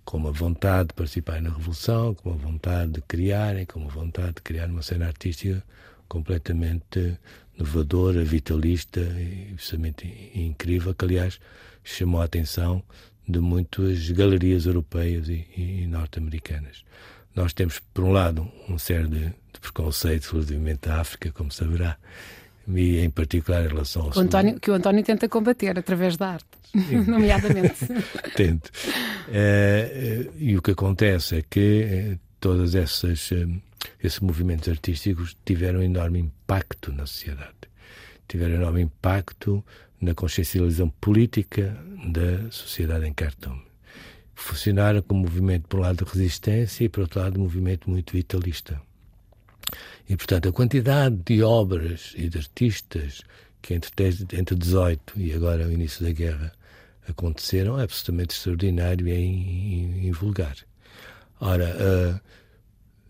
com 0.05 0.17
uma 0.17 0.33
vontade 0.33 0.89
de 0.89 0.95
participar 0.95 1.41
na 1.41 1.51
Revolução, 1.51 2.15
com 2.15 2.31
uma 2.31 2.39
vontade 2.39 2.93
de 2.93 3.01
criarem, 3.03 3.65
com 3.67 3.81
uma 3.81 3.91
vontade 3.91 4.35
de 4.35 4.43
criar 4.43 4.69
uma 4.69 4.83
cena 4.83 5.07
artística 5.07 5.63
completamente 6.09 7.19
inovadora, 7.57 8.25
vitalista 8.25 9.01
e 9.01 9.49
absolutamente 9.53 10.31
incrível, 10.35 10.95
que 10.95 11.05
aliás 11.05 11.41
chamou 11.85 12.21
a 12.21 12.25
atenção 12.25 12.83
de 13.27 13.39
muitas 13.39 14.11
galerias 14.11 14.67
europeias 14.67 15.29
e, 15.29 15.47
e 15.57 15.87
norte-americanas. 15.87 16.85
Nós 17.35 17.53
temos, 17.53 17.81
por 17.95 18.05
um 18.05 18.13
lado, 18.13 18.51
um 18.69 18.79
sério 18.79 19.09
de, 19.09 19.27
de 19.27 19.61
preconceitos 19.61 20.29
relativamente 20.29 20.89
à 20.89 21.01
África, 21.01 21.33
como 21.33 21.51
saberá, 21.51 21.97
e 22.69 23.01
em 23.01 23.11
particular 23.11 23.65
em 23.65 23.69
relação 23.69 24.03
ao 24.03 24.17
o 24.17 24.21
António, 24.21 24.61
que 24.61 24.71
o 24.71 24.75
António 24.75 25.03
tenta 25.03 25.29
combater 25.29 25.79
através 25.79 26.17
da 26.17 26.31
arte, 26.31 26.47
nomeadamente. 27.07 27.87
Tento. 28.37 28.71
Uh, 29.29 30.33
e 30.39 30.57
o 30.57 30.63
que 30.63 30.73
acontece 30.73 31.37
é 31.37 31.43
que 31.43 32.15
uh, 32.15 32.19
todas 32.41 32.75
essas 32.75 33.31
uh, 33.31 33.63
esses 34.03 34.21
movimentos 34.21 34.69
artísticos 34.69 35.37
tiveram 35.45 35.81
um 35.81 35.83
enorme 35.83 36.19
impacto 36.21 36.93
na 36.93 37.07
sociedade, 37.07 37.55
tiveram 38.29 38.55
um 38.55 38.57
enorme 38.59 38.83
impacto 38.83 39.65
na 40.01 40.15
consciencialização 40.15 40.89
política 40.89 41.77
da 42.07 42.51
sociedade 42.51 43.07
em 43.07 43.13
Khartoum. 43.13 43.61
Funcionaram 44.35 45.03
como 45.03 45.23
movimento, 45.23 45.69
por 45.69 45.79
um 45.79 45.83
lado, 45.83 46.05
de 46.05 46.11
resistência 46.11 46.85
e, 46.85 46.89
por 46.89 47.03
outro 47.03 47.21
lado, 47.21 47.39
um 47.39 47.45
movimento 47.45 47.89
muito 47.89 48.13
vitalista. 48.13 48.81
E, 50.09 50.17
portanto, 50.17 50.49
a 50.49 50.53
quantidade 50.53 51.17
de 51.25 51.43
obras 51.43 52.13
e 52.17 52.29
de 52.29 52.39
artistas 52.39 53.23
que 53.61 53.75
entre, 53.75 53.93
entre 54.33 54.57
18 54.57 55.15
e 55.17 55.33
agora 55.33 55.67
o 55.67 55.73
início 55.73 56.05
da 56.05 56.13
guerra 56.13 56.53
aconteceram 57.09 57.79
é 57.79 57.85
absolutamente 57.85 58.35
extraordinário 58.35 59.09
e 59.09 59.13
é 59.13 60.07
invulgar. 60.07 60.57
Ora, 61.41 62.21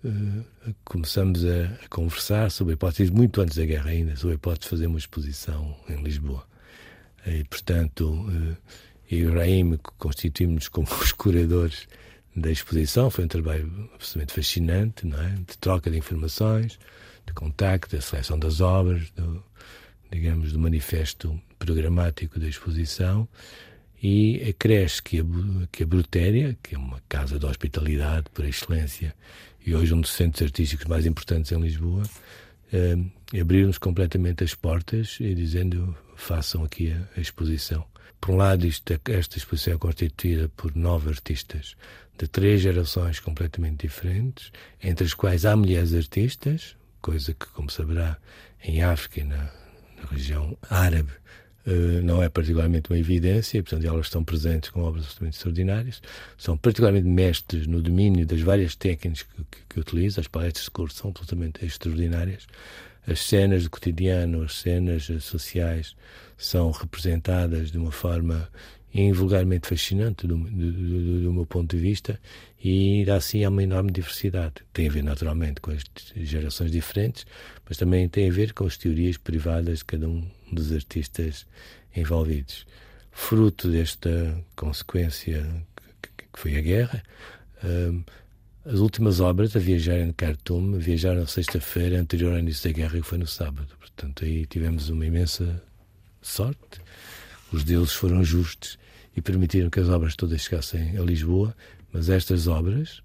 uh, 0.05 0.09
uh, 0.09 0.75
começamos 0.85 1.45
a, 1.45 1.85
a, 1.85 1.89
conversar 1.89 2.51
sobre 2.51 2.73
a 2.73 2.75
hipótese, 2.75 3.11
muito 3.11 3.41
antes 3.41 3.57
da 3.57 3.65
guerra 3.65 3.91
ainda, 3.91 4.17
sobre 4.17 4.33
a 4.33 4.35
hipótese 4.37 4.61
de 4.61 4.69
fazer 4.69 4.87
uma 4.87 4.99
exposição 4.99 5.77
em 5.89 6.03
Lisboa. 6.03 6.47
E, 7.27 7.45
portanto, 7.45 8.11
uh, 8.11 8.57
eu 9.11 9.31
e 9.31 9.35
Raim 9.35 9.79
constituímos-nos 9.99 10.69
como 10.69 10.89
os 11.01 11.13
curadores 11.13 11.87
da 12.35 12.51
exposição. 12.51 13.11
Foi 13.11 13.25
um 13.25 13.29
trabalho 13.29 13.91
absolutamente 13.95 14.33
fascinante, 14.33 15.07
não 15.07 15.21
é? 15.21 15.31
de 15.31 15.59
troca 15.59 15.91
de 15.91 15.99
informações, 15.99 16.79
de 17.27 17.33
contacto, 17.33 17.95
da 17.95 18.03
seleção 18.03 18.39
das 18.39 18.61
obras, 18.61 19.11
do, 19.11 19.43
digamos, 20.11 20.53
do 20.53 20.59
manifesto 20.59 21.41
programático 21.59 22.39
da 22.39 22.49
exposição. 22.49 23.29
E 24.03 24.43
acresce 24.49 25.01
que 25.01 25.21
a, 25.21 25.25
que 25.71 25.85
a 25.85 25.87
Brutéria, 25.87 26.59
que 26.61 26.75
é 26.75 26.79
uma 26.79 27.01
casa 27.09 27.39
de 27.39 27.47
hospitalidade 27.47 28.27
por 28.35 28.45
excelência, 28.45 29.15
e 29.65 29.75
hoje 29.77 29.95
um 29.95 30.01
dos 30.01 30.11
centros 30.11 30.43
artísticos 30.43 30.87
mais 30.87 31.07
importantes 31.07 31.53
em 31.53 31.61
Lisboa, 31.61 32.03
eh, 32.73 32.97
abriram-nos 33.41 33.79
completamente 33.79 34.43
as 34.43 34.57
portas 34.57 35.19
e 35.21 35.33
dizendo 35.35 35.97
façam 36.17 36.65
aqui 36.65 36.91
a, 36.91 37.09
a 37.17 37.21
exposição. 37.21 37.85
Por 38.21 38.35
um 38.35 38.37
lado, 38.37 38.67
isto, 38.67 38.93
esta 39.09 39.39
exposição 39.39 39.75
é 39.75 39.79
constituída 39.79 40.49
por 40.57 40.75
nove 40.75 41.11
artistas 41.11 41.77
de 42.23 42.29
três 42.29 42.61
gerações 42.61 43.19
completamente 43.19 43.85
diferentes, 43.85 44.53
entre 44.81 45.05
as 45.05 45.13
quais 45.13 45.45
há 45.45 45.57
mulheres 45.57 45.93
artistas, 45.93 46.77
coisa 47.01 47.35
que, 47.35 47.47
como 47.49 47.69
saberá, 47.69 48.17
em 48.63 48.81
África 48.81 49.23
e 49.23 49.25
na, 49.25 49.51
na 50.01 50.09
região 50.09 50.57
árabe 50.71 51.11
uh, 51.67 52.01
não 52.05 52.23
é 52.23 52.29
particularmente 52.29 52.93
uma 52.93 52.99
evidência, 52.99 53.61
portanto 53.61 53.85
elas 53.85 54.07
estão 54.07 54.23
presentes 54.23 54.71
com 54.71 54.83
obras 54.83 55.03
absolutamente 55.03 55.37
extraordinárias, 55.37 56.01
são 56.39 56.57
particularmente 56.57 57.09
mestres 57.09 57.67
no 57.67 57.83
domínio 57.83 58.25
das 58.25 58.41
várias 58.41 58.77
técnicas 58.77 59.25
que, 59.25 59.45
que, 59.51 59.59
que 59.71 59.81
utilizam, 59.81 60.21
as 60.21 60.29
palestras 60.29 60.67
de 60.67 60.71
curso 60.71 60.99
são 60.99 61.11
absolutamente 61.11 61.65
extraordinárias, 61.65 62.47
as 63.05 63.19
cenas 63.27 63.65
do 63.65 63.71
cotidiano, 63.71 64.45
as 64.45 64.61
cenas 64.61 65.09
sociais 65.23 65.97
são 66.39 66.71
representadas 66.71 67.73
de 67.73 67.79
uma 67.79 67.91
forma 67.91 68.49
invulgarmente 68.95 69.67
fascinante 69.67 70.27
do, 70.27 70.37
do, 70.37 70.73
do, 70.73 71.23
do, 71.23 71.33
meu 71.33 71.47
ponto 71.47 71.75
de 71.75 71.83
vista 71.83 72.21
e 72.63 73.09
assim 73.11 73.43
há 73.43 73.49
uma 73.49 73.63
enorme 73.63 73.91
diversidade. 73.91 74.55
Tem 74.73 74.89
a 74.89 74.93
ver 74.93 75.03
naturalmente 75.03 75.61
com 75.61 75.71
as 75.71 75.83
gerações 76.15 76.71
diferentes, 76.71 77.27
mas 77.67 77.79
também 77.79 78.09
tem 78.09 78.29
a 78.29 78.33
ver 78.33 78.53
com 78.53 78.67
as 78.67 78.77
teorias 78.77 79.17
privadas 79.17 79.79
de 79.79 79.85
cada 79.87 80.09
um 80.09 80.27
dos 80.53 80.73
artistas 80.73 81.47
envolvidos. 81.97 82.67
Fruto 83.11 83.71
desta 83.71 84.39
consequência 84.55 85.47
que, 86.03 86.27
que 86.33 86.39
foi 86.39 86.57
a 86.57 86.61
guerra, 86.61 87.03
um, 87.65 88.03
as 88.65 88.79
últimas 88.79 89.19
obras 89.21 89.57
a 89.57 89.59
viajarem 89.59 90.09
de 90.09 90.13
Khartoum 90.13 90.79
viajaram 90.79 91.27
sexta-feira 91.27 91.99
anterior 91.99 92.33
ao 92.33 92.39
início 92.39 92.71
da 92.71 92.77
guerra, 92.77 93.01
que 93.01 93.03
foi 93.03 93.19
no 93.19 93.27
sábado. 93.27 93.69
Portanto, 93.79 94.25
aí 94.25 94.47
tivemos 94.47 94.89
uma 94.89 95.05
imensa 95.05 95.61
sorte. 96.21 96.81
Os 97.53 97.65
deuses 97.65 97.93
foram 97.93 98.23
justos 98.23 98.79
e 99.17 99.21
permitiram 99.21 99.71
que 99.71 99.81
as 99.81 99.89
obras 99.89 100.17
todas 100.17 100.41
chegassem 100.41 100.97
a 100.97 101.03
Lisboa, 101.03 101.55
mas 101.93 102.09
estas 102.09 102.47
obras, 102.47 103.03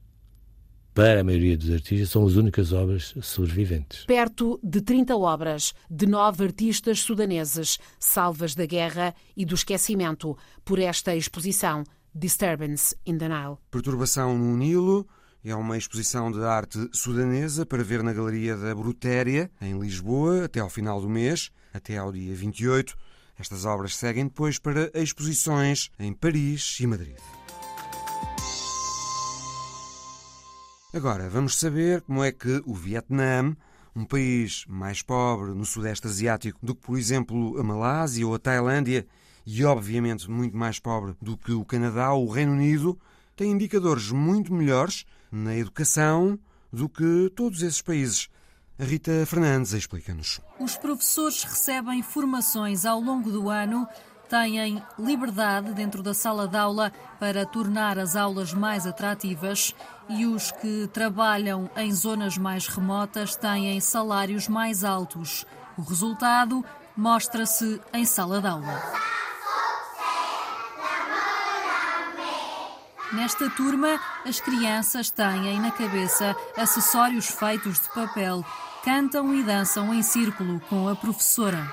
para 0.93 1.21
a 1.21 1.23
maioria 1.23 1.57
dos 1.57 1.69
artistas, 1.69 2.09
são 2.09 2.25
as 2.25 2.35
únicas 2.35 2.71
obras 2.73 3.13
sobreviventes. 3.21 4.05
Perto 4.05 4.59
de 4.63 4.81
30 4.81 5.15
obras 5.15 5.73
de 5.89 6.07
nove 6.07 6.45
artistas 6.45 7.01
sudaneses, 7.01 7.77
salvas 7.99 8.55
da 8.55 8.65
guerra 8.65 9.13
e 9.35 9.45
do 9.45 9.55
esquecimento, 9.55 10.37
por 10.63 10.79
esta 10.79 11.15
exposição 11.15 11.83
Disturbance 12.15 12.95
in 13.05 13.17
the 13.17 13.29
Nile. 13.29 13.57
Perturbação 13.69 14.37
no 14.37 14.57
Nilo. 14.57 15.07
É 15.43 15.55
uma 15.55 15.77
exposição 15.77 16.31
de 16.31 16.43
arte 16.43 16.89
sudanesa 16.91 17.65
para 17.65 17.83
ver 17.83 18.03
na 18.03 18.11
Galeria 18.11 18.57
da 18.57 18.73
Brutéria, 18.75 19.49
em 19.61 19.79
Lisboa, 19.79 20.45
até 20.45 20.59
ao 20.59 20.69
final 20.69 20.99
do 20.99 21.07
mês, 21.07 21.51
até 21.73 21.95
ao 21.95 22.11
dia 22.11 22.35
28. 22.35 22.97
Estas 23.39 23.65
obras 23.65 23.95
seguem 23.95 24.25
depois 24.25 24.57
para 24.57 24.91
exposições 24.93 25.91
em 25.99 26.11
Paris 26.13 26.79
e 26.79 26.87
Madrid. 26.87 27.17
Agora, 30.93 31.29
vamos 31.29 31.59
saber 31.59 32.01
como 32.01 32.23
é 32.23 32.31
que 32.31 32.63
o 32.65 32.73
Vietnã, 32.73 33.55
um 33.95 34.05
país 34.05 34.65
mais 34.67 35.01
pobre 35.01 35.51
no 35.51 35.65
Sudeste 35.65 36.07
Asiático 36.07 36.57
do 36.63 36.73
que, 36.73 36.81
por 36.81 36.97
exemplo, 36.97 37.59
a 37.59 37.63
Malásia 37.63 38.25
ou 38.25 38.33
a 38.33 38.39
Tailândia, 38.39 39.05
e 39.45 39.63
obviamente 39.63 40.29
muito 40.29 40.57
mais 40.57 40.79
pobre 40.79 41.15
do 41.21 41.37
que 41.37 41.51
o 41.51 41.63
Canadá 41.63 42.13
ou 42.13 42.25
o 42.25 42.31
Reino 42.31 42.53
Unido, 42.53 42.99
tem 43.35 43.51
indicadores 43.51 44.11
muito 44.11 44.51
melhores 44.53 45.05
na 45.31 45.55
educação 45.55 46.39
do 46.73 46.89
que 46.89 47.31
todos 47.35 47.61
esses 47.61 47.81
países. 47.81 48.29
A 48.79 48.83
Rita 48.83 49.25
Fernandes 49.25 49.73
explica-nos. 49.73 50.39
Os 50.59 50.77
professores 50.77 51.43
recebem 51.43 52.03
formações 52.03 52.85
ao 52.85 52.99
longo 53.01 53.31
do 53.31 53.49
ano, 53.49 53.87
têm 54.29 54.83
liberdade 54.99 55.73
dentro 55.73 56.03
da 56.03 56.13
sala 56.13 56.47
de 56.47 56.57
aula 56.57 56.91
para 57.19 57.43
tornar 57.43 57.97
as 57.97 58.15
aulas 58.15 58.53
mais 58.53 58.85
atrativas 58.85 59.73
e 60.07 60.27
os 60.27 60.51
que 60.51 60.87
trabalham 60.93 61.67
em 61.75 61.91
zonas 61.91 62.37
mais 62.37 62.67
remotas 62.67 63.35
têm 63.35 63.79
salários 63.81 64.47
mais 64.47 64.83
altos. 64.83 65.43
O 65.75 65.81
resultado 65.81 66.63
mostra-se 66.95 67.81
em 67.91 68.05
sala 68.05 68.39
de 68.39 68.47
aula. 68.47 69.07
Nesta 73.13 73.49
turma, 73.49 73.99
as 74.23 74.39
crianças 74.39 75.09
têm 75.09 75.59
na 75.59 75.71
cabeça 75.71 76.35
acessórios 76.55 77.27
feitos 77.27 77.79
de 77.79 77.89
papel 77.89 78.45
cantam 78.87 79.35
e 79.35 79.43
dançam 79.43 79.93
em 79.93 80.01
círculo 80.01 80.61
com 80.69 80.87
a 80.87 80.95
professora. 80.95 81.69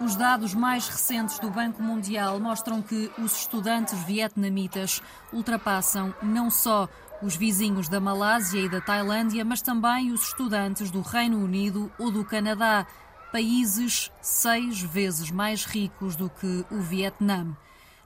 Os 0.00 0.14
dados 0.14 0.54
mais 0.54 0.86
recentes 0.86 1.40
do 1.40 1.50
Banco 1.50 1.82
Mundial 1.82 2.38
mostram 2.38 2.80
que 2.80 3.10
os 3.18 3.40
estudantes 3.40 4.00
vietnamitas 4.04 5.02
ultrapassam 5.32 6.14
não 6.22 6.48
só 6.48 6.88
os 7.20 7.34
vizinhos 7.34 7.88
da 7.88 7.98
Malásia 7.98 8.60
e 8.60 8.68
da 8.68 8.80
Tailândia, 8.80 9.44
mas 9.44 9.60
também 9.60 10.12
os 10.12 10.28
estudantes 10.28 10.88
do 10.88 11.00
Reino 11.00 11.42
Unido 11.42 11.90
ou 11.98 12.08
do 12.08 12.24
Canadá. 12.24 12.86
países 13.32 14.12
seis 14.20 14.80
vezes 14.80 15.28
mais 15.28 15.64
ricos 15.64 16.14
do 16.14 16.30
que 16.30 16.64
o 16.70 16.80
Vietnã. 16.80 17.48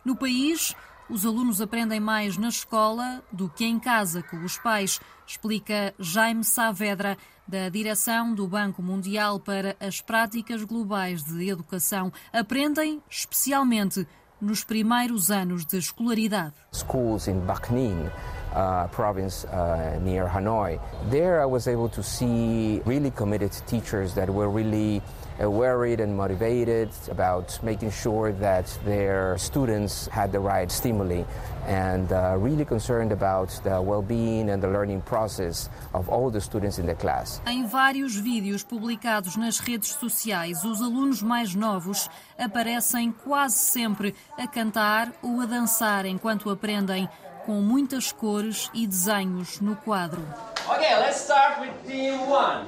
No 0.02 0.16
país, 0.16 0.74
os 1.08 1.24
alunos 1.24 1.60
aprendem 1.60 2.00
mais 2.00 2.36
na 2.36 2.48
escola 2.48 3.22
do 3.30 3.48
que 3.48 3.64
em 3.64 3.78
casa 3.78 4.22
com 4.22 4.44
os 4.44 4.58
pais, 4.58 5.00
explica 5.26 5.94
Jaime 5.98 6.44
Saavedra, 6.44 7.16
da 7.46 7.68
direção 7.68 8.34
do 8.34 8.46
Banco 8.48 8.82
Mundial 8.82 9.38
para 9.38 9.76
as 9.78 10.00
Práticas 10.00 10.64
Globais 10.64 11.22
de 11.22 11.48
Educação. 11.48 12.12
Aprendem 12.32 13.00
especialmente 13.08 14.06
nos 14.40 14.64
primeiros 14.64 15.30
anos 15.30 15.64
de 15.64 15.78
escolaridade. 15.78 16.54
Schools 16.72 17.28
in 17.28 17.40
Bac 17.40 17.72
Ninh 17.72 18.10
uh, 18.52 18.88
province 18.90 19.46
uh, 19.46 20.00
near 20.00 20.26
Hanoi. 20.26 20.80
There 21.10 21.40
I 21.40 21.46
was 21.46 21.68
able 21.68 21.88
to 21.90 22.02
see 22.02 22.82
really 22.84 23.10
committed 23.10 23.52
teachers 23.66 24.14
that 24.14 24.28
were 24.28 24.48
really 24.48 25.02
worried 25.40 26.00
and 26.00 26.16
motivated 26.16 26.88
about 27.10 27.58
making 27.62 27.90
sure 27.90 28.32
that 28.32 28.66
their 28.84 29.36
students 29.38 30.08
had 30.08 30.32
the 30.32 30.40
right 30.40 30.70
stimuli 30.70 31.24
and 31.66 32.12
uh, 32.12 32.36
really 32.38 32.64
concerned 32.64 33.12
about 33.12 33.48
the 33.64 33.80
well-being 33.80 34.50
and 34.50 34.62
the 34.62 34.68
learning 34.68 35.02
process 35.02 35.68
of 35.92 36.08
all 36.08 36.30
the 36.30 36.40
students 36.40 36.78
in 36.78 36.86
the 36.86 36.94
class. 36.94 37.40
Em 37.46 37.66
vários 37.66 38.16
vídeos 38.16 38.62
publicados 38.62 39.36
nas 39.36 39.58
redes 39.58 39.88
sociais, 39.88 40.64
os 40.64 40.80
alunos 40.80 41.22
mais 41.22 41.54
novos 41.54 42.08
aparecem 42.38 43.12
quase 43.12 43.56
sempre 43.56 44.14
a 44.38 44.46
cantar 44.46 45.12
ou 45.22 45.40
a 45.40 45.46
dançar 45.46 46.06
enquanto 46.06 46.50
aprendem 46.50 47.08
com 47.44 47.60
muitas 47.60 48.10
cores 48.10 48.70
e 48.74 48.86
desenhos 48.86 49.60
no 49.60 49.76
quadro. 49.76 50.22
Okay, 50.68 50.96
let's 50.96 51.20
start 51.20 51.60
with 51.60 51.70
team 51.86 52.28
one. 52.28 52.66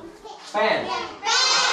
Pen. 0.53 0.87
Pen. 0.87 1.68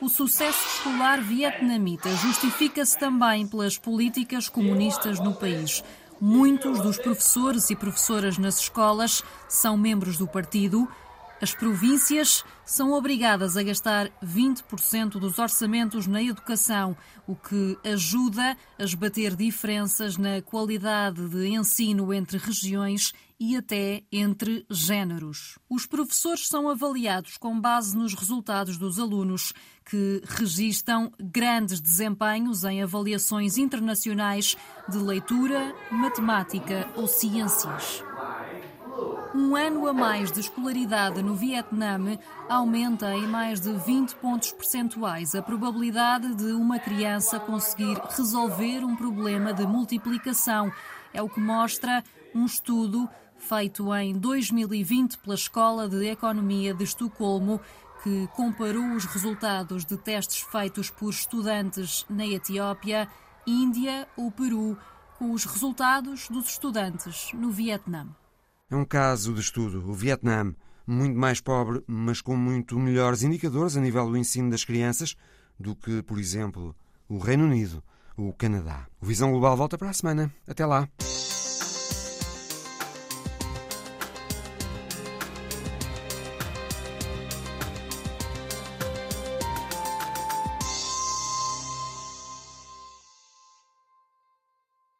O 0.00 0.08
sucesso 0.08 0.66
escolar 0.76 1.20
vietnamita 1.20 2.08
justifica-se 2.16 2.96
também 2.98 3.46
pelas 3.46 3.76
políticas 3.76 4.48
comunistas 4.48 5.18
no 5.18 5.34
país. 5.34 5.82
Muitos 6.20 6.80
dos 6.80 6.98
professores 6.98 7.70
e 7.70 7.76
professoras 7.76 8.38
nas 8.38 8.60
escolas 8.60 9.22
são 9.48 9.76
membros 9.76 10.16
do 10.16 10.26
partido 10.26 10.88
as 11.40 11.54
províncias 11.54 12.44
são 12.64 12.92
obrigadas 12.92 13.56
a 13.56 13.62
gastar 13.62 14.10
20% 14.22 15.12
dos 15.18 15.38
orçamentos 15.38 16.06
na 16.06 16.22
educação, 16.22 16.96
o 17.26 17.36
que 17.36 17.78
ajuda 17.84 18.56
a 18.78 18.82
esbater 18.84 19.36
diferenças 19.36 20.16
na 20.16 20.42
qualidade 20.42 21.28
de 21.28 21.48
ensino 21.48 22.12
entre 22.12 22.38
regiões 22.38 23.12
e 23.38 23.56
até 23.56 24.02
entre 24.10 24.66
géneros. 24.68 25.58
Os 25.70 25.86
professores 25.86 26.48
são 26.48 26.68
avaliados 26.68 27.36
com 27.36 27.60
base 27.60 27.96
nos 27.96 28.14
resultados 28.14 28.76
dos 28.76 28.98
alunos, 28.98 29.52
que 29.84 30.22
registam 30.26 31.12
grandes 31.18 31.80
desempenhos 31.80 32.64
em 32.64 32.82
avaliações 32.82 33.56
internacionais 33.56 34.56
de 34.88 34.98
leitura, 34.98 35.74
matemática 35.90 36.88
ou 36.96 37.06
ciências. 37.06 38.07
Um 39.34 39.54
ano 39.54 39.86
a 39.86 39.92
mais 39.92 40.32
de 40.32 40.40
escolaridade 40.40 41.22
no 41.22 41.34
Vietnã 41.34 41.98
aumenta 42.48 43.14
em 43.14 43.26
mais 43.26 43.60
de 43.60 43.70
20 43.70 44.14
pontos 44.16 44.52
percentuais 44.52 45.34
a 45.34 45.42
probabilidade 45.42 46.34
de 46.34 46.52
uma 46.52 46.78
criança 46.78 47.38
conseguir 47.38 48.00
resolver 48.16 48.84
um 48.84 48.96
problema 48.96 49.52
de 49.52 49.66
multiplicação. 49.66 50.72
É 51.12 51.20
o 51.20 51.28
que 51.28 51.40
mostra 51.40 52.02
um 52.34 52.46
estudo 52.46 53.06
feito 53.36 53.94
em 53.94 54.14
2020 54.14 55.18
pela 55.18 55.34
Escola 55.34 55.86
de 55.86 56.06
Economia 56.06 56.72
de 56.72 56.84
Estocolmo, 56.84 57.60
que 58.02 58.26
comparou 58.28 58.94
os 58.94 59.04
resultados 59.04 59.84
de 59.84 59.98
testes 59.98 60.40
feitos 60.40 60.88
por 60.88 61.10
estudantes 61.10 62.06
na 62.08 62.26
Etiópia, 62.26 63.06
Índia 63.46 64.08
ou 64.16 64.30
Peru 64.30 64.78
com 65.18 65.32
os 65.32 65.44
resultados 65.44 66.28
dos 66.28 66.48
estudantes 66.48 67.30
no 67.34 67.50
Vietnã. 67.50 68.06
É 68.70 68.76
um 68.76 68.84
caso 68.84 69.32
de 69.32 69.40
estudo. 69.40 69.88
O 69.88 69.94
Vietnã, 69.94 70.54
muito 70.86 71.18
mais 71.18 71.40
pobre, 71.40 71.82
mas 71.86 72.20
com 72.20 72.36
muito 72.36 72.78
melhores 72.78 73.22
indicadores 73.22 73.76
a 73.76 73.80
nível 73.80 74.08
do 74.10 74.16
ensino 74.16 74.50
das 74.50 74.64
crianças 74.64 75.16
do 75.58 75.74
que, 75.74 76.02
por 76.02 76.18
exemplo, 76.18 76.74
o 77.08 77.18
Reino 77.18 77.44
Unido 77.44 77.82
o 78.18 78.32
Canadá. 78.32 78.86
O 79.00 79.06
Visão 79.06 79.30
Global 79.30 79.56
volta 79.56 79.78
para 79.78 79.90
a 79.90 79.92
semana. 79.92 80.32
Até 80.46 80.66
lá. 80.66 80.88